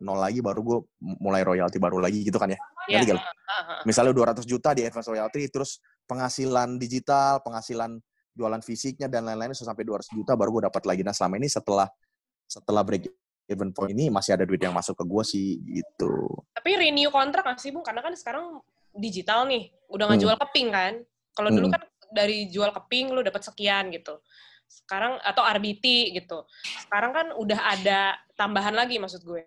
nol 0.00 0.16
lagi 0.16 0.40
baru 0.40 0.60
gue 0.64 0.78
mulai 1.20 1.44
royalti 1.44 1.76
baru 1.76 2.00
lagi 2.00 2.24
gitu 2.24 2.40
kan 2.40 2.48
ya. 2.48 2.58
Yeah. 2.88 3.04
Iya, 3.04 3.14
uh, 3.16 3.20
uh, 3.20 3.80
Misalnya 3.84 4.16
200 4.16 4.48
juta 4.48 4.72
di 4.72 4.88
advance 4.88 5.10
royalty 5.10 5.46
terus 5.52 5.84
penghasilan 6.08 6.80
digital, 6.80 7.44
penghasilan 7.44 8.00
jualan 8.40 8.64
fisiknya 8.64 9.12
dan 9.12 9.28
lain-lain 9.28 9.52
sampai 9.52 9.84
200 9.84 10.16
juta 10.16 10.32
baru 10.32 10.56
gue 10.56 10.62
dapat 10.72 10.82
lagi. 10.88 11.04
Nah, 11.04 11.12
selama 11.12 11.36
ini 11.36 11.52
setelah 11.52 11.84
setelah 12.48 12.80
break 12.80 13.12
even 13.52 13.70
point 13.76 13.92
ini 13.92 14.08
masih 14.08 14.40
ada 14.40 14.48
duit 14.48 14.62
yang 14.64 14.72
masuk 14.72 14.96
ke 14.96 15.04
gue 15.04 15.22
sih 15.28 15.46
gitu. 15.60 16.32
Tapi 16.56 16.70
renew 16.80 17.12
kontrak 17.12 17.44
nggak 17.44 17.60
sih, 17.60 17.68
Bung? 17.68 17.84
Karena 17.84 18.00
kan 18.00 18.16
sekarang 18.16 18.64
digital 18.96 19.44
nih, 19.44 19.68
udah 19.92 20.08
nggak 20.08 20.18
hmm. 20.18 20.26
jual 20.26 20.36
keping 20.48 20.68
kan. 20.72 20.92
Kalau 21.36 21.50
dulu 21.52 21.68
hmm. 21.68 21.74
kan 21.76 21.82
dari 22.10 22.48
jual 22.48 22.72
keping 22.72 23.12
lu 23.12 23.20
dapat 23.20 23.44
sekian 23.44 23.92
gitu 23.92 24.18
sekarang 24.70 25.18
atau 25.26 25.42
RBT 25.42 26.14
gitu. 26.14 26.46
Sekarang 26.86 27.10
kan 27.10 27.26
udah 27.34 27.58
ada 27.74 28.14
tambahan 28.38 28.72
lagi 28.72 29.02
maksud 29.02 29.26
gue. 29.26 29.42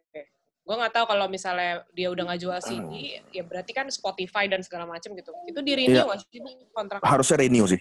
Gue 0.64 0.76
nggak 0.80 0.96
tahu 0.96 1.06
kalau 1.16 1.28
misalnya 1.28 1.84
dia 1.92 2.08
udah 2.12 2.24
nggak 2.28 2.40
jual 2.40 2.60
CD, 2.64 3.20
ya 3.36 3.44
berarti 3.44 3.72
kan 3.76 3.88
Spotify 3.92 4.48
dan 4.48 4.64
segala 4.64 4.88
macam 4.88 5.12
gitu. 5.16 5.32
Itu 5.48 5.60
di 5.60 5.76
renew 5.76 6.08
ya. 6.08 6.16
sih 6.20 6.40
kontrak? 6.72 7.04
Harusnya 7.04 7.44
renew 7.44 7.68
sih. 7.68 7.80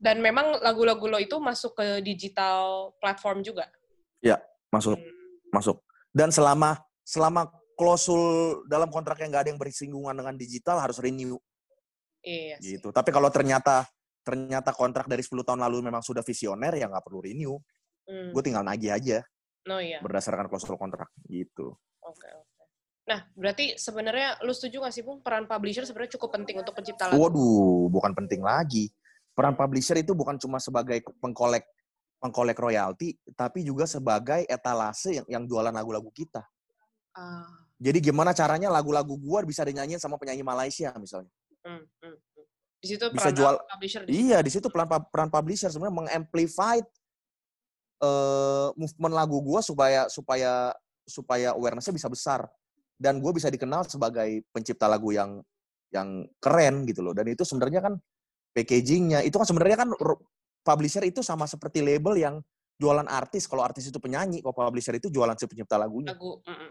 Dan 0.00 0.24
memang 0.24 0.56
lagu-lagu 0.64 1.04
lo 1.04 1.20
itu 1.20 1.36
masuk 1.36 1.76
ke 1.76 2.00
digital 2.00 2.96
platform 3.04 3.44
juga? 3.44 3.68
Ya, 4.24 4.40
masuk. 4.72 4.96
Hmm. 4.96 5.12
Masuk. 5.52 5.84
Dan 6.08 6.32
selama 6.32 6.80
selama 7.04 7.52
klausul 7.76 8.64
dalam 8.64 8.88
kontraknya 8.88 9.28
nggak 9.28 9.42
ada 9.44 9.50
yang 9.52 9.60
bersinggungan 9.60 10.16
dengan 10.16 10.34
digital 10.40 10.80
harus 10.80 10.96
renew. 10.96 11.36
Iya. 12.24 12.56
Gitu. 12.64 12.88
Tapi 12.88 13.12
kalau 13.12 13.28
ternyata 13.28 13.84
ternyata 14.24 14.72
kontrak 14.72 15.04
dari 15.04 15.20
10 15.20 15.44
tahun 15.44 15.60
lalu 15.68 15.92
memang 15.92 16.04
sudah 16.04 16.24
visioner 16.24 16.80
ya 16.80 16.88
nggak 16.88 17.04
perlu 17.04 17.20
renew. 17.20 17.60
Hmm. 18.08 18.32
Gue 18.32 18.40
tinggal 18.40 18.64
nagih 18.64 18.96
aja. 18.96 19.20
Oh 19.68 19.80
iya. 19.80 20.00
Berdasarkan 20.00 20.48
klausul 20.48 20.80
kontrak 20.80 21.12
gitu. 21.28 21.76
Oke 22.00 22.24
okay, 22.24 22.32
oke. 22.32 22.48
Okay. 22.56 22.66
Nah, 23.08 23.20
berarti 23.36 23.64
sebenarnya 23.74 24.38
lu 24.46 24.54
setuju 24.54 24.86
gak 24.86 24.94
sih, 24.94 25.02
Bung, 25.02 25.18
peran 25.18 25.50
publisher 25.50 25.82
sebenarnya 25.82 26.14
cukup 26.14 26.30
penting 26.30 26.62
untuk 26.62 26.78
pencipta 26.78 27.10
lagu? 27.10 27.18
Waduh, 27.18 27.90
bukan 27.90 28.14
penting 28.14 28.38
lagi. 28.38 28.86
Peran 29.40 29.56
publisher 29.56 29.96
itu 29.96 30.12
bukan 30.12 30.36
cuma 30.36 30.60
sebagai 30.60 31.00
pengkolek 31.16 31.64
pengkolek 32.20 32.60
royalti, 32.60 33.16
tapi 33.32 33.64
juga 33.64 33.88
sebagai 33.88 34.44
etalase 34.44 35.16
yang, 35.16 35.26
yang 35.40 35.42
jualan 35.48 35.72
lagu-lagu 35.72 36.12
kita. 36.12 36.44
Uh. 37.16 37.48
Jadi 37.80 38.12
gimana 38.12 38.36
caranya 38.36 38.68
lagu-lagu 38.68 39.16
gua 39.16 39.40
bisa 39.48 39.64
dinyanyiin 39.64 39.96
sama 39.96 40.20
penyanyi 40.20 40.44
Malaysia 40.44 40.92
misalnya. 41.00 41.32
Hmm, 41.64 41.88
hmm. 42.04 42.16
Di 42.80 42.86
situ 42.96 43.04
bisa 43.08 43.32
jual 43.32 43.56
publisher. 43.64 44.04
Di 44.04 44.12
iya, 44.12 44.44
di 44.44 44.52
situ 44.52 44.68
peran 44.68 44.88
peran 45.08 45.32
publisher 45.32 45.72
sebenarnya 45.72 45.96
mengamplify 45.96 46.76
uh, 48.00 48.72
movement 48.76 49.14
lagu 49.16 49.40
gue 49.44 49.60
supaya 49.60 50.08
supaya 50.08 50.72
supaya 51.04 51.52
awarenessnya 51.52 51.92
bisa 51.92 52.08
besar 52.08 52.48
dan 52.96 53.20
gue 53.20 53.32
bisa 53.32 53.48
dikenal 53.52 53.84
sebagai 53.88 54.44
pencipta 54.52 54.88
lagu 54.88 55.12
yang 55.12 55.44
yang 55.92 56.24
keren 56.40 56.88
gitu 56.88 57.04
loh. 57.04 57.12
Dan 57.12 57.28
itu 57.28 57.44
sebenarnya 57.44 57.84
kan 57.84 57.94
packagingnya 58.54 59.22
itu 59.22 59.36
kan 59.36 59.46
sebenarnya 59.46 59.78
kan 59.86 59.88
publisher 60.60 61.04
itu 61.06 61.22
sama 61.22 61.46
seperti 61.46 61.80
label 61.80 62.14
yang 62.18 62.34
jualan 62.80 63.06
artis. 63.06 63.44
Kalau 63.44 63.60
artis 63.60 63.88
itu 63.88 63.98
penyanyi, 64.00 64.40
kalau 64.40 64.56
publisher 64.56 64.96
itu 64.96 65.12
jualan 65.12 65.36
si 65.36 65.44
pencipta 65.44 65.76
lagunya. 65.76 66.16
Lagu. 66.16 66.40
Mm. 66.48 66.70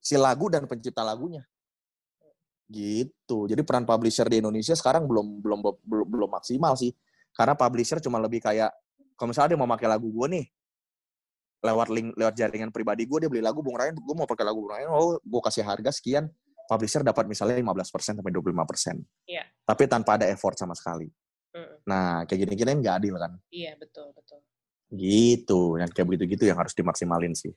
Si 0.00 0.14
lagu 0.16 0.46
dan 0.50 0.64
pencipta 0.64 1.06
lagunya. 1.06 1.44
Gitu. 2.70 3.50
Jadi 3.50 3.62
peran 3.66 3.86
publisher 3.86 4.26
di 4.30 4.42
Indonesia 4.42 4.74
sekarang 4.74 5.06
belum 5.06 5.42
belum 5.42 5.58
belum, 5.84 6.06
belum 6.06 6.30
maksimal 6.30 6.74
sih. 6.74 6.94
Karena 7.34 7.54
publisher 7.54 8.02
cuma 8.02 8.18
lebih 8.18 8.42
kayak 8.42 8.74
kalau 9.14 9.30
misalnya 9.30 9.54
dia 9.54 9.60
mau 9.60 9.68
pakai 9.68 9.88
lagu 9.90 10.08
gue 10.08 10.26
nih 10.32 10.46
lewat 11.60 11.88
link 11.92 12.08
lewat 12.16 12.34
jaringan 12.40 12.72
pribadi 12.72 13.04
gue 13.04 13.20
dia 13.20 13.28
beli 13.28 13.44
lagu 13.44 13.60
Bung 13.60 13.76
Ryan, 13.76 13.92
gue 13.92 14.14
mau 14.16 14.24
pakai 14.24 14.48
lagu 14.48 14.64
Bung 14.64 14.72
Ryan, 14.72 14.88
oh 14.96 15.20
gue 15.20 15.40
kasih 15.44 15.60
harga 15.60 15.92
sekian, 15.92 16.32
publisher 16.70 17.02
dapat 17.02 17.26
misalnya 17.26 17.58
15% 17.58 18.22
sampai 18.22 18.30
25%. 18.30 19.02
Iya. 19.26 19.42
Tapi 19.66 19.82
tanpa 19.90 20.14
ada 20.14 20.30
effort 20.30 20.54
sama 20.54 20.78
sekali. 20.78 21.10
Mm. 21.50 21.82
Nah, 21.82 22.22
kayak 22.30 22.46
gini-gini 22.46 22.78
nggak 22.78 22.96
adil 23.02 23.18
kan? 23.18 23.34
Iya, 23.50 23.74
betul, 23.74 24.14
betul. 24.14 24.38
Gitu, 24.94 25.82
yang 25.82 25.90
kayak 25.90 26.06
begitu-gitu 26.06 26.46
yang 26.46 26.58
harus 26.62 26.74
dimaksimalin 26.78 27.34
sih 27.34 27.50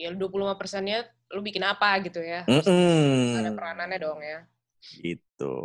ya 0.00 0.08
25 0.16 0.56
persennya 0.56 1.04
lu 1.36 1.44
bikin 1.44 1.60
apa 1.60 2.00
gitu 2.00 2.24
ya. 2.24 2.48
Mm 2.48 2.64
-mm. 2.64 3.44
Ada 3.44 3.50
peranannya 3.52 3.98
dong 4.00 4.20
ya. 4.24 4.40
Gitu. 4.80 5.56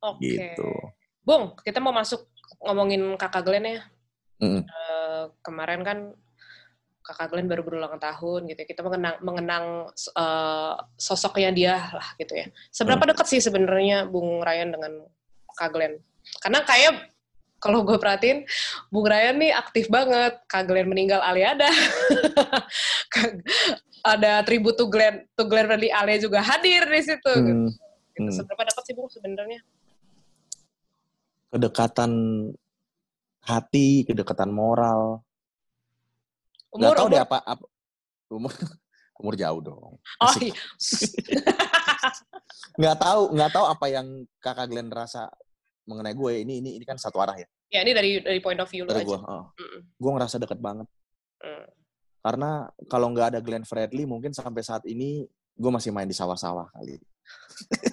Oke. 0.00 0.24
Okay. 0.24 0.56
Gitu. 0.56 0.70
Bung, 1.20 1.52
kita 1.60 1.78
mau 1.84 1.92
masuk 1.92 2.24
ngomongin 2.64 3.20
kakak 3.20 3.44
Glenn 3.44 3.76
ya. 3.76 3.82
Mm 4.40 4.48
-mm. 4.48 4.62
Uh, 4.64 5.24
kemarin 5.44 5.84
kan 5.84 5.98
kakak 7.06 7.30
Glenn 7.30 7.46
baru 7.46 7.62
berulang 7.62 8.02
tahun 8.02 8.50
gitu 8.50 8.58
ya. 8.58 8.66
Kita 8.66 8.82
mengenang, 8.82 9.16
mengenang 9.22 9.64
uh, 10.18 10.74
sosoknya 10.98 11.54
dia 11.54 11.74
lah 11.94 12.08
gitu 12.18 12.34
ya. 12.34 12.50
Seberapa 12.74 13.06
mm. 13.06 13.10
dekat 13.14 13.26
sih 13.30 13.38
sebenarnya 13.38 14.10
Bung 14.10 14.42
Ryan 14.42 14.74
dengan 14.74 15.06
kakak 15.54 15.70
Glenn? 15.70 15.94
Karena 16.42 16.66
kayak 16.66 17.14
kalau 17.56 17.86
gue 17.86 17.96
perhatiin 17.96 18.44
Bung 18.90 19.06
Ryan 19.06 19.38
nih 19.38 19.54
aktif 19.54 19.86
banget. 19.86 20.34
Kak 20.50 20.66
Glenn 20.66 20.90
meninggal 20.90 21.22
Ale 21.22 21.46
ada. 21.46 21.66
ada 24.14 24.42
tribut 24.46 24.78
tuh 24.78 24.86
Glenn, 24.86 25.26
tuh 25.34 25.46
Glenn 25.50 25.66
Fredly 25.66 25.90
Ale 25.90 26.22
juga 26.22 26.42
hadir 26.42 26.86
di 26.86 27.02
situ. 27.02 27.32
Hmm. 27.32 27.70
Gitu. 28.14 28.22
Hmm. 28.22 28.32
Seberapa 28.32 28.62
dapat 28.62 28.82
sih 28.86 28.94
Bung 28.94 29.10
sebenarnya? 29.10 29.60
Kedekatan 31.50 32.12
hati, 33.46 34.06
kedekatan 34.06 34.50
moral. 34.50 35.25
Umur, 36.76 36.92
Gak 36.92 36.96
tau 37.00 37.06
umur. 37.08 37.14
deh 37.16 37.22
apa, 37.24 37.38
apa 37.40 37.64
umur 38.30 38.52
umur 39.20 39.34
jauh 39.34 39.60
dong. 39.64 39.96
Oh 39.96 40.34
iya. 40.44 40.54
nggak 42.80 42.96
tahu 43.00 43.22
nggak 43.32 43.50
tahu 43.56 43.64
apa 43.64 43.86
yang 43.88 44.06
kakak 44.44 44.68
Glenn 44.68 44.92
rasa 44.92 45.32
mengenai 45.88 46.12
gue 46.12 46.32
ini 46.44 46.60
ini 46.60 46.70
ini 46.76 46.84
kan 46.84 47.00
satu 47.00 47.16
arah 47.24 47.36
ya. 47.38 47.48
Ya 47.72 47.80
ini 47.82 47.96
dari 47.96 48.20
dari 48.20 48.38
point 48.44 48.60
of 48.60 48.68
view 48.68 48.84
lo 48.84 48.92
aja. 48.92 49.02
Gue, 49.02 49.18
oh. 49.18 49.48
mm 49.56 49.80
gue 49.96 50.10
ngerasa 50.12 50.36
deket 50.36 50.60
banget. 50.60 50.86
Mm. 51.40 51.66
Karena 52.20 52.50
kalau 52.90 53.08
nggak 53.14 53.26
ada 53.34 53.40
Glenn 53.40 53.64
Fredly 53.64 54.04
mungkin 54.04 54.34
sampai 54.36 54.60
saat 54.60 54.84
ini 54.84 55.24
gue 55.56 55.70
masih 55.72 55.94
main 55.94 56.06
di 56.06 56.14
sawah-sawah 56.14 56.68
kali. 56.74 57.00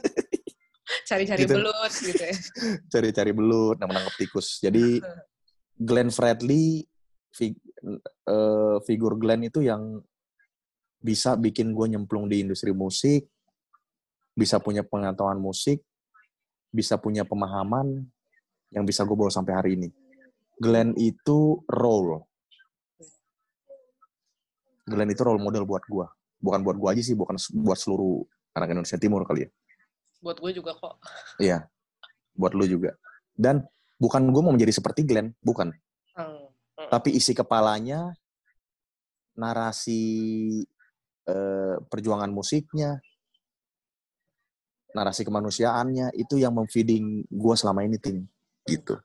Cari-cari 1.10 1.46
gitu. 1.46 1.56
belut 1.56 1.94
gitu 1.94 2.24
ya. 2.24 2.36
Cari-cari 2.90 3.32
belut, 3.32 3.78
nangkep 3.80 4.16
tikus. 4.20 4.60
Jadi 4.60 5.00
Glenn 5.78 6.10
Fredly 6.10 6.84
fig, 7.34 7.58
uh, 8.30 8.78
figur 8.86 9.18
Glenn 9.18 9.50
itu 9.50 9.66
yang 9.66 10.00
bisa 11.04 11.36
bikin 11.36 11.76
gue 11.76 11.98
nyemplung 11.98 12.32
di 12.32 12.46
industri 12.46 12.72
musik, 12.72 13.28
bisa 14.32 14.62
punya 14.64 14.86
pengetahuan 14.86 15.42
musik, 15.42 15.84
bisa 16.72 16.96
punya 16.96 17.28
pemahaman 17.28 18.08
yang 18.72 18.88
bisa 18.88 19.04
gue 19.04 19.14
bawa 19.14 19.30
sampai 19.30 19.54
hari 19.54 19.72
ini. 19.76 19.90
Glenn 20.58 20.96
itu 20.96 21.62
role. 21.68 22.24
Glenn 24.88 25.12
itu 25.12 25.22
role 25.22 25.42
model 25.42 25.68
buat 25.68 25.84
gue. 25.86 26.08
Bukan 26.40 26.60
buat 26.64 26.78
gue 26.80 26.90
aja 26.96 27.02
sih, 27.04 27.16
bukan 27.16 27.36
buat 27.62 27.78
seluruh 27.78 28.24
anak 28.56 28.72
Indonesia 28.72 29.00
Timur 29.00 29.28
kali 29.28 29.48
ya. 29.48 29.50
Buat 30.24 30.40
gue 30.40 30.52
juga 30.56 30.72
kok. 30.76 31.04
Iya, 31.40 31.68
buat 32.36 32.56
lu 32.56 32.64
juga. 32.64 32.96
Dan 33.36 33.64
bukan 34.00 34.32
gue 34.32 34.42
mau 34.42 34.54
menjadi 34.56 34.72
seperti 34.72 35.04
Glenn, 35.04 35.36
bukan. 35.44 35.72
Tapi 36.94 37.10
isi 37.18 37.34
kepalanya, 37.34 38.14
narasi 39.34 40.06
eh, 41.26 41.76
perjuangan 41.82 42.30
musiknya, 42.30 43.02
narasi 44.94 45.26
kemanusiaannya 45.26 46.14
itu 46.14 46.38
yang 46.38 46.54
memfeeding 46.54 47.26
gue 47.26 47.56
selama 47.58 47.82
ini 47.82 47.98
tim 47.98 48.30
gitu. 48.70 49.02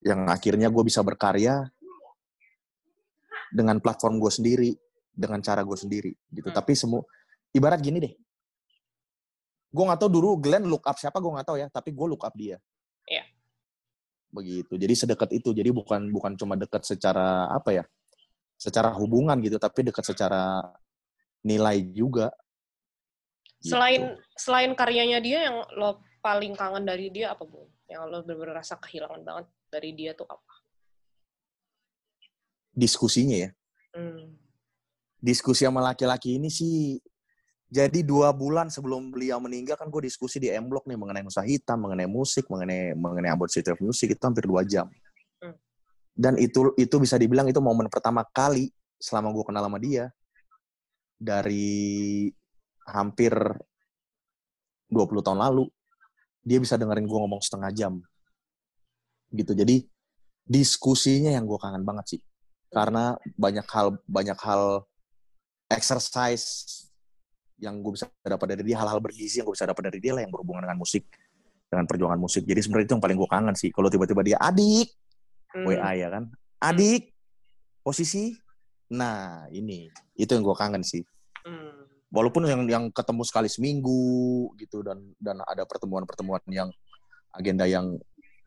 Yang 0.00 0.20
akhirnya 0.24 0.72
gue 0.72 0.84
bisa 0.88 1.04
berkarya 1.04 1.68
dengan 3.52 3.76
platform 3.76 4.16
gue 4.16 4.32
sendiri 4.32 4.70
dengan 5.12 5.44
cara 5.44 5.60
gue 5.60 5.76
sendiri 5.76 6.12
gitu. 6.32 6.48
Hmm. 6.48 6.56
tapi 6.56 6.72
semua 6.72 7.04
ibarat 7.52 7.84
gini 7.84 8.00
deh. 8.00 8.14
Gue 9.68 9.84
nggak 9.84 10.00
tahu 10.00 10.10
dulu 10.16 10.40
Glenn 10.40 10.64
look 10.64 10.88
up 10.88 10.96
siapa 10.96 11.20
gue 11.20 11.28
nggak 11.28 11.44
tahu 11.44 11.60
ya 11.60 11.68
tapi 11.68 11.92
gue 11.92 12.06
look 12.08 12.24
up 12.24 12.32
dia. 12.32 12.56
Iya. 13.04 13.35
Begitu 14.30 14.74
jadi 14.76 14.94
sedekat 14.94 15.32
itu 15.32 15.54
jadi 15.54 15.70
bukan 15.70 16.10
bukan 16.10 16.34
cuma 16.36 16.58
dekat 16.58 16.82
secara 16.82 17.50
apa 17.50 17.82
ya 17.82 17.84
secara 18.56 18.92
hubungan 18.96 19.38
gitu 19.40 19.56
tapi 19.56 19.86
dekat 19.86 20.04
secara 20.04 20.62
nilai 21.44 21.82
juga 21.92 22.32
Gitu. 23.56 23.72
Selain 23.72 24.14
selain 24.36 24.76
karyanya 24.76 25.18
dia 25.18 25.48
yang 25.48 25.64
lo 25.80 26.04
paling 26.20 26.52
kangen 26.52 26.84
dari 26.84 27.08
dia 27.08 27.32
apa 27.32 27.42
bu? 27.48 27.66
Yang 27.88 28.02
lo 28.12 28.18
bener-bener 28.22 28.60
rasa 28.60 28.76
kehilangan 28.76 29.24
banget 29.24 29.46
dari 29.72 29.90
dia 29.96 30.12
tuh 30.12 30.28
apa? 30.28 30.56
diskusinya 32.76 33.48
ya 33.48 33.50
Hmm. 33.96 34.36
diskusi 35.16 35.64
sama 35.64 35.80
laki-laki 35.80 36.36
ini 36.36 36.52
sih 36.52 37.00
jadi 37.66 38.06
dua 38.06 38.30
bulan 38.30 38.70
sebelum 38.70 39.10
beliau 39.10 39.42
meninggal 39.42 39.74
kan 39.74 39.90
gue 39.90 40.06
diskusi 40.06 40.38
di 40.38 40.46
M 40.54 40.70
Block 40.70 40.86
nih 40.86 40.94
mengenai 40.94 41.26
Nusa 41.26 41.42
Hitam, 41.42 41.82
mengenai 41.82 42.06
musik, 42.06 42.46
mengenai 42.46 42.94
mengenai 42.94 43.34
about 43.34 43.50
city 43.50 43.74
of 43.74 43.82
music 43.82 44.14
itu 44.14 44.22
hampir 44.22 44.46
dua 44.46 44.62
jam. 44.62 44.86
Hmm. 45.42 45.58
Dan 46.14 46.38
itu 46.38 46.70
itu 46.78 46.96
bisa 47.02 47.18
dibilang 47.18 47.50
itu 47.50 47.58
momen 47.58 47.90
pertama 47.90 48.22
kali 48.22 48.70
selama 49.02 49.34
gue 49.34 49.44
kenal 49.44 49.66
sama 49.66 49.82
dia 49.82 50.14
dari 51.18 52.30
hampir 52.86 53.34
20 54.86 55.26
tahun 55.26 55.40
lalu 55.42 55.66
dia 56.46 56.62
bisa 56.62 56.78
dengerin 56.78 57.10
gue 57.10 57.18
ngomong 57.18 57.42
setengah 57.42 57.74
jam 57.74 57.98
gitu. 59.34 59.58
Jadi 59.58 59.82
diskusinya 60.46 61.34
yang 61.34 61.50
gue 61.50 61.58
kangen 61.58 61.82
banget 61.82 62.14
sih 62.14 62.20
karena 62.70 63.18
banyak 63.34 63.66
hal 63.66 63.98
banyak 64.06 64.38
hal 64.38 64.86
exercise 65.66 66.86
yang 67.56 67.80
gue 67.80 67.92
bisa 67.96 68.06
dapat 68.20 68.56
dari 68.56 68.62
dia 68.68 68.76
hal-hal 68.80 69.00
bergizi 69.00 69.40
yang 69.40 69.46
gue 69.48 69.56
bisa 69.56 69.68
dapat 69.68 69.92
dari 69.92 69.98
dia 70.00 70.12
lah 70.12 70.22
yang 70.24 70.32
berhubungan 70.32 70.68
dengan 70.68 70.78
musik 70.80 71.08
dengan 71.66 71.84
perjuangan 71.88 72.20
musik. 72.20 72.46
Jadi 72.46 72.60
sebenarnya 72.62 72.86
itu 72.86 72.94
yang 72.94 73.02
paling 73.02 73.18
gue 73.18 73.30
kangen 73.30 73.54
sih. 73.58 73.70
Kalau 73.74 73.88
tiba-tiba 73.90 74.22
dia 74.22 74.38
adik! 74.38 74.88
Hmm. 75.50 75.66
WA 75.66 75.90
ya 75.98 76.08
kan? 76.12 76.30
Adik! 76.62 77.10
Posisi? 77.82 78.36
Nah 78.92 79.48
ini. 79.50 79.90
Itu 80.14 80.36
yang 80.36 80.44
gue 80.46 80.56
kangen 80.56 80.84
sih. 80.84 81.02
Hmm. 81.46 81.86
walaupun 82.06 82.42
yang 82.42 82.66
yang 82.66 82.84
ketemu 82.90 83.22
sekali 83.22 83.46
seminggu 83.46 84.50
gitu 84.58 84.82
dan 84.82 84.98
dan 85.22 85.38
ada 85.46 85.62
pertemuan-pertemuan 85.62 86.42
yang 86.50 86.70
agenda 87.34 87.70
yang 87.70 87.98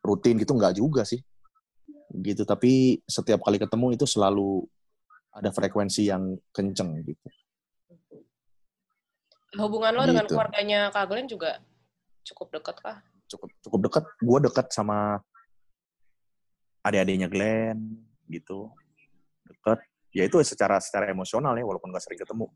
rutin 0.03 0.35
gitu 0.39 0.55
nggak 0.55 0.79
juga 0.79 1.03
sih. 1.07 1.19
Gitu. 2.11 2.43
Tapi 2.47 3.03
setiap 3.07 3.43
kali 3.45 3.59
ketemu 3.59 3.99
itu 3.99 4.03
selalu 4.07 4.63
ada 5.35 5.51
frekuensi 5.53 6.07
yang 6.07 6.39
kenceng 6.51 7.03
gitu 7.03 7.27
Hubungan 9.57 9.91
lo 9.97 10.03
dengan 10.05 10.25
Gitu. 10.29 10.35
keluarganya 10.37 10.79
Kak 10.93 11.05
Glenn 11.09 11.25
juga 11.25 11.57
cukup 12.21 12.53
dekat 12.53 12.77
kah? 12.81 12.97
cukup 13.29 13.49
cukup 13.61 13.79
dekat 13.85 14.05
gue 14.25 14.39
dekat 14.49 14.67
sama 14.73 15.21
adik-adiknya 16.81 17.29
Glenn 17.29 17.77
gitu. 18.25 18.73
Dekat 19.45 19.79
ya 20.09 20.25
itu 20.25 20.41
secara 20.41 20.81
secara 20.81 21.09
emosional 21.13 21.53
ya 21.53 21.61
walaupun 21.61 21.93
gak 21.93 22.01
sering 22.01 22.17
ketemu. 22.17 22.49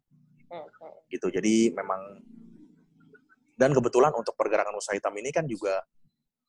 Hmm, 0.50 0.66
gitu. 1.14 1.30
Jadi 1.30 1.70
memang 1.78 2.02
dan 3.54 3.70
kebetulan 3.70 4.10
untuk 4.18 4.34
pergerakan 4.34 4.74
usaha 4.74 4.98
hitam 4.98 5.14
ini 5.14 5.30
kan 5.30 5.46
juga 5.46 5.78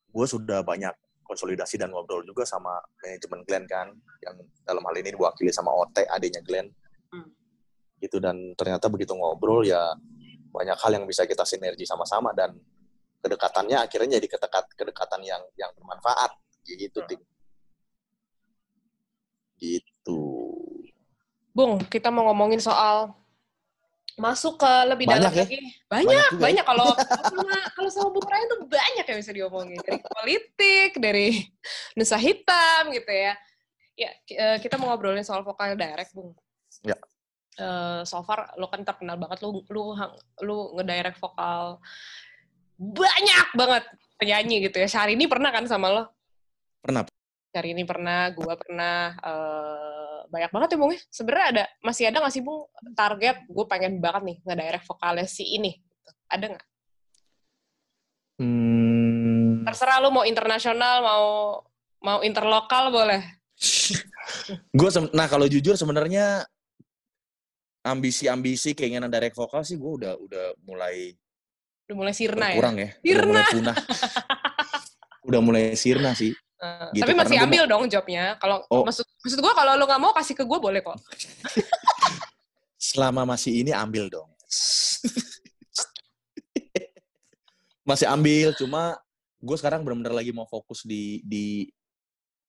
gue 0.09 0.25
sudah 0.25 0.65
banyak 0.65 0.93
konsolidasi 1.21 1.77
dan 1.77 1.89
ngobrol 1.93 2.25
juga 2.25 2.45
sama 2.49 2.81
manajemen 3.01 3.41
Glenn 3.45 3.65
kan 3.69 3.93
yang 4.25 4.35
dalam 4.65 4.81
hal 4.85 4.95
ini 4.97 5.13
diwakili 5.13 5.53
sama 5.53 5.69
OT 5.73 6.01
adiknya 6.09 6.41
Glenn. 6.41 6.69
Hmm. 7.13 7.29
gitu 8.01 8.19
dan 8.19 8.35
ternyata 8.59 8.91
begitu 8.91 9.15
ngobrol 9.15 9.63
ya 9.63 9.79
banyak 10.55 10.77
hal 10.79 10.91
yang 10.95 11.05
bisa 11.05 11.27
kita 11.27 11.43
sinergi 11.43 11.83
sama-sama 11.83 12.31
dan 12.31 12.55
kedekatannya 13.19 13.75
akhirnya 13.75 14.17
jadi 14.17 14.27
kedekat 14.31 14.65
kedekatan 14.73 15.21
yang 15.21 15.43
yang 15.59 15.69
bermanfaat 15.75 16.31
gitu 16.63 17.03
Hmm. 17.03 17.09
Ting. 17.11 17.23
gitu 19.55 20.21
Bung, 21.55 21.79
kita 21.87 22.11
mau 22.11 22.27
ngomongin 22.27 22.59
soal 22.59 23.15
masuk 24.19 24.59
ke 24.59 24.71
lebih 24.91 25.07
Banyak 25.07 25.23
dalam 25.23 25.31
ya? 25.31 25.43
lagi. 25.47 25.59
Banyak, 25.87 26.27
juga 26.35 26.39
ya? 26.39 26.43
banyak. 26.43 26.65
Kalau 26.67 26.87
sama 27.31 27.55
kalau 27.71 27.89
sama 27.91 28.09
Bung 28.11 28.27
Ryan 28.27 28.47
tuh 28.51 28.59
banyak 28.67 29.05
yang 29.07 29.17
bisa 29.23 29.31
diomongin 29.31 29.79
dari 29.79 29.99
politik, 30.03 30.89
dari 30.99 31.27
Nusa 31.95 32.19
Hitam 32.19 32.91
gitu 32.91 33.07
ya. 33.07 33.39
Ya, 33.95 34.11
eh, 34.27 34.57
kita 34.59 34.75
mau 34.75 34.91
ngobrolin 34.91 35.23
soal 35.23 35.47
vokal 35.47 35.79
direct, 35.79 36.11
Bung. 36.11 36.35
Ya. 36.83 36.99
Eh, 37.55 38.01
so 38.03 38.19
far 38.27 38.51
lo 38.59 38.67
kan 38.67 38.83
terkenal 38.83 39.15
banget 39.15 39.39
lu 39.47 39.63
lu 39.71 39.95
hang- 39.95 40.19
lu 40.43 40.75
ngedirect 40.75 41.15
vokal 41.23 41.79
banyak 42.75 43.47
banget 43.55 43.83
penyanyi 44.19 44.67
gitu 44.67 44.83
ya. 44.83 44.87
Syahrini 44.91 45.31
pernah 45.31 45.55
kan 45.55 45.63
sama 45.63 45.87
lo? 45.87 46.03
pernah 46.83 47.07
Hari 47.55 47.71
ini 47.71 47.87
pernah, 47.87 48.27
gua 48.35 48.59
pernah, 48.59 49.15
eh, 49.15 50.19
banyak 50.27 50.51
banget 50.51 50.69
ya 50.75 50.77
Bung 50.83 50.91
ya. 50.91 51.01
Sebenarnya 51.07 51.47
ada, 51.55 51.63
masih 51.79 52.03
ada 52.11 52.19
nggak 52.19 52.33
sih 52.35 52.43
Bung 52.43 52.67
target, 52.91 53.47
gue 53.47 53.65
pengen 53.71 54.03
banget 54.03 54.21
nih 54.27 54.37
ngedirect 54.43 54.85
vokalnya 54.91 55.23
si 55.23 55.47
ini. 55.55 55.79
Ada 56.27 56.51
nggak? 56.51 56.65
hmm, 58.43 59.63
Terserah 59.63 60.03
lu 60.03 60.11
mau 60.11 60.27
internasional, 60.27 60.99
mau 60.99 61.25
mau 62.03 62.19
interlokal 62.19 62.91
boleh. 62.91 63.23
gue 64.75 64.89
nah 65.15 65.31
kalau 65.31 65.47
jujur 65.47 65.79
sebenarnya 65.79 66.43
ambisi-ambisi 67.85 68.73
keinginan 68.73 69.07
direct 69.07 69.33
vokal 69.33 69.61
sih 69.61 69.75
gue 69.75 69.91
udah 69.95 70.13
udah 70.17 70.45
mulai 70.61 71.13
Udah 71.85 71.95
mulai 71.95 72.11
sirna 72.11 72.49
ya? 72.49 72.51
berkurang 72.51 72.75
ya, 72.75 72.87
udah 72.89 72.99
Sirna. 73.05 73.23
mulai 73.23 73.43
punah 73.47 73.75
udah 75.29 75.39
mulai 75.39 75.63
sirna 75.75 76.11
sih 76.13 76.31
Eh, 76.55 76.87
Gitu, 76.95 77.03
tapi 77.03 77.11
masih 77.13 77.35
karena 77.35 77.37
gua 77.37 77.45
ambil 77.51 77.63
dong 77.67 77.83
jobnya. 77.85 78.23
Kalau 78.39 78.63
Oh. 78.71 78.81
maksud 78.81 79.03
maksud 79.19 79.37
gue 79.37 79.53
kalau 79.53 79.75
lu 79.75 79.83
nggak 79.83 79.99
mau 79.99 80.09
kasih 80.13 80.33
ke 80.33 80.41
gue 80.41 80.55
boleh 80.55 80.79
kok. 80.79 80.95
selama 82.79 83.27
masih 83.27 83.59
ini 83.59 83.69
ambil 83.69 84.07
dong 84.07 84.25
masih 87.83 88.07
ambil 88.07 88.55
cuma 88.55 88.95
gue 89.37 89.53
sekarang 89.53 89.83
benar-benar 89.83 90.15
lagi 90.15 90.31
mau 90.31 90.45
fokus 90.45 90.81
di 90.81 91.19
di 91.21 91.69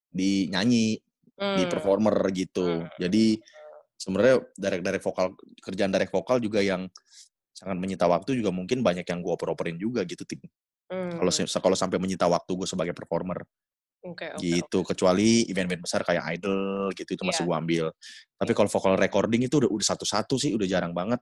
di 0.08 0.48
nyanyi 0.48 0.96
di 1.36 1.36
Hmm. 1.36 1.68
performer 1.68 2.16
gitu 2.32 2.80
Hmm. 2.80 2.88
jadi 2.96 3.36
sebenarnya 4.06 4.38
direct 4.54 4.82
direct 4.86 5.02
vokal 5.02 5.26
kerjaan 5.58 5.90
direct 5.90 6.14
vokal 6.14 6.38
juga 6.38 6.62
yang 6.62 6.86
sangat 7.50 7.74
menyita 7.74 8.06
waktu 8.06 8.38
juga 8.38 8.54
mungkin 8.54 8.86
banyak 8.86 9.02
yang 9.02 9.18
gue 9.18 9.32
oper-operin 9.34 9.74
juga 9.74 10.06
gitu 10.06 10.22
Ting. 10.22 10.46
Hmm. 10.86 11.18
kalau 11.18 11.74
sampai 11.74 11.98
menyita 11.98 12.30
waktu 12.30 12.54
gue 12.54 12.68
sebagai 12.70 12.94
performer 12.94 13.42
Oke, 14.06 14.30
oke, 14.30 14.38
gitu 14.38 14.86
kecuali 14.86 15.42
event-event 15.50 15.82
besar 15.82 16.06
kayak 16.06 16.38
idol 16.38 16.94
gitu 16.94 17.18
itu 17.18 17.26
masih 17.26 17.42
Iya. 17.42 17.48
gue 17.50 17.56
ambil 17.58 17.84
tapi 18.38 18.52
kalau 18.54 18.70
vokal 18.70 18.94
recording 18.94 19.42
itu 19.42 19.58
udah 19.58 19.66
udah 19.66 19.82
satu-satu 19.82 20.38
sih 20.38 20.54
udah 20.54 20.62
jarang 20.64 20.94
banget 20.94 21.18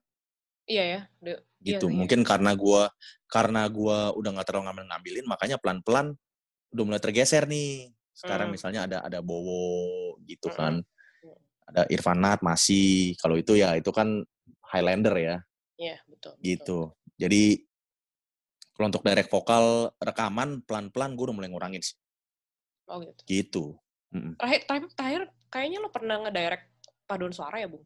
Iya 0.69 0.85
ya. 0.85 1.01
Udah- 1.25 1.41
iya 1.65 1.77
gitu 1.81 1.89
sih. 1.89 1.97
mungkin 1.97 2.21
karena 2.21 2.53
gua 2.53 2.93
karena 3.25 3.65
gua 3.69 4.13
udah 4.13 4.37
nggak 4.37 4.45
terlalu 4.45 4.65
ngambil 4.69 4.85
ngambilin 4.93 5.25
makanya 5.25 5.57
pelan 5.57 5.81
pelan 5.81 6.07
udah 6.77 6.85
mulai 6.85 7.01
tergeser 7.01 7.49
nih 7.49 7.89
sekarang 8.13 8.53
Hmm. 8.53 8.57
misalnya 8.61 8.81
ada 8.85 8.99
ada 9.01 9.25
Bowo 9.25 10.21
gitu 10.29 10.53
Mm-mm. 10.53 10.61
kan 10.61 10.75
Mm. 11.65 11.71
ada 11.73 11.83
Irfanat 11.89 12.39
masih 12.45 13.17
kalau 13.17 13.41
itu 13.41 13.57
ya 13.57 13.73
itu 13.81 13.89
kan 13.89 14.21
Highlander 14.69 15.17
ya 15.17 15.37
Iya, 15.81 15.97
betul. 16.07 16.37
betul. 16.37 16.45
gitu 16.45 16.79
jadi 17.17 17.43
kalau 18.75 18.91
untuk 18.91 19.07
direct 19.07 19.31
vokal 19.33 19.91
rekaman 20.03 20.61
pelan 20.67 20.93
pelan 20.93 21.17
gue 21.17 21.25
udah 21.31 21.37
mulai 21.37 21.49
ngurangin 21.49 21.81
sih 21.81 21.97
Oh 22.85 23.01
gitu. 23.01 23.23
gitu. 23.25 23.65
Terakhir, 24.37 24.61
terakhir, 24.69 24.89
terakhir 24.93 25.23
kayaknya 25.49 25.79
lo 25.81 25.89
pernah 25.89 26.21
ngedirect 26.21 26.69
paduan 27.09 27.33
suara 27.33 27.57
ya, 27.57 27.65
Bung? 27.65 27.81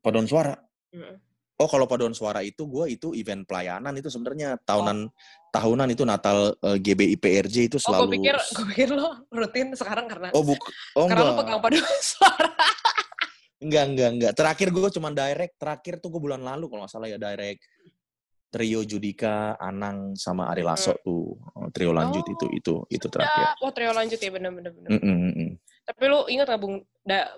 paduan 0.00 0.24
suara 0.24 0.56
Mm. 0.96 1.20
Oh 1.56 1.68
kalau 1.68 1.88
paduan 1.88 2.12
suara 2.12 2.44
itu 2.44 2.68
gue 2.68 2.92
itu 2.92 3.16
event 3.16 3.48
pelayanan 3.48 3.96
itu 3.96 4.12
sebenarnya 4.12 4.60
tahunan 4.60 5.08
tahunan 5.48 5.88
itu 5.88 6.04
Natal 6.04 6.52
eh, 6.60 6.78
GBI 6.80 7.16
PRJ 7.16 7.56
itu 7.72 7.78
Oh, 7.80 7.82
selalu 7.82 8.08
gue 8.08 8.14
pikir, 8.20 8.36
gue 8.36 8.66
pikir 8.72 8.88
lo 8.92 9.24
rutin 9.32 9.72
sekarang 9.72 10.04
karena 10.08 10.28
oh 10.36 10.44
buk 10.44 10.60
oh 11.00 11.08
karena 11.08 11.22
lo 11.24 11.32
enggak 11.32 11.40
pegang 11.44 11.60
paduan 11.64 11.98
suara. 12.04 12.50
Enggak, 13.56 13.84
enggak, 13.88 14.10
enggak. 14.12 14.32
Terakhir 14.36 14.68
gue 14.68 14.88
cuma 14.92 15.08
direct. 15.08 15.54
Terakhir 15.56 15.94
tuh 15.96 16.12
gue 16.12 16.20
bulan 16.20 16.44
lalu 16.44 16.68
kalau 16.68 16.84
nggak 16.84 16.92
salah 16.92 17.08
ya 17.08 17.16
direct. 17.16 17.64
Trio 18.46 18.80
Judika, 18.84 19.56
Anang, 19.58 20.12
sama 20.16 20.48
Ari 20.52 20.60
Lasso 20.60 20.92
tuh. 21.00 21.34
Oh, 21.56 21.68
Trio 21.72 21.92
lanjut 21.92 22.20
Hmm. 22.24 22.36
Oh. 22.36 22.36
itu, 22.36 22.46
itu, 22.52 22.74
itu 23.00 23.06
terakhir. 23.08 23.56
Oh 23.64 23.72
trio 23.72 23.92
lanjut 23.96 24.20
ya 24.20 24.30
bener-bener. 24.32 24.70
bener. 24.76 24.90
Mm, 24.92 25.32
mm. 25.34 25.50
Tapi 25.88 26.04
lo 26.08 26.28
inget 26.28 26.46
gak, 26.48 26.60
Bung? 26.60 26.84
Da, 27.04 27.32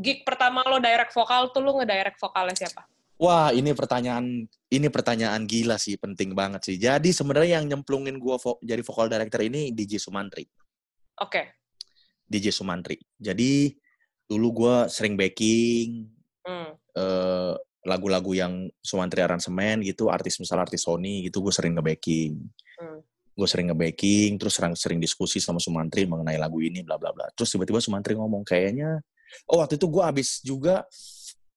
gig 0.00 0.22
pertama 0.28 0.60
lo 0.64 0.78
direct 0.80 1.12
vokal 1.12 1.50
tuh 1.50 1.60
lo 1.64 1.76
ngedirect 1.80 2.20
vokalnya 2.20 2.56
siapa? 2.56 2.84
Wah, 3.16 3.48
ini 3.48 3.72
pertanyaan 3.72 4.44
ini 4.44 4.86
pertanyaan 4.92 5.48
gila 5.48 5.80
sih, 5.80 5.96
penting 5.96 6.36
banget 6.36 6.68
sih. 6.68 6.76
Jadi 6.76 7.16
sebenarnya 7.16 7.60
yang 7.60 7.66
nyemplungin 7.72 8.20
gue 8.20 8.36
vo- 8.36 8.60
jadi 8.60 8.84
vokal 8.84 9.08
director 9.08 9.40
ini 9.40 9.72
DJ 9.72 9.96
Sumantri. 9.96 10.44
Oke. 11.16 11.56
DJ 12.28 12.52
Sumantri. 12.52 13.00
Jadi 13.16 13.72
dulu 14.26 14.64
gue 14.64 14.76
sering 14.92 15.16
backing 15.16 16.12
Hmm. 16.46 16.78
eh, 16.94 17.54
lagu-lagu 17.82 18.30
yang 18.30 18.70
Sumantri 18.78 19.18
aransemen 19.18 19.82
gitu, 19.82 20.06
artis 20.10 20.38
misal 20.38 20.62
artis 20.62 20.86
Sony 20.86 21.26
gitu 21.26 21.42
gue 21.42 21.50
sering 21.50 21.74
nge-backing. 21.74 22.38
Hmm. 22.78 22.98
Gue 23.34 23.48
sering 23.50 23.70
nge-backing, 23.70 24.38
terus 24.38 24.54
sering, 24.54 24.74
sering 24.78 24.98
diskusi 24.98 25.42
sama 25.42 25.58
Sumantri 25.58 26.06
mengenai 26.06 26.38
lagu 26.38 26.62
ini, 26.62 26.86
bla 26.86 26.98
bla 26.98 27.10
bla. 27.10 27.26
Terus 27.34 27.50
tiba-tiba 27.50 27.82
Sumantri 27.82 28.14
ngomong 28.14 28.42
kayaknya, 28.42 29.02
oh 29.50 29.58
waktu 29.58 29.74
itu 29.74 29.86
gue 29.86 30.02
habis 30.02 30.38
juga 30.42 30.86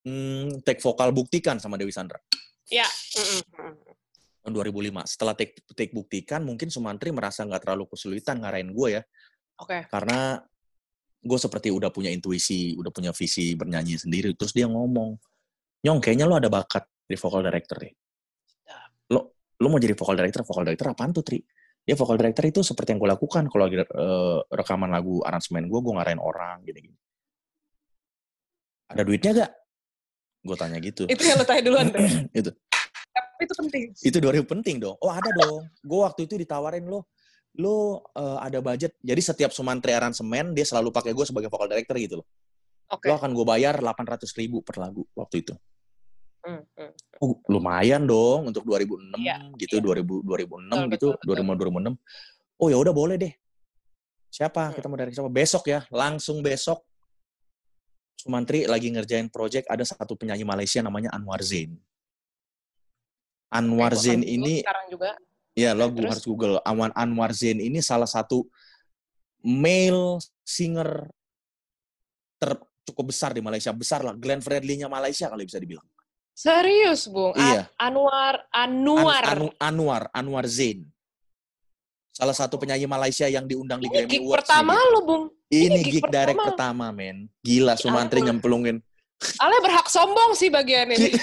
hmm, 0.06 0.62
take 0.64 0.80
vokal 0.80 1.12
buktikan 1.12 1.58
sama 1.60 1.76
Dewi 1.76 1.92
Sandra 1.92 2.20
Ya. 2.70 2.86
Mm-mm. 3.18 3.42
Mm. 3.58 3.76
tahun 4.46 4.54
2005. 4.56 5.06
Setelah 5.06 5.34
take, 5.36 5.54
take 5.76 5.94
buktikan, 5.94 6.42
mungkin 6.46 6.72
Sumantri 6.72 7.12
merasa 7.12 7.44
nggak 7.44 7.66
terlalu 7.66 7.90
kesulitan 7.92 8.40
ngarahin 8.42 8.72
gue 8.72 9.02
ya, 9.02 9.04
Oke. 9.60 9.86
karena 9.92 10.40
gue 11.20 11.40
seperti 11.42 11.70
udah 11.70 11.92
punya 11.92 12.08
intuisi, 12.10 12.74
udah 12.80 12.90
punya 12.90 13.12
visi 13.12 13.54
bernyanyi 13.54 14.00
sendiri. 14.00 14.32
Terus 14.40 14.56
dia 14.56 14.66
ngomong, 14.66 15.20
Nyong, 15.80 16.00
kayaknya 16.04 16.26
lo 16.28 16.36
ada 16.40 16.52
bakat 16.52 16.88
di 17.08 17.16
vokal 17.16 17.44
director 17.44 17.78
deh. 17.80 17.94
Lo, 19.12 19.48
lo 19.60 19.68
mau 19.68 19.80
jadi 19.80 19.96
vokal 19.96 20.16
director, 20.16 20.44
vokal 20.44 20.64
director 20.72 20.88
apaan 20.92 21.12
tuh, 21.12 21.24
Tri? 21.24 21.40
Ya 21.88 21.96
vokal 21.96 22.20
director 22.20 22.44
itu 22.48 22.60
seperti 22.64 22.96
yang 22.96 23.00
gue 23.00 23.10
lakukan 23.12 23.48
kalau 23.48 23.64
lagi 23.68 23.82
eh, 23.82 24.40
rekaman 24.56 24.92
lagu 24.92 25.24
aransemen 25.24 25.68
gue, 25.68 25.80
gue 25.80 25.94
ngarahin 25.96 26.22
orang, 26.22 26.64
gini-gini. 26.64 26.96
Ada 28.90 29.04
duitnya 29.06 29.32
gak? 29.36 29.52
Gue 30.44 30.56
tanya 30.56 30.78
gitu. 30.80 31.04
Itu 31.06 31.22
yang 31.24 31.38
lo 31.40 31.46
tanya 31.46 31.64
duluan 31.66 31.88
tuh. 31.92 32.00
Itu. 32.40 32.52
Tapi 33.10 33.48
itu 33.48 33.56
penting. 33.56 33.84
itu 33.96 34.18
2000 34.20 34.52
penting 34.52 34.76
dong. 34.84 34.96
Oh 35.00 35.12
ada 35.12 35.32
dong. 35.32 35.64
Gue 35.80 36.00
waktu 36.04 36.28
itu 36.28 36.36
ditawarin 36.36 36.84
lo, 36.88 37.08
lo 37.56 38.04
eh, 38.12 38.38
ada 38.44 38.60
budget. 38.60 38.96
Jadi 39.00 39.22
setiap 39.24 39.52
Sumantri 39.56 39.96
aransemen 39.96 40.52
dia 40.52 40.68
selalu 40.68 40.92
pakai 40.92 41.16
gue 41.16 41.24
sebagai 41.24 41.48
vokal 41.48 41.72
director 41.72 41.96
gitu 42.00 42.16
loh. 42.20 42.28
Oke. 42.92 43.08
Lo 43.08 43.16
akan 43.16 43.32
gue 43.32 43.46
bayar 43.48 43.80
800 43.80 44.28
ribu 44.36 44.60
per 44.60 44.84
lagu 44.84 45.08
waktu 45.16 45.48
itu. 45.48 45.56
Hmm, 46.40 46.64
hmm. 46.64 46.92
Oh, 47.20 47.36
lumayan 47.52 48.08
dong 48.08 48.48
untuk 48.52 48.64
2006 48.64 49.20
Iya, 49.20 49.38
gitu, 49.60 49.76
iya. 49.80 49.84
2000 49.84 50.24
2006 50.24 50.88
Betul, 50.88 50.88
gitu, 50.88 51.08
betul, 51.12 51.12
betul. 51.20 51.96
2005 52.00 52.00
2006. 52.60 52.60
Oh 52.60 52.68
ya 52.68 52.78
udah 52.80 52.94
boleh 52.96 53.16
deh. 53.16 53.34
Siapa? 54.28 54.72
Hmm. 54.72 54.76
Kita 54.76 54.86
mau 54.88 54.98
dari 55.00 55.12
siapa? 55.12 55.32
Besok 55.32 55.64
ya, 55.68 55.80
langsung 55.92 56.44
besok. 56.44 56.89
Sumantri 58.20 58.68
lagi 58.68 58.92
ngerjain 58.92 59.32
project 59.32 59.72
ada 59.72 59.88
satu 59.88 60.12
penyanyi 60.20 60.44
Malaysia 60.44 60.84
namanya 60.84 61.08
Anwar 61.16 61.40
Zain. 61.40 61.80
Anwar 63.48 63.96
Zain 63.96 64.28
ini 64.28 64.60
sekarang 64.60 64.92
juga. 64.92 65.16
Ya, 65.56 65.72
lo 65.72 65.88
Terus? 65.88 66.20
harus 66.20 66.26
Google. 66.28 66.60
Anwar 66.68 66.92
Anwar 67.00 67.32
Zain 67.32 67.64
ini 67.64 67.80
salah 67.80 68.12
satu 68.12 68.44
male 69.40 70.20
singer 70.44 71.08
ter 72.36 72.60
cukup 72.84 73.16
besar 73.16 73.32
di 73.32 73.40
Malaysia. 73.40 73.72
Besar 73.72 74.04
lah. 74.04 74.12
Glenn 74.20 74.44
Fredly-nya 74.44 74.92
Malaysia 74.92 75.32
kalau 75.32 75.40
bisa 75.40 75.56
dibilang. 75.56 75.88
Serius, 76.36 77.08
Bung. 77.08 77.32
Iya. 77.40 77.72
Anwar 77.80 78.44
An- 78.52 78.84
Anwar. 78.84 79.24
Anu- 79.32 79.56
Anwar, 79.64 80.04
Anwar 80.12 80.44
Zain. 80.44 80.84
Salah 82.12 82.36
satu 82.36 82.60
penyanyi 82.60 82.84
Malaysia 82.84 83.32
yang 83.32 83.48
diundang 83.48 83.80
di 83.80 83.88
Ini 83.88 83.96
Grammy 83.96 84.18
Awards. 84.20 84.36
pertama 84.44 84.76
lo, 84.92 85.00
Bung. 85.08 85.24
Ini 85.50 85.66
ini 85.66 85.80
gig 85.82 85.94
gig 85.98 86.06
direct 86.08 86.38
pertama. 86.38 86.50
pertama, 86.54 86.86
men. 86.94 87.18
Gila, 87.42 87.74
Sumantri 87.74 88.22
ampun. 88.22 88.28
nyemplungin. 88.30 88.78
Ale 89.42 89.56
berhak 89.60 89.90
sombong 89.90 90.32
sih 90.32 90.48
bagian 90.48 90.94
ini. 90.94 91.10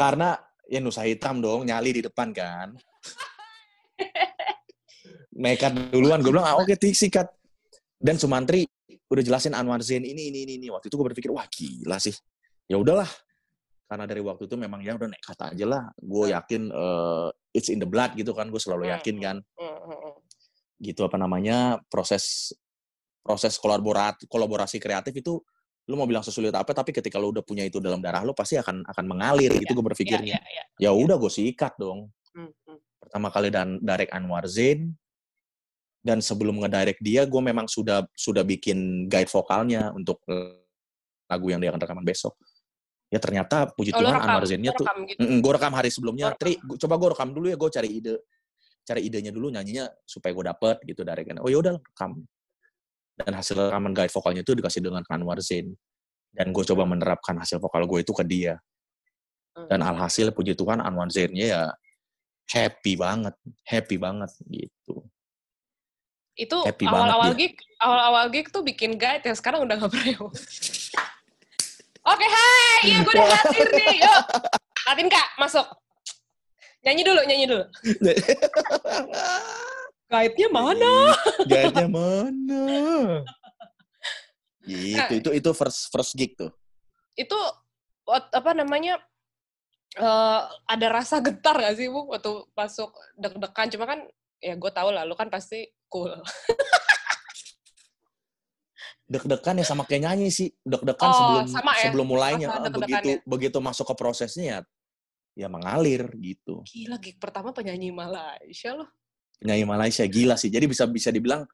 Karena 0.00 0.34
ya 0.64 0.80
Nusa 0.80 1.04
Hitam 1.04 1.38
dong, 1.38 1.68
nyali 1.68 1.92
di 1.92 2.02
depan 2.02 2.32
kan. 2.32 2.72
Nekat 5.40 5.92
duluan, 5.92 6.20
gue 6.20 6.32
bilang, 6.32 6.44
ah, 6.44 6.56
oke, 6.56 6.72
tik, 6.74 6.92
sikat. 6.92 7.28
Dan 7.96 8.16
Sumantri 8.16 8.64
udah 9.06 9.22
jelasin 9.22 9.52
Anwar 9.52 9.84
Zain 9.84 10.02
ini, 10.02 10.32
ini, 10.32 10.48
ini, 10.48 10.52
ini. 10.56 10.66
Waktu 10.72 10.88
itu 10.88 10.96
gue 10.96 11.06
berpikir, 11.12 11.30
wah 11.30 11.44
gila 11.46 12.00
sih. 12.00 12.16
Ya 12.64 12.80
udahlah. 12.80 13.08
Karena 13.84 14.06
dari 14.06 14.22
waktu 14.22 14.46
itu 14.46 14.54
memang 14.54 14.78
ya 14.80 14.94
udah 14.94 15.10
nekat 15.10 15.36
aja 15.52 15.64
lah. 15.66 15.82
Gue 15.98 16.30
yakin 16.30 16.70
eh, 16.70 17.28
it's 17.52 17.68
in 17.68 17.76
the 17.76 17.84
blood 17.84 18.14
gitu 18.14 18.32
kan. 18.32 18.48
Gue 18.48 18.62
selalu 18.62 18.88
Hmm, 18.88 18.92
yakin 18.96 19.16
kan. 19.20 19.36
Gitu 20.80 21.04
apa 21.04 21.14
namanya, 21.14 21.78
proses 21.86 22.50
proses 23.20 23.54
kolaborasi, 23.54 24.24
kolaborasi 24.26 24.80
kreatif 24.80 25.12
itu 25.12 25.36
lu 25.84 25.94
mau 25.94 26.06
bilang 26.06 26.22
sesulit 26.22 26.50
apa 26.50 26.70
tapi 26.70 26.88
ketika 26.88 27.18
lu 27.18 27.30
udah 27.30 27.42
punya 27.42 27.66
itu 27.66 27.76
dalam 27.78 27.98
darah 27.98 28.22
lu 28.22 28.30
pasti 28.30 28.54
akan 28.54 28.86
akan 28.86 29.04
mengalir 29.04 29.50
gitu 29.52 29.70
gue 29.70 29.76
Iya, 29.76 29.88
berpikirnya 29.90 30.38
iya, 30.38 30.62
iya. 30.78 30.88
ya 30.88 30.90
udah 30.94 31.18
gue 31.18 31.28
sikat 31.28 31.74
dong 31.76 32.08
Hmm, 32.30 32.46
hmm. 32.46 32.78
pertama 32.96 33.28
kali 33.28 33.50
dan 33.50 33.76
direct 33.82 34.14
Anwar 34.14 34.46
Zain 34.46 34.94
dan 36.00 36.22
sebelum 36.22 36.62
ngedirect 36.62 37.02
dia 37.02 37.26
gue 37.26 37.42
memang 37.42 37.66
sudah 37.66 38.06
sudah 38.14 38.40
bikin 38.40 39.04
guide 39.04 39.26
vokalnya 39.26 39.90
untuk 39.90 40.22
lagu 41.26 41.46
yang 41.50 41.58
dia 41.58 41.74
akan 41.74 41.80
rekaman 41.82 42.06
besok 42.06 42.38
ya 43.10 43.18
ternyata 43.18 43.66
puji 43.68 43.90
Oh, 43.90 43.98
Tuhan 44.00 44.14
rekam, 44.14 44.30
Anwar 44.30 44.44
Zainnya 44.46 44.72
tuh 44.72 44.86
gitu. 45.04 45.20
gue 45.42 45.52
rekam 45.52 45.72
hari 45.74 45.90
sebelumnya 45.90 46.32
rekam. 46.32 46.38
Tri 46.38 46.52
gua- 46.56 46.78
coba 46.78 46.94
gue 46.96 47.08
rekam 47.12 47.28
dulu 47.34 47.46
ya 47.50 47.56
gue 47.58 47.68
cari 47.68 47.88
ide 47.90 48.14
cari 48.86 49.06
idenya 49.06 49.30
dulu 49.30 49.52
nyanyinya 49.52 49.88
supaya 50.08 50.32
gue 50.34 50.44
dapet 50.50 50.76
gitu 50.88 51.04
dari 51.06 51.22
oh 51.38 51.48
ya 51.50 51.58
udah 51.60 51.78
rekam 51.78 52.20
dan 53.20 53.32
hasil 53.36 53.68
rekaman 53.68 53.92
guide 53.92 54.12
vokalnya 54.12 54.42
itu 54.42 54.52
dikasih 54.56 54.80
dengan 54.80 55.04
Anwar 55.12 55.38
Zain 55.44 55.72
dan 56.32 56.54
gue 56.54 56.64
coba 56.64 56.88
menerapkan 56.88 57.36
hasil 57.36 57.60
vokal 57.60 57.84
gue 57.84 58.00
itu 58.02 58.12
ke 58.14 58.24
dia 58.24 58.56
Hmm. 59.50 59.66
dan 59.66 59.82
alhasil 59.82 60.30
puji 60.30 60.54
Tuhan 60.54 60.78
Anwar 60.78 61.10
Zainnya 61.10 61.46
ya 61.46 61.62
happy 62.54 62.94
banget 62.94 63.34
happy 63.66 63.98
banget 63.98 64.30
gitu 64.46 65.02
itu 66.38 66.58
Happy 66.64 66.86
banget 66.86 67.10
awal-awal 67.10 67.30
gig, 67.36 67.54
awal-awal 67.82 68.26
gig 68.32 68.46
tuh 68.48 68.62
bikin 68.62 68.96
guide 68.96 69.26
yang 69.26 69.36
sekarang 69.36 69.60
udah 69.60 69.76
nggak 69.76 69.92
pernah. 69.92 70.24
Oke, 72.00 72.24
hai, 72.24 72.80
iya 72.88 73.04
gue 73.04 73.12
udah 73.12 73.28
hadir 73.44 73.68
nih, 73.76 74.00
yuk. 74.00 74.24
Latin 74.88 75.08
kak, 75.12 75.36
masuk. 75.36 75.68
Nyanyi 76.80 77.02
dulu, 77.04 77.20
nyanyi 77.28 77.46
dulu. 77.46 77.64
Guide-nya 80.10 80.48
mana? 80.50 81.14
guide-nya 81.46 81.86
mana 81.86 82.64
gitu 84.66 85.12
itu 85.22 85.30
itu 85.38 85.50
first 85.54 85.86
first 85.94 86.18
gig 86.18 86.34
tuh 86.34 86.50
Itu 87.14 87.38
apa 88.10 88.50
namanya? 88.52 88.98
eh, 89.94 90.40
ada 90.66 90.86
rasa 90.90 91.22
getar 91.22 91.54
gak 91.58 91.78
sih 91.78 91.86
bu 91.86 92.10
waktu 92.10 92.30
masuk 92.54 92.90
deg-degan 93.14 93.66
cuma 93.70 93.86
kan 93.86 94.00
ya 94.38 94.54
gue 94.54 94.70
tau 94.70 94.90
lah 94.90 95.06
lu 95.06 95.14
kan 95.14 95.30
pasti 95.30 95.66
cool 95.86 96.10
deg-degan 99.10 99.58
ya 99.58 99.66
sama 99.66 99.82
kayak 99.86 100.02
nyanyi 100.06 100.30
sih 100.30 100.48
deg-degan 100.62 101.10
Oh, 101.10 101.14
sebelum 101.14 101.44
sama 101.50 101.72
ya? 101.74 101.82
sebelum 101.86 102.06
mulainya 102.06 102.46
Ah, 102.50 102.66
begitu 102.66 103.18
begitu 103.26 103.58
masuk 103.58 103.86
ke 103.90 103.94
prosesnya 103.94 104.44
ya 104.46 104.58
ya 105.34 105.46
mengalir 105.46 106.10
gitu. 106.18 106.62
Gila 106.66 106.98
gig 106.98 107.16
pertama 107.16 107.54
penyanyi 107.54 107.94
Malaysia 107.94 108.74
loh. 108.74 108.88
Penyanyi 109.40 109.64
Malaysia 109.64 110.04
gila 110.04 110.36
sih. 110.36 110.52
Jadi 110.52 110.66
bisa 110.68 110.84
bisa 110.90 111.08
dibilang 111.14 111.46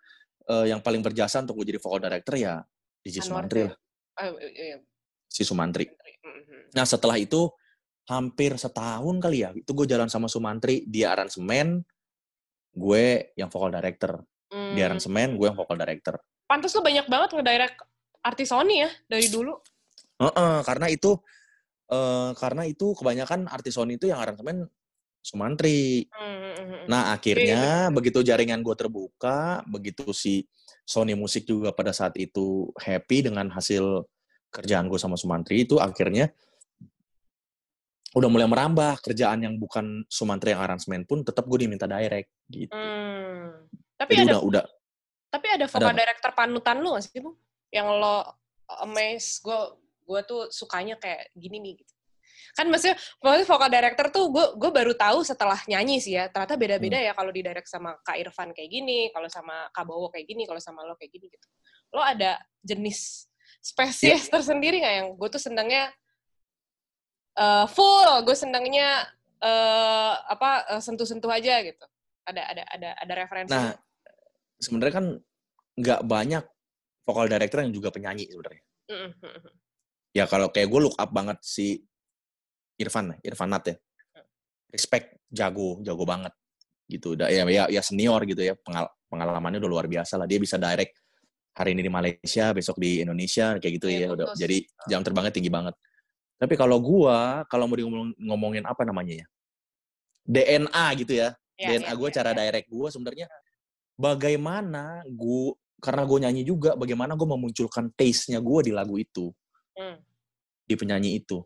eh, 0.49 0.66
yang 0.72 0.81
paling 0.81 1.03
berjasa 1.05 1.43
untuk 1.45 1.62
gue 1.62 1.74
jadi 1.74 1.81
vocal 1.81 2.01
director 2.03 2.35
ya 2.39 2.62
DJ 3.05 3.22
Sumantri 3.22 3.70
lah. 3.70 3.77
Ah, 4.16 4.33
iya, 4.33 4.81
si 5.29 5.45
Sumantri. 5.45 5.87
Mhm. 6.27 6.74
nah 6.74 6.83
setelah 6.83 7.14
itu 7.14 7.47
hampir 8.11 8.59
setahun 8.59 9.16
kali 9.22 9.47
ya 9.47 9.51
itu 9.55 9.70
gue 9.70 9.87
jalan 9.87 10.11
sama 10.11 10.27
Sumantri 10.27 10.83
dia 10.91 11.14
aransemen 11.14 11.87
gue 12.74 13.33
yang 13.39 13.49
vocal 13.49 13.70
director. 13.72 14.22
Hmm. 14.47 14.79
dia 14.79 14.87
aransemen 14.87 15.35
gue 15.35 15.47
yang 15.51 15.59
vocal 15.59 15.74
director. 15.74 16.22
Pantes 16.47 16.70
lo 16.79 16.83
banyak 16.83 17.11
banget 17.11 17.35
ngedirect 17.35 17.77
artis 18.22 18.51
Sony 18.51 18.87
ya 18.87 18.91
dari 19.11 19.27
dulu. 19.27 19.59
Heeh, 20.22 20.57
karena 20.62 20.87
itu 20.87 21.18
eh, 21.91 22.30
karena 22.37 22.62
itu 22.66 22.95
kebanyakan 22.97 23.51
artis 23.51 23.76
Sony 23.78 23.99
itu 23.99 24.11
yang 24.11 24.22
aransemen 24.22 24.66
Sumantri. 25.26 26.07
Hmm. 26.14 26.87
Nah 26.87 27.11
Iya, 27.11 27.18
akhirnya 27.18 27.64
begitu 27.91 28.22
jaringan 28.22 28.62
gue 28.62 28.74
terbuka, 28.78 29.66
begitu 29.66 30.14
si 30.14 30.47
Sony 30.87 31.18
Musik 31.18 31.43
juga 31.43 31.74
pada 31.74 31.91
saat 31.91 32.14
itu 32.14 32.70
happy 32.78 33.26
dengan 33.26 33.51
hasil 33.51 34.07
kerjaan 34.55 34.87
gue 34.87 34.97
sama 34.97 35.18
Sumantri 35.18 35.66
itu 35.66 35.82
akhirnya 35.82 36.30
udah 38.14 38.30
mulai 38.30 38.47
merambah 38.49 39.03
kerjaan 39.03 39.45
yang 39.45 39.59
bukan 39.59 40.07
Sumantri 40.07 40.55
yang 40.55 40.62
aransemen 40.62 41.05
pun 41.05 41.26
tetap 41.26 41.45
gue 41.51 41.66
diminta 41.66 41.91
direct 41.91 42.30
gitu. 42.49 42.72
Hmm. 42.72 43.66
Tapi 43.99 44.12
Jadi 44.14 44.30
ada 44.30 44.39
udah 44.39 44.41
udah 44.47 44.64
tapi 45.26 45.47
ada 45.53 45.66
vokal 45.68 45.93
director 45.93 46.30
panutan 46.32 46.80
lu 46.80 46.97
gak 46.97 47.05
sih, 47.05 47.20
Bu? 47.20 47.37
Yang 47.68 47.87
lo 47.99 48.16
amaze 48.80 49.43
gue 49.43 49.61
gue 50.07 50.20
tuh 50.22 50.46
sukanya 50.54 50.94
kayak 51.02 51.34
gini 51.34 51.59
nih 51.59 51.74
gitu. 51.82 51.92
Kan 52.54 52.70
maksudnya, 52.70 52.96
maksudnya 53.20 53.48
vokal 53.48 53.68
director 53.68 54.07
tuh 54.14 54.24
gue 54.30 54.46
gue 54.57 54.70
baru 54.70 54.92
tahu 54.94 55.26
setelah 55.26 55.59
nyanyi 55.66 55.98
sih 55.98 56.14
ya. 56.14 56.30
Ternyata 56.30 56.54
beda-beda 56.54 56.96
Hmm. 56.96 57.07
ya 57.11 57.12
kalau 57.12 57.34
di 57.34 57.42
direct 57.42 57.68
sama 57.68 57.98
Kak 58.00 58.16
Irfan 58.16 58.54
kayak 58.54 58.70
gini, 58.70 59.11
kalau 59.11 59.26
sama 59.28 59.66
Kak 59.74 59.84
Bowo 59.84 60.09
kayak 60.09 60.24
gini, 60.30 60.46
kalau 60.46 60.62
sama 60.62 60.86
lo 60.86 60.94
kayak 60.94 61.11
gini 61.11 61.26
gitu. 61.28 61.46
Lo 61.92 62.00
ada 62.00 62.38
jenis 62.62 63.26
spesies 63.61 64.30
tersendiri 64.32 64.78
nggak 64.80 64.94
yang 64.94 65.09
gue 65.18 65.28
tuh 65.28 65.42
senangnya 65.42 65.90
eh, 67.36 67.66
full, 67.68 68.11
gue 68.24 68.36
senangnya 68.38 69.04
eh, 69.42 70.14
apa 70.30 70.78
eh, 70.78 70.82
sentuh-sentuh 70.82 71.28
aja 71.28 71.61
gitu. 71.66 71.86
Ada 72.26 72.42
ada 72.42 72.62
ada 72.72 72.90
ada 72.96 73.12
referensi. 73.14 73.52
Nah, 73.54 73.74
sebenarnya 74.59 74.94
kan 74.96 75.07
nggak 75.76 76.00
banyak 76.09 76.44
vokal 77.07 77.26
director 77.30 77.62
yang 77.62 77.70
juga 77.70 77.92
penyanyi 77.92 78.26
sebenarnya. 78.32 78.62
Mm, 78.90 79.12
mm, 79.12 79.30
mm. 79.44 79.54
Ya 80.17 80.25
kalau 80.25 80.49
kayak 80.49 80.73
gue 80.73 80.81
look 80.89 80.97
up 80.97 81.12
banget 81.12 81.37
si 81.45 81.85
Irfan, 82.81 83.21
Irfan 83.21 83.53
Nat 83.53 83.64
ya. 83.69 83.77
Respect, 84.73 85.21
jago, 85.29 85.85
jago 85.85 86.09
banget 86.09 86.33
gitu. 86.89 87.12
Da, 87.12 87.29
ya, 87.29 87.45
ya, 87.45 87.69
ya 87.69 87.83
senior 87.85 88.25
gitu 88.25 88.41
ya, 88.41 88.57
pengal 88.57 88.89
pengalamannya 89.12 89.61
udah 89.61 89.69
luar 89.71 89.87
biasa 89.93 90.17
lah. 90.17 90.25
Dia 90.25 90.41
bisa 90.41 90.57
direct 90.57 90.97
hari 91.53 91.77
ini 91.77 91.85
di 91.85 91.93
Malaysia, 91.93 92.49
besok 92.57 92.81
di 92.81 93.05
Indonesia, 93.05 93.61
kayak 93.61 93.73
gitu 93.77 93.87
Iya, 93.93 94.01
ya. 94.01 94.09
Udah, 94.17 94.27
jadi 94.33 94.57
jam 94.89 95.05
terbangnya 95.05 95.33
tinggi 95.37 95.53
banget. 95.53 95.77
Tapi 96.41 96.53
kalau 96.57 96.81
gua, 96.81 97.45
kalau 97.53 97.69
mau 97.69 97.77
ngomong- 97.77 98.17
ngomongin 98.17 98.64
apa 98.64 98.85
namanya 98.89 99.21
ya, 99.21 99.27
DNA 100.25 100.87
gitu 101.01 101.12
ya, 101.12 101.33
Ya, 101.57 101.73
DNA 101.77 101.93
ya, 101.93 101.97
gue 101.97 102.09
ya, 102.12 102.14
cara 102.21 102.31
ya. 102.33 102.37
direct 102.37 102.69
gue 102.69 102.89
sebenarnya 102.93 103.27
bagaimana 103.97 105.01
gue 105.09 105.57
karena 105.81 106.03
gue 106.05 106.19
nyanyi 106.29 106.43
juga 106.45 106.77
bagaimana 106.77 107.17
gue 107.17 107.25
memunculkan 107.25 107.89
taste-nya 107.97 108.45
gue 108.45 108.61
di 108.69 108.73
lagu 108.77 109.01
itu 109.01 109.33
Hmm. 109.77 110.01
di 110.64 110.74
penyanyi 110.74 111.20
itu 111.20 111.45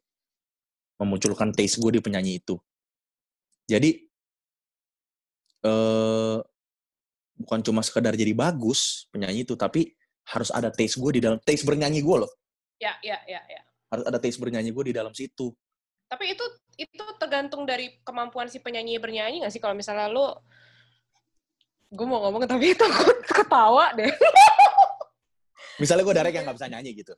memunculkan 0.96 1.50
taste 1.50 1.82
gue 1.82 1.98
di 1.98 2.00
penyanyi 2.00 2.38
itu 2.38 2.54
jadi 3.66 3.90
eh 5.60 6.38
bukan 7.40 7.60
cuma 7.64 7.80
sekedar 7.80 8.14
jadi 8.14 8.32
bagus 8.36 9.08
penyanyi 9.10 9.42
itu 9.42 9.56
tapi 9.56 9.92
harus 10.30 10.52
ada 10.52 10.70
taste 10.70 11.00
gue 11.00 11.18
di 11.18 11.20
dalam 11.24 11.40
taste 11.42 11.66
bernyanyi 11.66 12.00
gue 12.00 12.16
loh 12.22 12.32
Ya, 12.80 12.96
ya, 13.04 13.20
ya, 13.28 13.44
ya. 13.44 13.60
harus 13.92 14.04
ada 14.08 14.16
taste 14.16 14.40
bernyanyi 14.40 14.72
gue 14.72 14.84
di 14.88 14.94
dalam 14.96 15.12
situ 15.12 15.52
Tapi 16.08 16.32
itu 16.32 16.44
itu 16.80 17.04
tergantung 17.20 17.68
dari 17.68 18.00
kemampuan 18.02 18.48
si 18.48 18.58
penyanyi 18.58 18.96
bernyanyi 18.98 19.44
nggak 19.44 19.52
sih? 19.52 19.62
Kalau 19.62 19.78
misalnya 19.78 20.10
lu, 20.10 20.26
gue 21.92 22.06
mau 22.08 22.18
ngomong 22.24 22.50
tapi 22.50 22.74
takut 22.80 23.14
ketawa 23.30 23.94
deh. 23.94 24.10
misalnya 25.78 26.02
gue 26.02 26.14
direct 26.16 26.34
yang 26.34 26.44
nggak 26.48 26.58
bisa 26.58 26.68
nyanyi 26.72 26.90
gitu 26.98 27.14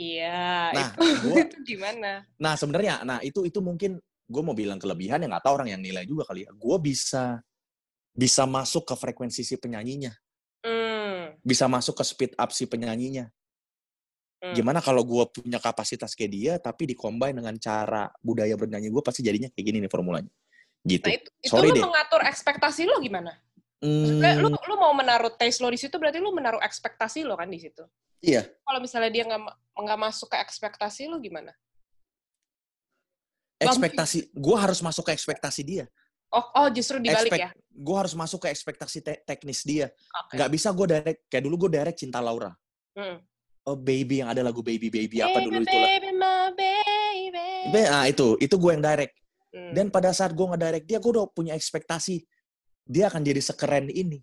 Iya, 0.00 0.72
Nah, 0.72 0.88
itu, 0.88 1.00
gua- 1.28 1.44
itu 1.44 1.56
gimana? 1.66 2.24
Nah 2.36 2.54
sebenarnya, 2.56 3.04
nah 3.04 3.20
itu 3.20 3.44
itu 3.44 3.60
mungkin 3.60 4.00
gue 4.24 4.42
mau 4.42 4.54
bilang 4.54 4.78
kelebihan 4.78 5.20
yang 5.20 5.28
nggak 5.28 5.44
tahu 5.44 5.54
orang 5.54 5.70
yang 5.70 5.82
nilai 5.82 6.08
juga 6.08 6.24
kali 6.24 6.48
ya. 6.48 6.50
Gue 6.50 6.76
bisa 6.80 7.44
bisa 8.10 8.42
masuk 8.42 8.84
ke 8.84 8.94
frekuensi 8.96 9.42
si 9.42 9.54
penyanyinya, 9.54 10.10
Hmm. 10.60 11.36
bisa 11.40 11.64
masuk 11.66 11.94
ke 11.94 12.04
speed 12.04 12.32
up 12.34 12.48
si 12.50 12.64
penyanyinya. 12.64 13.28
Hmm. 14.40 14.56
Gimana 14.56 14.80
kalau 14.80 15.04
gue 15.04 15.24
punya 15.30 15.60
kapasitas 15.60 16.16
kayak 16.16 16.32
dia, 16.32 16.52
tapi 16.56 16.88
dikombin 16.88 17.36
dengan 17.36 17.52
cara 17.56 18.08
budaya 18.18 18.56
bernyanyi 18.56 18.88
gue 18.88 19.00
pasti 19.00 19.20
jadinya 19.20 19.52
kayak 19.52 19.64
gini 19.64 19.78
nih 19.78 19.92
formulanya. 19.92 20.32
Gitu. 20.80 21.04
Nah, 21.04 21.12
itu, 21.12 21.28
itu 21.38 21.52
Sorry 21.52 21.68
lu 21.68 21.76
deh. 21.76 21.84
mengatur 21.84 22.24
ekspektasi 22.24 22.88
lu 22.88 22.96
gimana? 22.98 23.36
Maksudnya, 23.80 24.36
lu, 24.36 24.52
Hmm, 24.52 24.60
lu 24.68 24.74
mau 24.76 24.92
menaruh 24.92 25.32
taste 25.32 25.64
lo 25.64 25.72
di 25.72 25.80
situ, 25.80 25.96
berarti 25.96 26.20
lu 26.20 26.36
menaruh 26.36 26.60
ekspektasi 26.60 27.24
lo 27.24 27.32
kan 27.34 27.48
di 27.48 27.56
situ. 27.56 27.80
iya. 28.20 28.44
Kalau 28.44 28.76
misalnya 28.78 29.08
dia 29.08 29.24
nggak 29.24 29.40
nggak 29.72 29.98
masuk 29.98 30.28
ke 30.28 30.36
ekspektasi 30.36 31.08
lu 31.08 31.16
gimana? 31.18 31.56
Ekspektasi, 33.60 34.32
gue 34.32 34.56
harus 34.56 34.80
masuk 34.80 35.08
ke 35.08 35.12
ekspektasi 35.12 35.60
dia. 35.60 35.84
Oh, 36.32 36.44
oh 36.56 36.68
justru 36.68 36.96
dibalik 36.96 37.28
Expect- 37.32 37.44
ya? 37.44 37.50
Gue 37.70 37.96
harus 37.96 38.12
masuk 38.12 38.44
ke 38.44 38.48
ekspektasi 38.48 38.98
te- 39.00 39.20
teknis 39.24 39.64
dia. 39.64 39.88
Oke. 40.24 40.36
Nggak 40.36 40.50
bisa 40.52 40.68
gue 40.72 40.86
direct, 40.88 41.20
kayak 41.28 41.44
dulu 41.44 41.54
gue 41.66 41.70
direct 41.76 41.98
Cinta 42.00 42.20
Laura. 42.20 42.52
Hmm. 42.96 43.20
Oh 43.64 43.76
baby, 43.76 44.20
yang 44.20 44.32
ada 44.32 44.40
lagu 44.40 44.64
baby 44.64 44.88
baby 44.88 45.20
apa 45.20 45.40
dulu 45.40 45.60
Baby, 45.60 45.68
itu 45.68 45.76
lah. 45.76 45.88
baby, 45.92 46.10
my 46.12 46.48
baby. 46.56 47.48
Nah 47.84 48.04
itu, 48.08 48.28
itu 48.36 48.54
gue 48.56 48.70
yang 48.72 48.84
direct. 48.84 49.14
Hmm. 49.50 49.72
Dan 49.76 49.86
pada 49.88 50.12
saat 50.12 50.32
gue 50.32 50.46
ngedirect 50.46 50.86
dia, 50.86 50.96
gue 50.96 51.10
udah 51.10 51.26
punya 51.28 51.52
ekspektasi 51.52 52.24
dia 52.84 53.08
akan 53.08 53.22
jadi 53.22 53.40
sekeren 53.40 53.86
ini, 53.88 54.18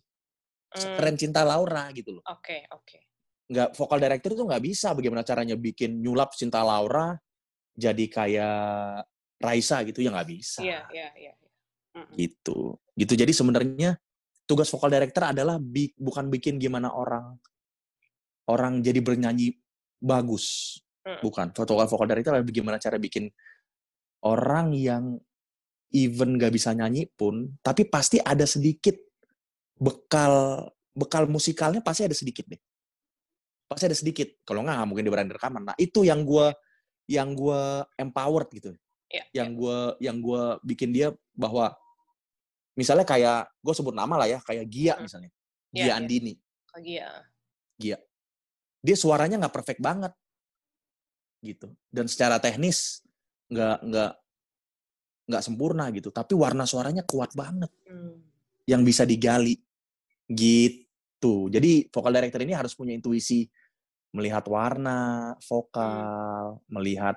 Hmm. 0.67 0.79
sekeren 0.79 1.15
cinta 1.15 1.41
Laura 1.41 1.87
gitu 1.91 2.19
loh. 2.19 2.23
Oke, 2.27 2.67
oke. 2.69 2.99
Nggak 3.47 3.69
vokal 3.73 3.99
director 4.03 4.31
itu 4.35 4.43
nggak 4.43 4.63
bisa 4.63 4.91
bagaimana 4.91 5.23
caranya 5.23 5.55
bikin 5.55 6.03
nyulap 6.03 6.35
cinta 6.35 6.59
Laura 6.61 7.15
jadi 7.71 8.05
kayak 8.09 9.07
Raisa 9.39 9.85
gitu 9.87 10.01
ya 10.03 10.11
nggak 10.11 10.27
bisa. 10.27 10.59
Iya, 10.65 10.83
iya, 10.91 11.09
iya. 11.15 11.33
iya. 11.37 12.03
Gitu, 12.13 12.75
gitu. 12.93 13.13
Jadi 13.15 13.31
sebenarnya 13.31 13.95
tugas 14.43 14.67
vokal 14.67 14.91
director 14.91 15.31
adalah 15.31 15.57
bi- 15.57 15.95
bukan 15.95 16.27
bikin 16.27 16.57
gimana 16.57 16.91
orang 16.91 17.37
orang 18.47 18.79
jadi 18.79 18.99
bernyanyi 18.99 19.55
bagus, 19.97 20.77
Mm. 21.03 21.19
bukan. 21.23 21.47
Vokal 21.55 21.87
vokal 21.87 22.07
director 22.07 22.31
adalah 22.35 22.45
bagaimana 22.45 22.77
cara 22.77 22.95
bikin 22.95 23.27
orang 24.23 24.75
yang 24.75 25.19
even 25.93 26.35
nggak 26.35 26.51
bisa 26.51 26.75
nyanyi 26.75 27.07
pun, 27.07 27.55
tapi 27.63 27.88
pasti 27.88 28.19
ada 28.19 28.43
sedikit 28.43 28.95
bekal 29.77 30.65
bekal 30.97 31.29
musikalnya 31.29 31.79
pasti 31.85 32.09
ada 32.09 32.15
sedikit 32.17 32.49
deh. 32.49 32.59
Pasti 33.69 33.85
ada 33.85 33.97
sedikit. 33.97 34.27
Kalau 34.47 34.63
nggak, 34.65 34.75
nggak 34.79 34.88
mungkin 34.89 35.05
di 35.05 35.11
berani 35.13 35.31
rekaman. 35.35 35.63
Nah 35.71 35.77
itu 35.77 36.01
yang 36.07 36.23
gue 36.25 36.49
yang 37.07 37.31
gue 37.35 37.61
empowered 37.95 38.49
gitu. 38.51 38.75
Iya, 39.07 39.23
Yang 39.31 39.49
gue 39.55 39.77
yang 40.03 40.17
gua 40.19 40.59
bikin 40.67 40.91
dia 40.91 41.15
bahwa 41.31 41.71
misalnya 42.75 43.07
kayak 43.07 43.47
gue 43.63 43.73
sebut 43.75 43.95
nama 43.95 44.19
lah 44.19 44.27
ya, 44.27 44.39
kayak 44.43 44.67
Gia 44.67 44.99
Hmm. 44.99 45.07
misalnya, 45.07 45.31
Iya, 45.71 45.79
Gia 45.79 45.83
iya. 45.88 45.93
Andini. 45.95 46.33
Lagi 46.75 46.93
ya. 46.99 47.97
Dia 48.83 48.95
suaranya 48.99 49.39
nggak 49.39 49.55
perfect 49.55 49.79
banget 49.79 50.11
gitu. 51.39 51.71
Dan 51.88 52.11
secara 52.11 52.41
teknis 52.43 52.99
nggak 53.47 53.77
nggak 53.88 54.11
nggak 55.28 55.43
sempurna 55.43 55.91
gitu. 55.91 56.09
Tapi 56.09 56.34
warna 56.34 56.63
suaranya 56.63 57.03
kuat 57.03 57.36
banget. 57.36 57.69
Hmm. 57.88 58.23
yang 58.67 58.84
bisa 58.84 59.07
digali 59.07 59.55
gitu. 60.28 61.47
Jadi 61.47 61.88
vokal 61.88 62.11
director 62.11 62.43
ini 62.43 62.51
harus 62.51 62.75
punya 62.75 62.91
intuisi 62.91 63.47
melihat 64.11 64.43
warna 64.51 65.32
vokal, 65.39 66.59
melihat 66.67 67.15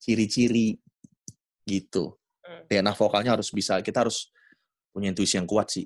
ciri-ciri 0.00 0.80
gitu. 1.68 2.16
Hmm. 2.40 2.64
DNA 2.64 2.96
vokalnya 2.96 3.36
harus 3.36 3.52
bisa 3.52 3.76
kita 3.84 4.08
harus 4.08 4.32
punya 4.88 5.12
intuisi 5.12 5.36
yang 5.36 5.44
kuat 5.44 5.68
sih. 5.68 5.84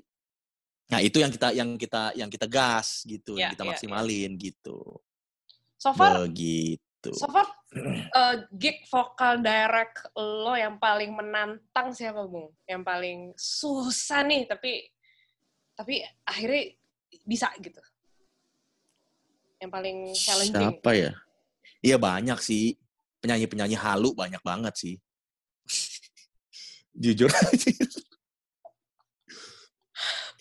Nah, 0.95 1.03
itu 1.03 1.19
yang 1.19 1.31
kita 1.31 1.51
yang 1.55 1.69
kita 1.75 2.15
yang 2.15 2.29
kita 2.31 2.47
gas 2.47 3.03
gitu, 3.03 3.35
Ya, 3.35 3.51
yang 3.51 3.59
kita 3.59 3.63
ya, 3.63 3.67
ya. 3.67 3.71
maksimalin 3.75 4.31
gitu. 4.39 4.79
So 5.75 5.91
far, 5.91 6.23
Begitu. 6.23 7.11
so 7.15 7.27
far 7.27 7.47
eh, 7.75 8.35
gig 8.51 8.83
vokal 8.91 9.39
direct 9.39 10.11
lo 10.19 10.53
yang 10.59 10.75
paling 10.77 11.15
menantang 11.15 11.95
siapa, 11.95 12.27
Bung? 12.27 12.51
Yang 12.67 12.83
paling 12.83 13.19
susah 13.39 14.21
nih, 14.27 14.43
tapi 14.47 14.91
tapi 15.75 16.03
akhirnya 16.27 16.75
bisa 17.25 17.47
gitu. 17.57 17.79
Yang 19.61 19.71
paling 19.71 19.97
challenging. 20.13 20.57
Siapa 20.57 20.91
ya? 20.93 21.11
Iya 21.81 21.97
banyak 21.97 22.39
sih. 22.41 22.77
Penyanyi-penyanyi 23.21 23.77
halu 23.77 24.13
banyak 24.17 24.41
banget 24.41 24.73
sih. 24.77 24.95
Jujur 27.03 27.29
aja. 27.29 27.71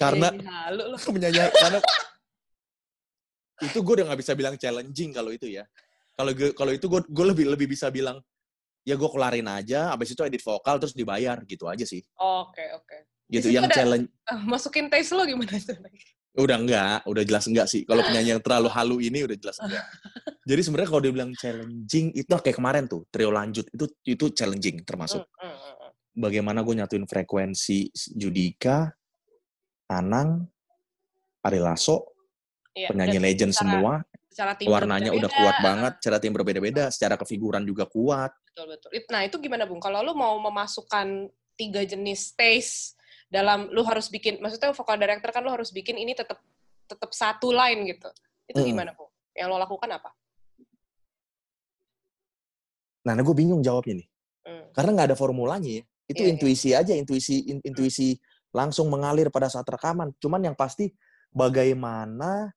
Karena 0.01 0.33
halu 0.33 0.83
lo. 0.93 0.97
penyanyi 1.15 1.41
karena 1.53 1.79
itu 3.61 3.79
gue 3.85 3.95
udah 4.01 4.07
nggak 4.09 4.21
bisa 4.25 4.33
bilang 4.33 4.57
challenging 4.57 5.13
kalau 5.13 5.29
itu 5.29 5.49
ya. 5.53 5.69
Kalau 6.21 6.33
kalau 6.53 6.73
itu 6.77 6.85
gue 6.85 7.01
gue 7.01 7.27
lebih 7.27 7.47
lebih 7.49 7.67
bisa 7.67 7.89
bilang 7.89 8.21
ya 8.85 8.93
gue 8.93 9.09
kelarin 9.09 9.49
aja, 9.49 9.89
abis 9.91 10.13
itu 10.13 10.21
edit 10.21 10.41
vokal 10.41 10.77
terus 10.77 10.93
dibayar 10.93 11.41
gitu 11.45 11.65
aja 11.65 11.85
sih. 11.85 12.05
Oke, 12.17 12.61
oke. 12.77 12.97
Gitu 13.25 13.49
Di 13.49 13.49
situ 13.49 13.57
yang 13.57 13.65
ada- 13.65 13.77
challenge 13.77 14.07
Eh, 14.29 14.41
masukin 14.45 14.87
taste 14.87 15.17
lo 15.17 15.25
gimana 15.25 15.57
tuh? 15.57 15.77
udah 16.31 16.57
enggak, 16.57 16.99
udah 17.09 17.23
jelas 17.25 17.45
enggak 17.49 17.67
sih. 17.67 17.83
Kalau 17.83 18.03
penyanyi 18.03 18.37
yang 18.37 18.43
terlalu 18.43 18.69
halu 18.71 18.97
ini 19.01 19.25
udah 19.25 19.37
jelas 19.37 19.57
enggak. 19.65 19.85
Jadi 20.45 20.61
sebenarnya 20.61 20.91
kalau 20.91 21.03
dibilang 21.03 21.31
challenging 21.35 22.07
itu 22.13 22.29
kayak 22.29 22.57
kemarin 22.57 22.85
tuh 22.85 23.03
trio 23.09 23.31
lanjut 23.31 23.65
itu 23.67 23.85
itu 24.05 24.25
challenging 24.31 24.85
termasuk. 24.85 25.25
Hmm, 25.37 25.49
hmm, 25.49 25.75
hmm. 25.79 25.91
Bagaimana 26.21 26.61
gue 26.61 26.75
nyatuin 26.75 27.07
frekuensi 27.07 27.87
Judika, 28.13 28.91
Anang, 29.87 30.47
Ari 31.41 31.59
Lasso, 31.59 32.13
Iya, 32.71 32.91
penyanyi 32.91 33.19
legend 33.19 33.51
semua, 33.53 34.03
secara 34.41 34.57
tim 34.57 34.73
warnanya 34.73 35.13
udah 35.13 35.29
kuat 35.29 35.57
banget, 35.61 35.93
cara 36.01 36.17
tim 36.17 36.33
berbeda-beda, 36.33 36.89
secara 36.89 37.21
kefiguran 37.21 37.61
juga 37.69 37.85
kuat. 37.85 38.33
Betul 38.49 38.73
betul. 38.73 38.89
Nah 39.13 39.21
itu 39.29 39.37
gimana 39.37 39.69
bung? 39.69 39.85
Kalau 39.85 40.01
lu 40.01 40.17
mau 40.17 40.33
memasukkan 40.41 41.29
tiga 41.61 41.85
jenis 41.85 42.33
taste 42.33 42.97
dalam 43.29 43.69
lu 43.69 43.85
harus 43.85 44.09
bikin, 44.09 44.41
maksudnya 44.41 44.73
vokal 44.73 44.97
director 44.97 45.29
kan 45.29 45.45
lu 45.45 45.53
harus 45.53 45.69
bikin 45.77 46.01
ini 46.01 46.17
tetap 46.17 46.41
tetap 46.89 47.13
satu 47.13 47.53
line 47.53 47.85
gitu. 47.85 48.09
Itu 48.49 48.65
gimana 48.65 48.97
bung? 48.97 49.13
Yang 49.37 49.47
lo 49.53 49.57
lakukan 49.61 49.93
apa? 49.93 50.09
Nah, 53.05 53.13
gue 53.21 53.37
bingung 53.37 53.61
jawabnya 53.61 54.01
nih. 54.01 54.09
Hmm. 54.49 54.65
Karena 54.73 54.91
nggak 54.97 55.09
ada 55.13 55.19
formulanya 55.21 55.69
ya. 55.69 55.85
Itu 56.09 56.25
Iya, 56.25 56.27
iya. 56.27 56.33
intuisi 56.33 56.69
aja, 56.73 56.93
intuisi 56.97 57.37
in- 57.45 57.65
intuisi 57.65 58.17
langsung 58.57 58.89
mengalir 58.89 59.29
pada 59.29 59.53
saat 59.53 59.69
rekaman. 59.69 60.17
Cuman 60.17 60.41
yang 60.49 60.57
pasti 60.57 60.89
bagaimana 61.29 62.51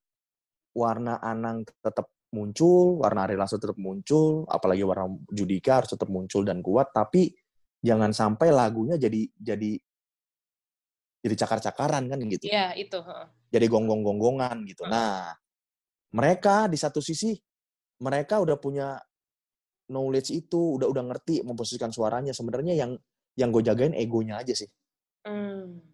warna 0.74 1.22
Anang 1.22 1.64
tetap 1.82 2.10
muncul, 2.34 3.00
warna 3.00 3.30
Ari 3.30 3.38
Lasso 3.38 3.62
tetap 3.62 3.78
muncul, 3.78 4.44
apalagi 4.50 4.82
warna 4.82 5.06
Judika 5.30 5.82
harus 5.82 5.94
tetap 5.94 6.10
muncul 6.10 6.42
dan 6.42 6.66
kuat, 6.66 6.90
tapi 6.90 7.30
jangan 7.80 8.10
sampai 8.10 8.50
lagunya 8.50 8.98
jadi 8.98 9.30
jadi 9.38 9.78
jadi 11.24 11.36
cakar-cakaran 11.40 12.10
kan 12.12 12.20
gitu. 12.28 12.52
Iya, 12.52 12.76
itu. 12.76 13.00
Jadi 13.54 13.66
gonggong-gonggongan 13.70 14.66
gitu. 14.68 14.84
Nah, 14.90 15.32
mereka 16.12 16.68
di 16.68 16.76
satu 16.76 17.00
sisi 17.00 17.32
mereka 18.04 18.44
udah 18.44 18.60
punya 18.60 19.00
knowledge 19.88 20.36
itu, 20.36 20.82
udah 20.82 20.90
udah 20.92 21.04
ngerti 21.14 21.46
memposisikan 21.48 21.96
suaranya. 21.96 22.36
Sebenarnya 22.36 22.76
yang 22.76 22.92
yang 23.40 23.56
gue 23.56 23.64
jagain 23.64 23.96
egonya 23.96 24.44
aja 24.44 24.52
sih. 24.52 24.68
Hmm. 25.24 25.93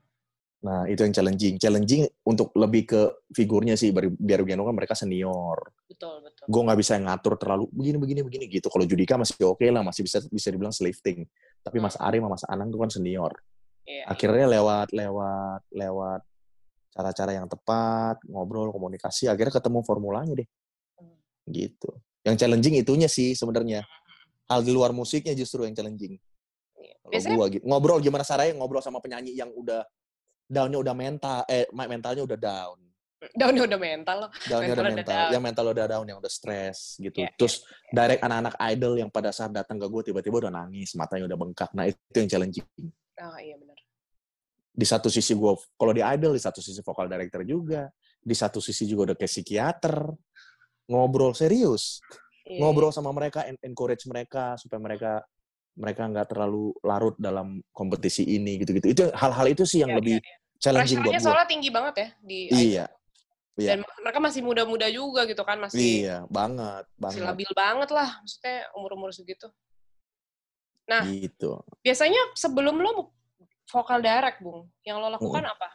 Nah, 0.60 0.84
itu 0.92 1.08
yang 1.08 1.16
challenging. 1.16 1.56
Challenging 1.56 2.04
untuk 2.28 2.52
lebih 2.60 2.84
ke 2.84 3.02
figurnya 3.32 3.80
sih, 3.80 3.96
biar 3.96 4.12
biar 4.12 4.40
Wiano 4.44 4.68
kan 4.68 4.76
mereka 4.76 4.92
senior. 4.92 5.72
Betul, 5.88 6.20
betul. 6.20 6.44
Gue 6.52 6.62
nggak 6.68 6.80
bisa 6.80 7.00
ngatur 7.00 7.40
terlalu 7.40 7.72
begini 7.72 7.98
begini 7.98 8.22
begini 8.28 8.46
gitu. 8.52 8.68
Kalau 8.68 8.84
Judika 8.84 9.16
masih 9.16 9.40
oke 9.48 9.64
lah, 9.72 9.88
masih 9.88 10.04
bisa 10.04 10.20
bisa 10.28 10.48
dibilang 10.52 10.76
lifting. 10.76 11.24
Tapi 11.64 11.78
Mas 11.80 11.96
Hmm. 11.96 12.08
Ari 12.12 12.18
sama 12.20 12.30
Mas 12.36 12.44
Anang 12.44 12.68
tuh 12.76 12.80
kan 12.84 12.92
senior. 12.92 13.32
Iya. 13.88 14.04
Akhirnya 14.12 14.46
lewat 14.60 14.92
lewat 14.92 15.62
lewat 15.72 16.22
cara-cara 16.92 17.32
yang 17.40 17.48
tepat, 17.48 18.20
ngobrol, 18.28 18.76
komunikasi, 18.76 19.32
akhirnya 19.32 19.56
ketemu 19.56 19.80
formulanya 19.88 20.34
deh. 20.44 20.48
Hmm. 21.00 21.16
Gitu. 21.48 21.90
Yang 22.28 22.36
challenging 22.44 22.76
itunya 22.84 23.08
sih 23.08 23.32
sebenarnya. 23.32 23.88
Hal 24.52 24.66
di 24.68 24.76
luar 24.76 24.92
musiknya 24.92 25.32
justru 25.32 25.64
yang 25.64 25.72
challenging. 25.72 26.20
Iya. 26.76 26.94
Kalau 27.00 27.12
Biasanya 27.16 27.38
gua 27.40 27.48
gitu. 27.48 27.64
Ngobrol 27.64 28.00
gimana 28.04 28.28
caranya 28.28 28.60
ngobrol 28.60 28.84
sama 28.84 29.00
penyanyi 29.00 29.40
yang 29.40 29.56
udah 29.56 29.88
downnya 30.50 30.82
udah 30.82 30.96
mental, 30.98 31.40
eh 31.46 31.70
mentalnya 31.72 32.26
udah 32.26 32.40
down. 32.42 32.80
daunnya 33.36 33.68
udah 33.68 33.76
mental 33.76 34.16
loh. 34.26 34.30
Downnya 34.48 34.72
udah 34.74 34.80
Mentalnya 34.80 34.80
udah 34.80 34.96
mental, 34.96 35.14
down. 35.20 35.32
yang 35.36 35.44
mental 35.44 35.66
udah 35.70 35.86
down, 35.92 36.06
yang 36.08 36.18
udah 36.24 36.32
stres 36.32 36.96
gitu. 36.98 37.20
Iya, 37.20 37.30
Terus 37.36 37.68
direct 37.92 38.24
anak-anak 38.24 38.56
idol 38.72 38.94
yang 38.96 39.10
pada 39.12 39.30
saat 39.36 39.52
datang 39.52 39.76
ke 39.76 39.86
gue 39.92 40.02
tiba-tiba 40.08 40.48
udah 40.48 40.54
nangis, 40.56 40.96
matanya 40.96 41.28
udah 41.28 41.38
bengkak. 41.38 41.70
Nah 41.76 41.84
itu 41.92 42.16
yang 42.16 42.30
challenging. 42.32 42.64
Ah, 43.20 43.36
iya 43.44 43.60
benar. 43.60 43.76
Di 44.72 44.88
satu 44.88 45.12
sisi 45.12 45.36
gue, 45.36 45.52
kalau 45.76 45.92
di 45.92 46.00
idol, 46.00 46.32
di 46.32 46.40
satu 46.40 46.64
sisi 46.64 46.80
vokal 46.80 47.12
director 47.12 47.44
juga. 47.44 47.92
Di 48.24 48.36
satu 48.36 48.64
sisi 48.64 48.88
juga 48.88 49.12
udah 49.12 49.16
kayak 49.20 49.32
psikiater. 49.36 49.96
Ngobrol 50.88 51.36
serius. 51.36 52.00
Iya, 52.48 52.64
Ngobrol 52.64 52.96
sama 52.96 53.12
mereka, 53.12 53.44
en- 53.46 53.60
encourage 53.62 54.08
mereka 54.08 54.56
supaya 54.56 54.80
mereka 54.80 55.12
mereka 55.78 56.08
nggak 56.08 56.28
terlalu 56.34 56.74
larut 56.82 57.16
dalam 57.20 57.60
kompetisi 57.72 58.26
ini 58.26 58.62
gitu-gitu. 58.62 58.88
Itu 58.90 59.04
hal-hal 59.14 59.48
itu 59.52 59.64
sih 59.68 59.86
yang 59.86 59.94
Iya, 59.94 60.00
lebih 60.02 60.16
iya, 60.18 60.26
iya. 60.26 60.58
challenging 60.60 61.00
buat 61.02 61.14
gue. 61.14 61.24
soalnya 61.24 61.48
tinggi 61.48 61.70
banget 61.72 61.96
ya 61.96 62.08
di 62.20 62.40
Iya, 62.50 62.86
iya. 63.56 63.70
Dan 63.76 63.80
mereka 64.04 64.20
masih 64.20 64.42
muda-muda 64.44 64.88
juga 64.92 65.24
gitu 65.28 65.44
kan, 65.44 65.60
masih 65.60 65.80
iya, 66.08 66.18
banget, 66.28 66.84
masih 66.96 67.22
banget. 67.24 67.30
labil 67.32 67.52
banget 67.56 67.90
lah, 67.92 68.10
maksudnya 68.24 68.58
umur-umur 68.76 69.12
segitu. 69.12 69.48
Nah, 70.90 71.06
Gitu. 71.06 71.54
biasanya 71.86 72.18
sebelum 72.34 72.82
lo 72.82 73.14
vokal 73.70 74.02
direct, 74.02 74.42
Bung, 74.42 74.66
yang 74.82 74.98
lo 74.98 75.08
lakukan 75.14 75.46
apa? 75.46 75.70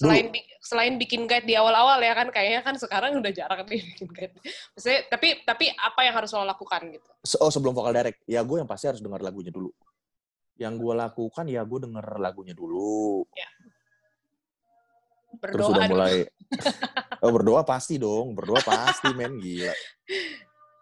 Selain 0.00 0.32
bi- 0.32 0.48
selain 0.64 0.94
bikin 0.96 1.28
guide 1.28 1.44
di 1.44 1.52
awal-awal 1.60 2.00
ya 2.00 2.16
kan, 2.16 2.32
kayaknya 2.32 2.64
kan 2.64 2.72
sekarang 2.80 3.20
udah 3.20 3.32
jarang 3.36 3.68
nih 3.68 3.84
bikin 3.92 4.08
guide. 4.08 4.32
Maksudnya, 4.72 5.00
tapi 5.12 5.28
tapi 5.44 5.64
apa 5.76 6.00
yang 6.08 6.14
harus 6.16 6.32
lo 6.32 6.48
lakukan 6.48 6.80
gitu? 6.88 7.10
Oh 7.36 7.52
sebelum 7.52 7.76
vokal 7.76 7.92
direct, 7.92 8.24
ya 8.24 8.40
gue 8.40 8.56
yang 8.56 8.68
pasti 8.70 8.88
harus 8.88 9.04
dengar 9.04 9.20
lagunya 9.20 9.52
dulu. 9.52 9.68
Yang 10.56 10.74
gue 10.80 10.94
lakukan 10.96 11.44
ya 11.52 11.60
gue 11.68 11.78
denger 11.84 12.06
lagunya 12.16 12.56
dulu. 12.56 13.28
Terus 15.40 15.62
Berdoa 15.62 15.68
udah 15.68 15.84
dulu. 15.84 15.92
mulai, 15.94 16.14
oh 17.24 17.30
berdoa 17.30 17.62
pasti 17.62 17.94
dong, 18.00 18.32
berdoa 18.34 18.60
pasti 18.64 19.08
men 19.14 19.36
gila. 19.38 19.76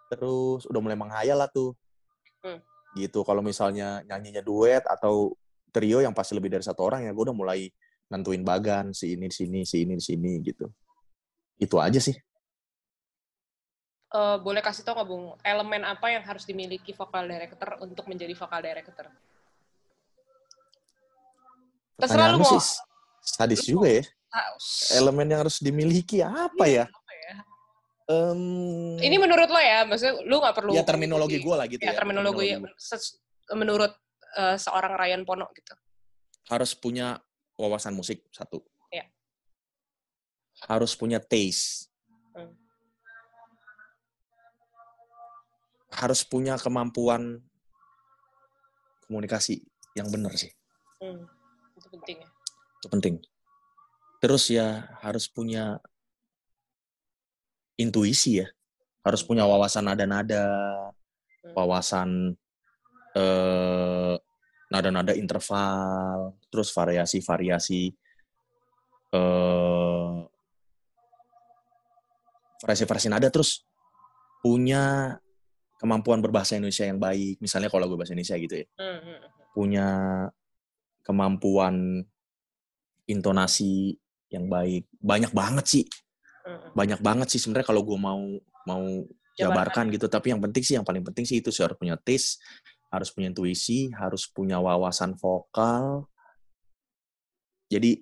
Terus 0.09 0.63
udah 0.71 0.81
mulai 0.81 0.97
menghayal 0.97 1.37
lah 1.43 1.51
tuh. 1.51 1.75
Hmm. 2.41 2.63
Gitu 2.97 3.21
kalau 3.27 3.43
misalnya 3.45 4.01
nyanyinya 4.09 4.41
duet 4.41 4.87
atau 4.89 5.37
trio 5.69 6.01
yang 6.01 6.17
pasti 6.17 6.33
lebih 6.33 6.49
dari 6.55 6.65
satu 6.65 6.81
orang 6.87 7.05
ya 7.05 7.13
gue 7.13 7.25
udah 7.29 7.37
mulai 7.37 7.69
nentuin 8.09 8.41
bagan 8.41 8.97
si 8.97 9.15
ini 9.15 9.29
di 9.29 9.37
sini, 9.37 9.61
si 9.69 9.85
ini 9.85 9.95
di 9.97 10.05
sini 10.05 10.33
gitu. 10.41 10.69
Itu 11.61 11.77
aja 11.81 12.01
sih. 12.01 12.17
Eh, 14.09 14.37
boleh 14.41 14.65
kasih 14.65 14.89
tau 14.89 14.97
nggak, 14.97 15.09
Bung, 15.09 15.37
elemen 15.45 15.85
apa 15.85 16.09
yang 16.09 16.25
harus 16.25 16.49
dimiliki 16.49 16.97
vokal 16.97 17.29
director 17.29 17.77
untuk 17.85 18.09
menjadi 18.09 18.33
vokal 18.33 18.65
director? 18.65 19.05
Terserah 22.01 22.33
lu 22.33 22.41
mau. 22.41 22.49
sih 22.57 22.63
sadis 23.21 23.69
juga 23.69 24.01
ya. 24.01 24.05
Elemen 24.97 25.29
yang 25.29 25.41
harus 25.45 25.61
dimiliki 25.61 26.25
apa 26.25 26.65
ya? 26.65 26.89
apa 26.89 27.13
ya? 27.13 27.35
Em, 28.09 28.41
Ini 28.97 29.17
menurut 29.21 29.53
lo 29.53 29.61
ya, 29.61 29.85
maksudnya 29.85 30.25
lu 30.25 30.41
nggak 30.41 30.57
perlu 30.57 30.73
ya 30.73 30.83
terminologi 30.89 31.37
gue 31.37 31.55
lah 31.59 31.67
gitu 31.69 31.85
ya, 31.85 31.93
ya. 31.93 31.97
terminologi 32.01 32.49
ses- 32.81 33.21
menurut 33.53 33.93
eh, 34.41 34.57
seorang 34.57 34.97
Ryan 34.97 35.23
Pono 35.29 35.53
gitu. 35.53 35.77
Harus 36.49 36.73
punya 36.73 37.21
wawasan 37.59 37.93
musik 37.93 38.23
satu. 38.31 38.63
Iya. 38.95 39.11
Harus 40.71 40.95
punya 40.95 41.19
taste. 41.19 41.91
Hmm. 42.33 42.55
Harus 45.91 46.23
punya 46.23 46.55
kemampuan 46.57 47.43
komunikasi 49.11 49.67
yang 49.99 50.07
benar 50.15 50.31
sih. 50.39 50.55
Hmm, 51.03 51.27
itu 51.75 51.89
penting 51.91 52.17
ya. 52.23 52.29
Itu 52.79 52.89
penting. 52.89 53.15
Terus 54.23 54.51
ya 54.51 54.87
harus 55.03 55.27
punya 55.27 55.83
intuisi 57.79 58.43
ya. 58.43 58.47
Harus 59.03 59.23
punya 59.27 59.47
wawasan 59.47 59.91
nada-nada, 59.91 60.47
Hmm. 61.39 61.55
wawasan 61.55 62.11
eh, 63.17 64.15
nada-nada 64.69 65.17
interval, 65.17 66.37
terus 66.53 66.69
variasi-variasi 66.73 67.83
eh, 69.17 70.15
variasi-variasi 72.61 73.09
nada, 73.09 73.29
terus 73.33 73.65
punya 74.45 75.17
kemampuan 75.79 76.21
berbahasa 76.21 76.59
Indonesia 76.59 76.85
yang 76.85 77.01
baik. 77.01 77.41
Misalnya 77.41 77.71
kalau 77.73 77.89
gue 77.89 77.97
bahasa 77.97 78.13
Indonesia 78.13 78.37
gitu 78.37 78.55
ya, 78.61 78.67
Hmm, 78.77 78.99
hmm, 78.99 79.01
hmm. 79.01 79.29
punya 79.57 79.89
kemampuan 81.07 82.05
intonasi 83.09 83.97
yang 84.29 84.51
baik. 84.53 84.85
Banyak 85.01 85.33
banget 85.33 85.65
sih, 85.65 85.85
banyak 86.77 87.01
banget 87.01 87.29
sih 87.33 87.41
sebenarnya 87.41 87.73
kalau 87.73 87.83
gue 87.87 87.97
mau 87.97 88.21
mau 88.69 88.85
jabarkan 89.39 89.89
gitu. 89.95 90.11
Tapi 90.11 90.35
yang 90.37 90.43
penting 90.43 90.63
sih, 90.67 90.75
yang 90.77 90.85
paling 90.85 91.01
penting 91.07 91.25
sih 91.25 91.41
itu 91.41 91.49
sih 91.49 91.65
harus 91.65 91.79
punya 91.79 91.97
taste, 91.97 92.43
harus 92.89 93.09
punya 93.13 93.29
intuisi, 93.33 93.93
harus 93.93 94.25
punya 94.29 94.57
wawasan 94.61 95.17
vokal. 95.17 96.09
Jadi 97.69 98.01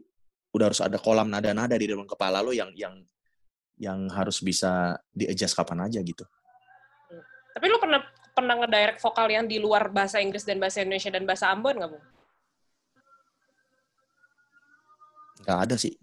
udah 0.54 0.66
harus 0.72 0.80
ada 0.80 0.96
kolam 0.96 1.28
nada-nada 1.28 1.74
di 1.74 1.90
dalam 1.90 2.06
kepala 2.06 2.40
lo 2.40 2.54
yang 2.54 2.70
yang 2.78 3.02
yang 3.76 4.08
harus 4.08 4.40
bisa 4.40 4.96
di-adjust 5.12 5.52
kapan 5.52 5.84
aja 5.84 6.00
gitu. 6.00 6.24
Tapi 7.52 7.66
lu 7.68 7.76
pernah 7.76 8.00
pernah 8.36 8.54
ngedirect 8.60 9.00
vokal 9.00 9.32
yang 9.32 9.44
di 9.48 9.56
luar 9.56 9.88
bahasa 9.88 10.20
Inggris 10.20 10.44
dan 10.44 10.60
bahasa 10.60 10.84
Indonesia 10.84 11.08
dan 11.12 11.24
bahasa 11.24 11.48
Ambon 11.48 11.76
nggak, 11.76 11.90
Bung? 11.92 12.04
Nggak 15.44 15.58
ada 15.68 15.76
sih. 15.76 15.94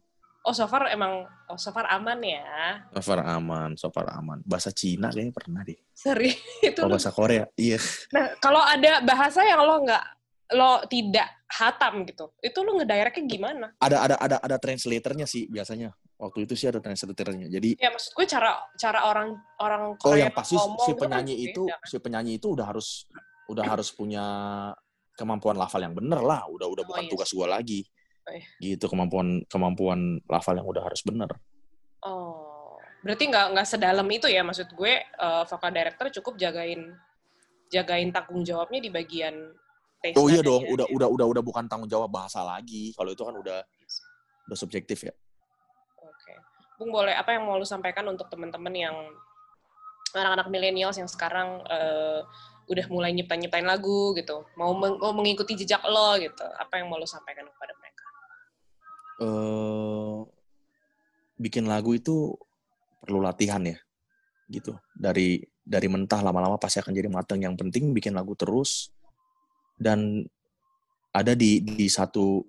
Oh, 0.43 0.51
so 0.51 0.67
far 0.67 0.91
emang 0.91 1.23
oh, 1.23 1.55
so 1.55 1.71
far 1.71 1.87
aman 1.87 2.19
ya. 2.19 2.83
So 2.91 2.99
far 2.99 3.23
aman, 3.23 3.79
so 3.79 3.87
far 3.87 4.11
aman. 4.11 4.43
Bahasa 4.43 4.75
Cina 4.75 5.07
kayaknya 5.07 5.31
pernah 5.31 5.63
deh. 5.63 5.79
Seri 5.95 6.35
itu 6.67 6.79
Oh, 6.83 6.91
bahasa 6.91 7.15
Korea, 7.15 7.47
iya. 7.55 7.79
Nah, 8.11 8.35
kalau 8.43 8.59
ada 8.59 8.99
bahasa 9.07 9.39
yang 9.47 9.63
lo 9.63 9.79
nggak 9.87 10.03
lo 10.59 10.83
tidak 10.91 11.47
hatam 11.47 12.03
gitu, 12.03 12.27
itu 12.43 12.59
lu 12.59 12.75
ngedirectnya 12.75 13.23
gimana? 13.23 13.67
Ada 13.79 13.97
ada 14.03 14.15
ada 14.19 14.37
ada 14.43 14.57
translatornya 14.59 15.23
sih 15.23 15.47
biasanya. 15.47 15.95
Waktu 16.19 16.43
itu 16.43 16.59
sih 16.59 16.67
ada 16.67 16.83
translatornya. 16.83 17.47
Jadi 17.47 17.79
Ya 17.79 17.87
maksud 17.87 18.11
gue 18.11 18.27
cara 18.27 18.59
cara 18.75 18.99
orang 19.07 19.39
orang 19.63 19.95
oh 19.95 19.97
Korea 19.97 20.27
yang 20.27 20.35
pasti 20.35 20.59
ngomong 20.59 20.83
si 20.83 20.91
penyanyi 20.93 21.35
itu 21.39 21.63
kan? 21.71 21.79
si 21.87 21.97
penyanyi 22.03 22.31
itu 22.35 22.47
udah 22.51 22.67
harus 22.67 23.07
udah 23.47 23.63
harus 23.63 23.89
punya 23.95 24.23
kemampuan 25.15 25.55
lafal 25.55 25.79
yang 25.79 25.95
bener 25.95 26.19
lah. 26.19 26.43
Udah 26.51 26.67
udah 26.67 26.83
Oh, 26.83 26.87
bukan 26.91 27.03
iya 27.07 27.11
tugas 27.15 27.31
gua 27.31 27.47
lagi. 27.47 27.87
Gitu 28.59 28.85
kemampuan 28.87 29.43
kemampuan 29.51 30.23
lafal 30.27 30.55
yang 30.55 30.67
udah 30.67 30.83
harus 30.83 31.03
bener. 31.03 31.29
Oh, 32.03 32.79
berarti 33.03 33.27
nggak 33.27 33.55
nggak 33.55 33.67
sedalam 33.67 34.07
itu 34.11 34.27
ya 34.27 34.43
maksud 34.43 34.71
gue 34.71 34.93
eh, 35.03 35.43
vokal 35.47 35.71
director 35.71 36.07
cukup 36.19 36.39
jagain 36.39 36.95
jagain 37.71 38.11
tanggung 38.13 38.43
jawabnya 38.43 38.79
di 38.79 38.91
bagian 38.91 39.33
taste 40.03 40.19
Oh 40.19 40.27
iya 40.27 40.43
dong, 40.43 40.63
udah 40.67 40.87
udah 40.91 41.07
udah 41.09 41.27
udah 41.31 41.43
bukan 41.43 41.65
tanggung 41.67 41.89
jawab 41.89 42.11
bahasa 42.11 42.43
lagi. 42.43 42.91
Kalau 42.95 43.11
itu 43.11 43.23
kan 43.23 43.35
udah 43.35 43.59
udah 44.51 44.57
subjektif 44.59 45.07
ya. 45.07 45.13
Oke, 46.03 46.33
Bung 46.75 46.91
boleh 46.91 47.15
apa 47.15 47.35
yang 47.35 47.47
mau 47.47 47.55
lu 47.55 47.63
sampaikan 47.63 48.03
untuk 48.11 48.27
teman-teman 48.27 48.75
yang 48.75 48.95
anak-anak 50.13 50.47
milenials 50.51 50.99
yang 50.99 51.09
sekarang 51.09 51.63
eh, 51.71 52.21
udah 52.63 52.85
mulai 52.87 53.11
nyiptain-nyiptain 53.11 53.67
lagu 53.67 54.15
gitu, 54.15 54.47
mau 54.55 54.71
meng- 54.71 54.95
mau 54.95 55.11
mengikuti 55.11 55.51
jejak 55.59 55.83
lo 55.83 56.15
gitu, 56.15 56.47
apa 56.55 56.79
yang 56.79 56.87
mau 56.87 56.95
lu 56.95 57.03
sampaikan 57.03 57.43
kepada 57.43 57.75
mereka? 57.75 57.92
Eh 59.21 60.17
bikin 61.37 61.67
lagu 61.67 61.93
itu 61.93 62.33
perlu 63.03 63.19
latihan 63.19 63.61
ya 63.65 63.77
gitu 64.47 64.77
dari 64.95 65.43
dari 65.63 65.87
mentah 65.87 66.23
lama-lama 66.23 66.59
pasti 66.59 66.79
akan 66.79 66.93
jadi 66.93 67.09
matang 67.11 67.39
yang 67.41 67.55
penting 67.55 67.91
bikin 67.95 68.15
lagu 68.15 68.35
terus 68.35 68.91
dan 69.79 70.23
ada 71.13 71.33
di 71.37 71.61
di 71.61 71.87
satu 71.87 72.41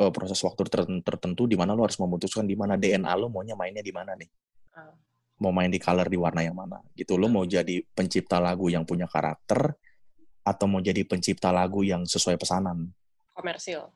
uh, 0.00 0.12
proses 0.14 0.40
waktu 0.40 0.66
tertentu 1.04 1.44
di 1.44 1.56
mana 1.58 1.76
lo 1.76 1.84
harus 1.84 1.98
memutuskan 2.00 2.48
di 2.48 2.56
mana 2.56 2.80
DNA 2.80 3.12
lo 3.18 3.28
maunya 3.28 3.58
mainnya 3.58 3.84
di 3.84 3.92
mana 3.92 4.16
nih. 4.16 4.30
Uh. 4.76 4.94
Mau 5.40 5.52
main 5.56 5.72
di 5.72 5.80
color 5.80 6.08
di 6.08 6.20
warna 6.20 6.44
yang 6.44 6.56
mana 6.56 6.80
gitu. 6.96 7.16
Lo 7.16 7.28
mau 7.28 7.44
jadi 7.44 7.80
pencipta 7.92 8.38
lagu 8.38 8.68
yang 8.68 8.84
punya 8.84 9.08
karakter 9.08 9.72
atau 10.44 10.66
mau 10.68 10.80
jadi 10.80 11.04
pencipta 11.04 11.52
lagu 11.52 11.84
yang 11.84 12.04
sesuai 12.04 12.36
pesanan. 12.36 12.92
Komersil. 13.36 13.88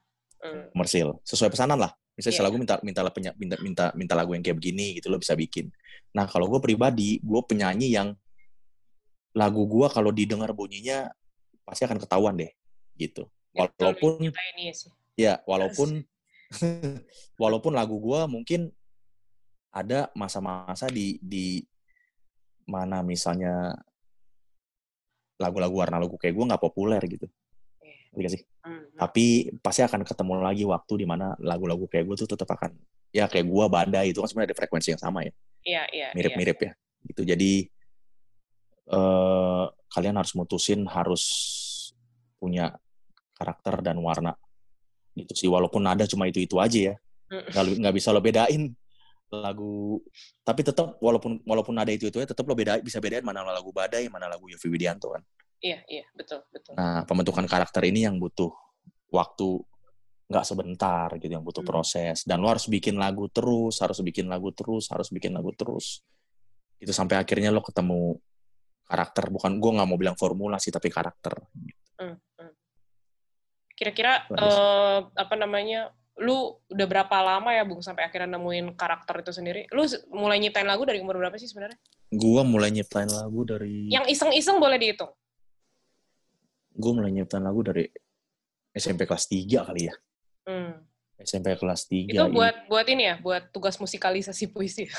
Mm. 0.45 0.77
Komersil. 0.77 1.09
Sesuai 1.25 1.49
pesanan 1.49 1.81
lah. 1.81 1.93
Misalnya 2.15 2.37
yeah. 2.37 2.47
lagu 2.47 2.57
minta 2.61 2.75
minta 2.85 3.01
minta 3.03 3.33
minta 3.59 3.85
minta 3.97 4.15
lagu 4.15 4.37
yang 4.37 4.45
kayak 4.45 4.61
begini 4.61 5.01
gitu 5.01 5.11
lo 5.11 5.19
bisa 5.19 5.35
bikin. 5.35 5.73
Nah, 6.15 6.31
kalau 6.31 6.47
gue 6.47 6.61
pribadi, 6.63 7.19
gue 7.19 7.41
penyanyi 7.43 7.91
yang 7.91 8.15
lagu 9.35 9.67
gue 9.67 9.87
kalau 9.91 10.15
didengar 10.15 10.55
bunyinya 10.55 11.11
pasti 11.67 11.83
akan 11.89 11.99
ketahuan 11.99 12.39
deh 12.39 12.53
gitu. 12.95 13.27
Ya, 13.51 13.67
walaupun 13.67 14.13
ya 15.19 15.35
walaupun 15.43 15.89
walaupun 17.43 17.73
lagu 17.75 17.99
gue 17.99 18.21
mungkin 18.31 18.71
ada 19.75 20.07
masa-masa 20.15 20.87
di 20.87 21.19
di 21.19 21.67
mana 22.71 23.03
misalnya 23.03 23.75
lagu-lagu 25.35 25.75
warna 25.75 25.99
lagu 25.99 26.15
kayak 26.15 26.35
gue 26.35 26.49
nggak 26.55 26.63
populer 26.63 27.03
gitu. 27.11 27.27
Iya 28.15 28.29
sih? 28.35 28.43
Hmm. 28.63 28.87
Tapi 28.95 29.55
pasti 29.59 29.83
akan 29.83 30.07
ketemu 30.07 30.33
lagi 30.41 30.65
waktu 30.65 30.93
di 31.03 31.07
mana 31.07 31.35
lagu-lagu 31.43 31.85
kayak 31.91 32.05
gue 32.07 32.17
tuh 32.25 32.31
tetap 32.31 32.49
akan 32.51 32.75
ya 33.15 33.31
kayak 33.31 33.47
gue 33.47 33.65
badai 33.71 34.11
itu 34.11 34.19
kan 34.23 34.29
sebenarnya 34.31 34.55
ada 34.55 34.59
frekuensi 34.59 34.89
yang 34.95 35.03
sama 35.03 35.27
ya. 35.27 35.33
Iya, 35.65 35.83
iya. 35.91 36.09
Mirip-mirip 36.15 36.59
iya. 36.63 36.73
ya. 36.73 36.73
Gitu. 37.05 37.23
Jadi 37.27 37.53
uh, 38.91 39.67
kalian 39.91 40.17
harus 40.19 40.33
mutusin 40.35 40.85
harus 40.91 41.25
punya 42.39 42.77
karakter 43.35 43.81
dan 43.81 43.99
warna 44.03 44.37
gitu 45.15 45.33
sih 45.33 45.49
walaupun 45.49 45.83
ada 45.87 46.05
cuma 46.11 46.27
itu 46.27 46.43
itu 46.43 46.59
aja 46.59 46.93
ya 46.93 46.95
nggak 47.31 47.81
nggak 47.81 47.95
bisa 47.95 48.11
lo 48.11 48.21
bedain 48.21 48.75
lagu 49.31 49.99
tapi 50.47 50.63
tetap 50.63 50.99
walaupun 51.03 51.43
walaupun 51.43 51.75
ada 51.75 51.91
itu 51.91 52.07
itu 52.11 52.19
ya 52.23 52.27
tetap 52.27 52.47
lo 52.47 52.55
beda 52.55 52.79
bisa 52.83 53.03
bedain 53.03 53.25
mana 53.27 53.43
lagu 53.43 53.75
badai 53.75 54.07
mana 54.11 54.31
lagu 54.31 54.47
Yofi 54.47 54.71
Widianto 54.71 55.11
kan 55.11 55.23
iya 55.65 55.81
iya 55.89 56.05
betul 56.13 56.45
betul. 56.53 56.77
Nah 56.77 57.09
pembentukan 57.09 57.49
karakter 57.49 57.89
ini 57.89 58.05
yang 58.05 58.21
butuh 58.21 58.53
waktu 59.09 59.65
nggak 60.29 60.45
sebentar 60.45 61.09
gitu 61.17 61.33
yang 61.33 61.45
butuh 61.45 61.65
hmm. 61.65 61.73
proses. 61.73 62.29
Dan 62.29 62.45
lo 62.45 62.53
harus 62.53 62.69
bikin 62.69 63.01
lagu 63.01 63.33
terus 63.33 63.81
harus 63.81 64.05
bikin 64.05 64.29
lagu 64.29 64.53
terus 64.53 64.93
harus 64.93 65.09
bikin 65.09 65.33
lagu 65.33 65.57
terus. 65.57 66.05
Itu 66.77 66.93
sampai 66.93 67.17
akhirnya 67.17 67.49
lo 67.49 67.65
ketemu 67.65 68.21
karakter. 68.85 69.33
Bukan 69.33 69.57
gue 69.57 69.71
nggak 69.81 69.89
mau 69.89 69.97
bilang 69.97 70.17
formula 70.21 70.61
sih 70.61 70.69
tapi 70.69 70.93
karakter. 70.93 71.33
Hmm, 71.97 72.21
hmm. 72.21 72.53
kira-kira 73.75 74.29
uh, 74.31 75.09
apa 75.17 75.35
namanya 75.35 75.91
lu 76.15 76.59
udah 76.71 76.87
berapa 76.87 77.17
lama 77.27 77.51
ya 77.51 77.67
bung 77.67 77.83
sampai 77.83 78.07
akhirnya 78.07 78.37
nemuin 78.37 78.77
karakter 78.77 79.25
itu 79.25 79.33
sendiri? 79.33 79.65
Lu 79.73 79.89
mulai 80.13 80.37
nyiptain 80.39 80.69
lagu 80.69 80.85
dari 80.85 81.01
umur 81.01 81.17
berapa 81.17 81.41
sih 81.41 81.49
sebenarnya? 81.49 81.81
Gue 82.13 82.43
mulai 82.47 82.71
nyiptain 82.71 83.09
lagu 83.09 83.43
dari 83.49 83.91
yang 83.91 84.07
iseng-iseng 84.07 84.61
boleh 84.61 84.79
dihitung 84.79 85.11
gue 86.75 86.93
mulai 86.93 87.11
nyiptain 87.15 87.43
lagu 87.43 87.63
dari 87.63 87.87
SMP 88.75 89.07
kelas 89.07 89.31
3 89.31 89.69
kali 89.71 89.83
ya 89.87 89.95
hmm. 90.51 90.73
SMP 91.23 91.55
kelas 91.55 91.87
3 91.87 92.11
itu 92.11 92.25
buat 92.35 92.55
iya. 92.55 92.67
buat 92.67 92.87
ini 92.91 93.03
ya 93.07 93.15
buat 93.23 93.43
tugas 93.55 93.79
musikalisasi 93.79 94.51
puisi 94.51 94.91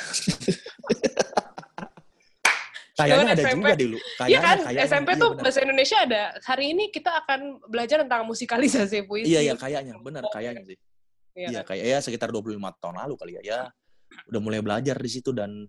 Kayaknya 2.96 3.28
ada 3.36 3.44
SMP. 3.44 3.60
juga 3.60 3.76
dulu. 3.76 3.98
Iya 4.24 4.40
kan, 4.40 4.58
kayaknya, 4.64 4.88
SMP 4.88 5.10
iya, 5.12 5.20
tuh 5.20 5.30
bener. 5.36 5.44
bahasa 5.44 5.60
Indonesia 5.68 5.98
ada. 6.00 6.24
Hari 6.48 6.66
ini 6.72 6.84
kita 6.96 7.12
akan 7.12 7.40
belajar 7.68 7.98
tentang 8.08 8.24
musikalisasi 8.24 9.04
puisi. 9.04 9.36
Iya, 9.36 9.52
iya, 9.52 9.54
kayaknya. 9.60 10.00
Benar, 10.00 10.24
kayaknya 10.32 10.64
sih. 10.64 10.78
Iya, 11.36 11.48
iya 11.52 11.62
kan? 11.68 11.76
kayak 11.76 11.86
ya 11.92 11.98
sekitar 12.00 12.32
25 12.32 12.56
tahun 12.56 12.96
lalu 13.04 13.14
kali 13.20 13.32
ya. 13.36 13.42
Ya, 13.44 13.60
udah 14.32 14.40
mulai 14.40 14.64
belajar 14.64 14.96
di 14.96 15.10
situ 15.12 15.36
dan 15.36 15.68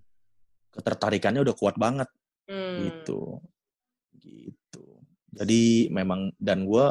ketertarikannya 0.71 1.43
udah 1.43 1.55
kuat 1.59 1.75
banget. 1.75 2.07
Hmm. 2.47 2.79
Gitu. 2.87 3.43
Gitu. 4.23 4.66
Jadi 5.37 5.93
memang, 5.93 6.32
dan 6.41 6.64
gue 6.64 6.87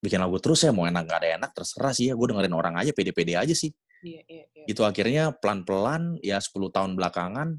bikin 0.00 0.22
lagu 0.22 0.40
terus 0.40 0.64
ya, 0.64 0.72
mau 0.72 0.88
enak 0.88 1.04
gak 1.04 1.20
ada 1.20 1.28
enak, 1.36 1.50
terserah 1.52 1.92
sih 1.92 2.08
ya. 2.10 2.14
Gue 2.16 2.32
dengerin 2.32 2.54
orang 2.56 2.74
aja, 2.80 2.90
pede-pede 2.96 3.36
aja 3.36 3.52
sih. 3.52 3.68
Iya, 4.00 4.22
iya, 4.30 4.44
iya. 4.54 4.64
Gitu 4.70 4.82
akhirnya 4.86 5.34
pelan-pelan, 5.36 6.22
ya 6.22 6.38
10 6.38 6.70
tahun 6.70 6.94
belakangan, 6.94 7.58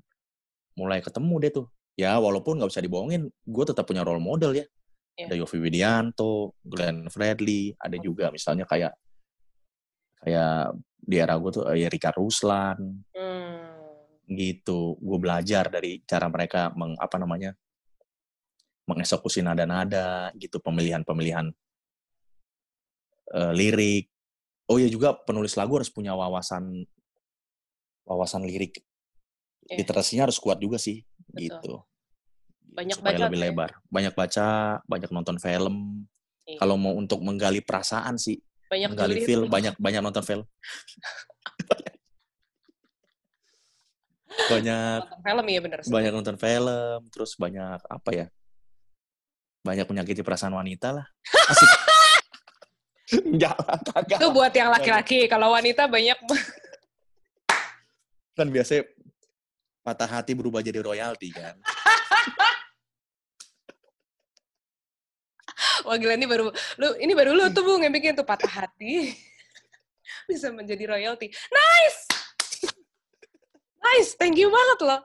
mulai 0.80 1.04
ketemu 1.04 1.36
deh 1.44 1.52
tuh. 1.52 1.68
Ya 2.00 2.16
walaupun 2.16 2.56
nggak 2.56 2.72
bisa 2.72 2.80
dibohongin, 2.80 3.28
gue 3.28 3.64
tetap 3.68 3.84
punya 3.84 4.08
role 4.08 4.24
model 4.24 4.56
ya. 4.56 4.64
Yeah. 5.20 5.28
Ada 5.28 5.36
Yofi 5.44 5.60
Widianto, 5.60 6.56
Glenn 6.64 7.12
Fredly, 7.12 7.76
ada 7.76 8.00
juga 8.00 8.32
misalnya 8.32 8.64
kayak 8.64 8.96
kayak 10.24 10.80
di 10.96 11.16
era 11.20 11.36
gue 11.36 11.52
tuh 11.52 11.64
ya 11.76 11.92
Rika 11.92 12.16
Ruslan. 12.16 13.04
Hmm. 13.12 13.76
Gitu. 14.32 14.96
Gue 14.96 15.18
belajar 15.20 15.68
dari 15.68 16.00
cara 16.08 16.32
mereka 16.32 16.72
meng, 16.72 16.96
apa 16.96 17.20
namanya? 17.20 17.52
Mengeksekusi 18.90 19.46
nada-nada 19.46 20.34
gitu, 20.34 20.58
pemilihan-pemilihan 20.58 21.54
uh, 23.38 23.54
lirik. 23.54 24.10
Oh 24.70 24.82
ya 24.82 24.90
juga 24.90 25.14
penulis 25.14 25.54
lagu 25.58 25.78
harus 25.78 25.90
punya 25.90 26.14
wawasan 26.18 26.86
wawasan 28.10 28.42
lirik 28.42 28.82
yeah. 29.70 29.78
literasinya 29.78 30.26
harus 30.26 30.42
kuat 30.42 30.58
juga 30.58 30.82
sih 30.82 31.06
Betul. 31.30 31.46
gitu 31.46 31.86
banyak 32.74 32.98
supaya 32.98 33.18
baca 33.18 33.26
lebih 33.30 33.38
ya? 33.40 33.44
lebar 33.46 33.70
banyak 33.86 34.14
baca 34.18 34.48
banyak 34.90 35.10
nonton 35.14 35.38
film 35.38 36.06
yeah. 36.50 36.58
kalau 36.58 36.76
mau 36.82 36.98
untuk 36.98 37.22
menggali 37.22 37.62
perasaan 37.62 38.18
sih 38.18 38.42
banyak 38.66 38.90
menggali 38.98 39.22
film 39.22 39.46
banyak 39.46 39.78
banyak 39.78 40.02
nonton 40.02 40.26
film 40.26 40.46
banyak 44.50 45.06
nonton 45.06 45.22
film 45.22 45.46
ya 45.46 45.60
bener 45.62 45.80
banyak 45.86 46.12
nonton 46.14 46.38
film 46.42 47.00
terus 47.14 47.38
banyak 47.38 47.80
apa 47.86 48.10
ya 48.14 48.26
banyak 49.70 49.86
menyakiti 49.86 50.26
perasaan 50.26 50.58
wanita 50.58 50.98
lah 50.98 51.06
asik 51.54 51.70
Enggak 53.10 53.58
kagak. 53.90 54.22
Itu 54.22 54.30
buat 54.30 54.54
yang 54.54 54.70
laki-laki. 54.70 55.26
Kalau 55.26 55.50
wanita 55.58 55.90
banyak 55.90 56.14
kan 58.38 58.48
biasanya 58.48 58.86
patah 59.84 60.08
hati 60.08 60.38
berubah 60.38 60.62
jadi 60.62 60.80
royalti 60.80 61.34
kan. 61.34 61.58
Wah 65.90 65.98
gila 65.98 66.14
ini 66.16 66.30
baru 66.30 66.54
lu 66.54 66.88
ini 67.02 67.12
baru 67.18 67.36
lu 67.36 67.50
tuh 67.52 67.66
Bung 67.66 67.84
yang 67.84 67.92
bikin 67.92 68.16
tuh 68.16 68.24
patah 68.24 68.64
hati 68.64 69.12
bisa 70.30 70.54
menjadi 70.54 70.86
royalti. 70.94 71.34
Nice. 71.50 72.00
Nice, 73.80 74.14
thank 74.16 74.38
you 74.38 74.54
banget 74.54 74.80
loh. 74.86 75.02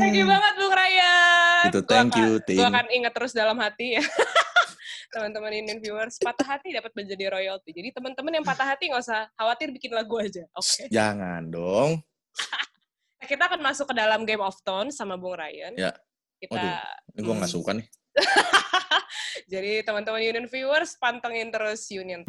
Thank 0.00 0.14
you 0.16 0.26
banget 0.26 0.52
Bung 0.56 0.74
Ryan. 0.74 1.64
Itu 1.68 1.80
thank 1.84 2.16
gua 2.16 2.20
you, 2.20 2.30
Tim. 2.44 2.58
Gue 2.60 2.68
akan 2.68 2.86
ingat 2.88 3.12
terus 3.12 3.32
dalam 3.36 3.56
hati 3.60 4.00
ya. 4.00 4.04
teman-teman 5.14 5.50
ini 5.50 5.74
viewers, 5.82 6.22
patah 6.22 6.56
hati 6.56 6.70
dapat 6.70 6.94
menjadi 6.94 7.34
royalti. 7.34 7.74
Jadi 7.74 7.90
teman-teman 7.90 8.40
yang 8.40 8.46
patah 8.46 8.62
hati 8.62 8.88
nggak 8.88 9.02
usah 9.02 9.26
khawatir 9.34 9.74
bikin 9.74 9.90
lagu 9.90 10.16
aja, 10.22 10.46
oke? 10.54 10.64
Okay? 10.64 10.86
Jangan 10.88 11.50
dong. 11.50 11.98
kita 13.30 13.50
akan 13.50 13.60
masuk 13.60 13.90
ke 13.90 13.94
dalam 13.98 14.22
Game 14.22 14.42
of 14.42 14.54
Thrones 14.62 14.94
sama 14.94 15.18
Bung 15.18 15.34
Ryan. 15.34 15.74
Ya. 15.74 15.92
Kita, 16.40 16.56
Waduh, 16.56 16.80
ini 17.12 17.20
gue 17.20 17.34
nggak 17.36 17.50
hmm. 17.52 17.58
suka 17.60 17.70
nih. 17.76 17.86
Jadi 19.52 19.72
teman-teman 19.84 20.22
Union 20.24 20.46
viewers, 20.48 20.96
pantengin 20.96 21.52
terus 21.52 21.84
Union. 21.92 22.24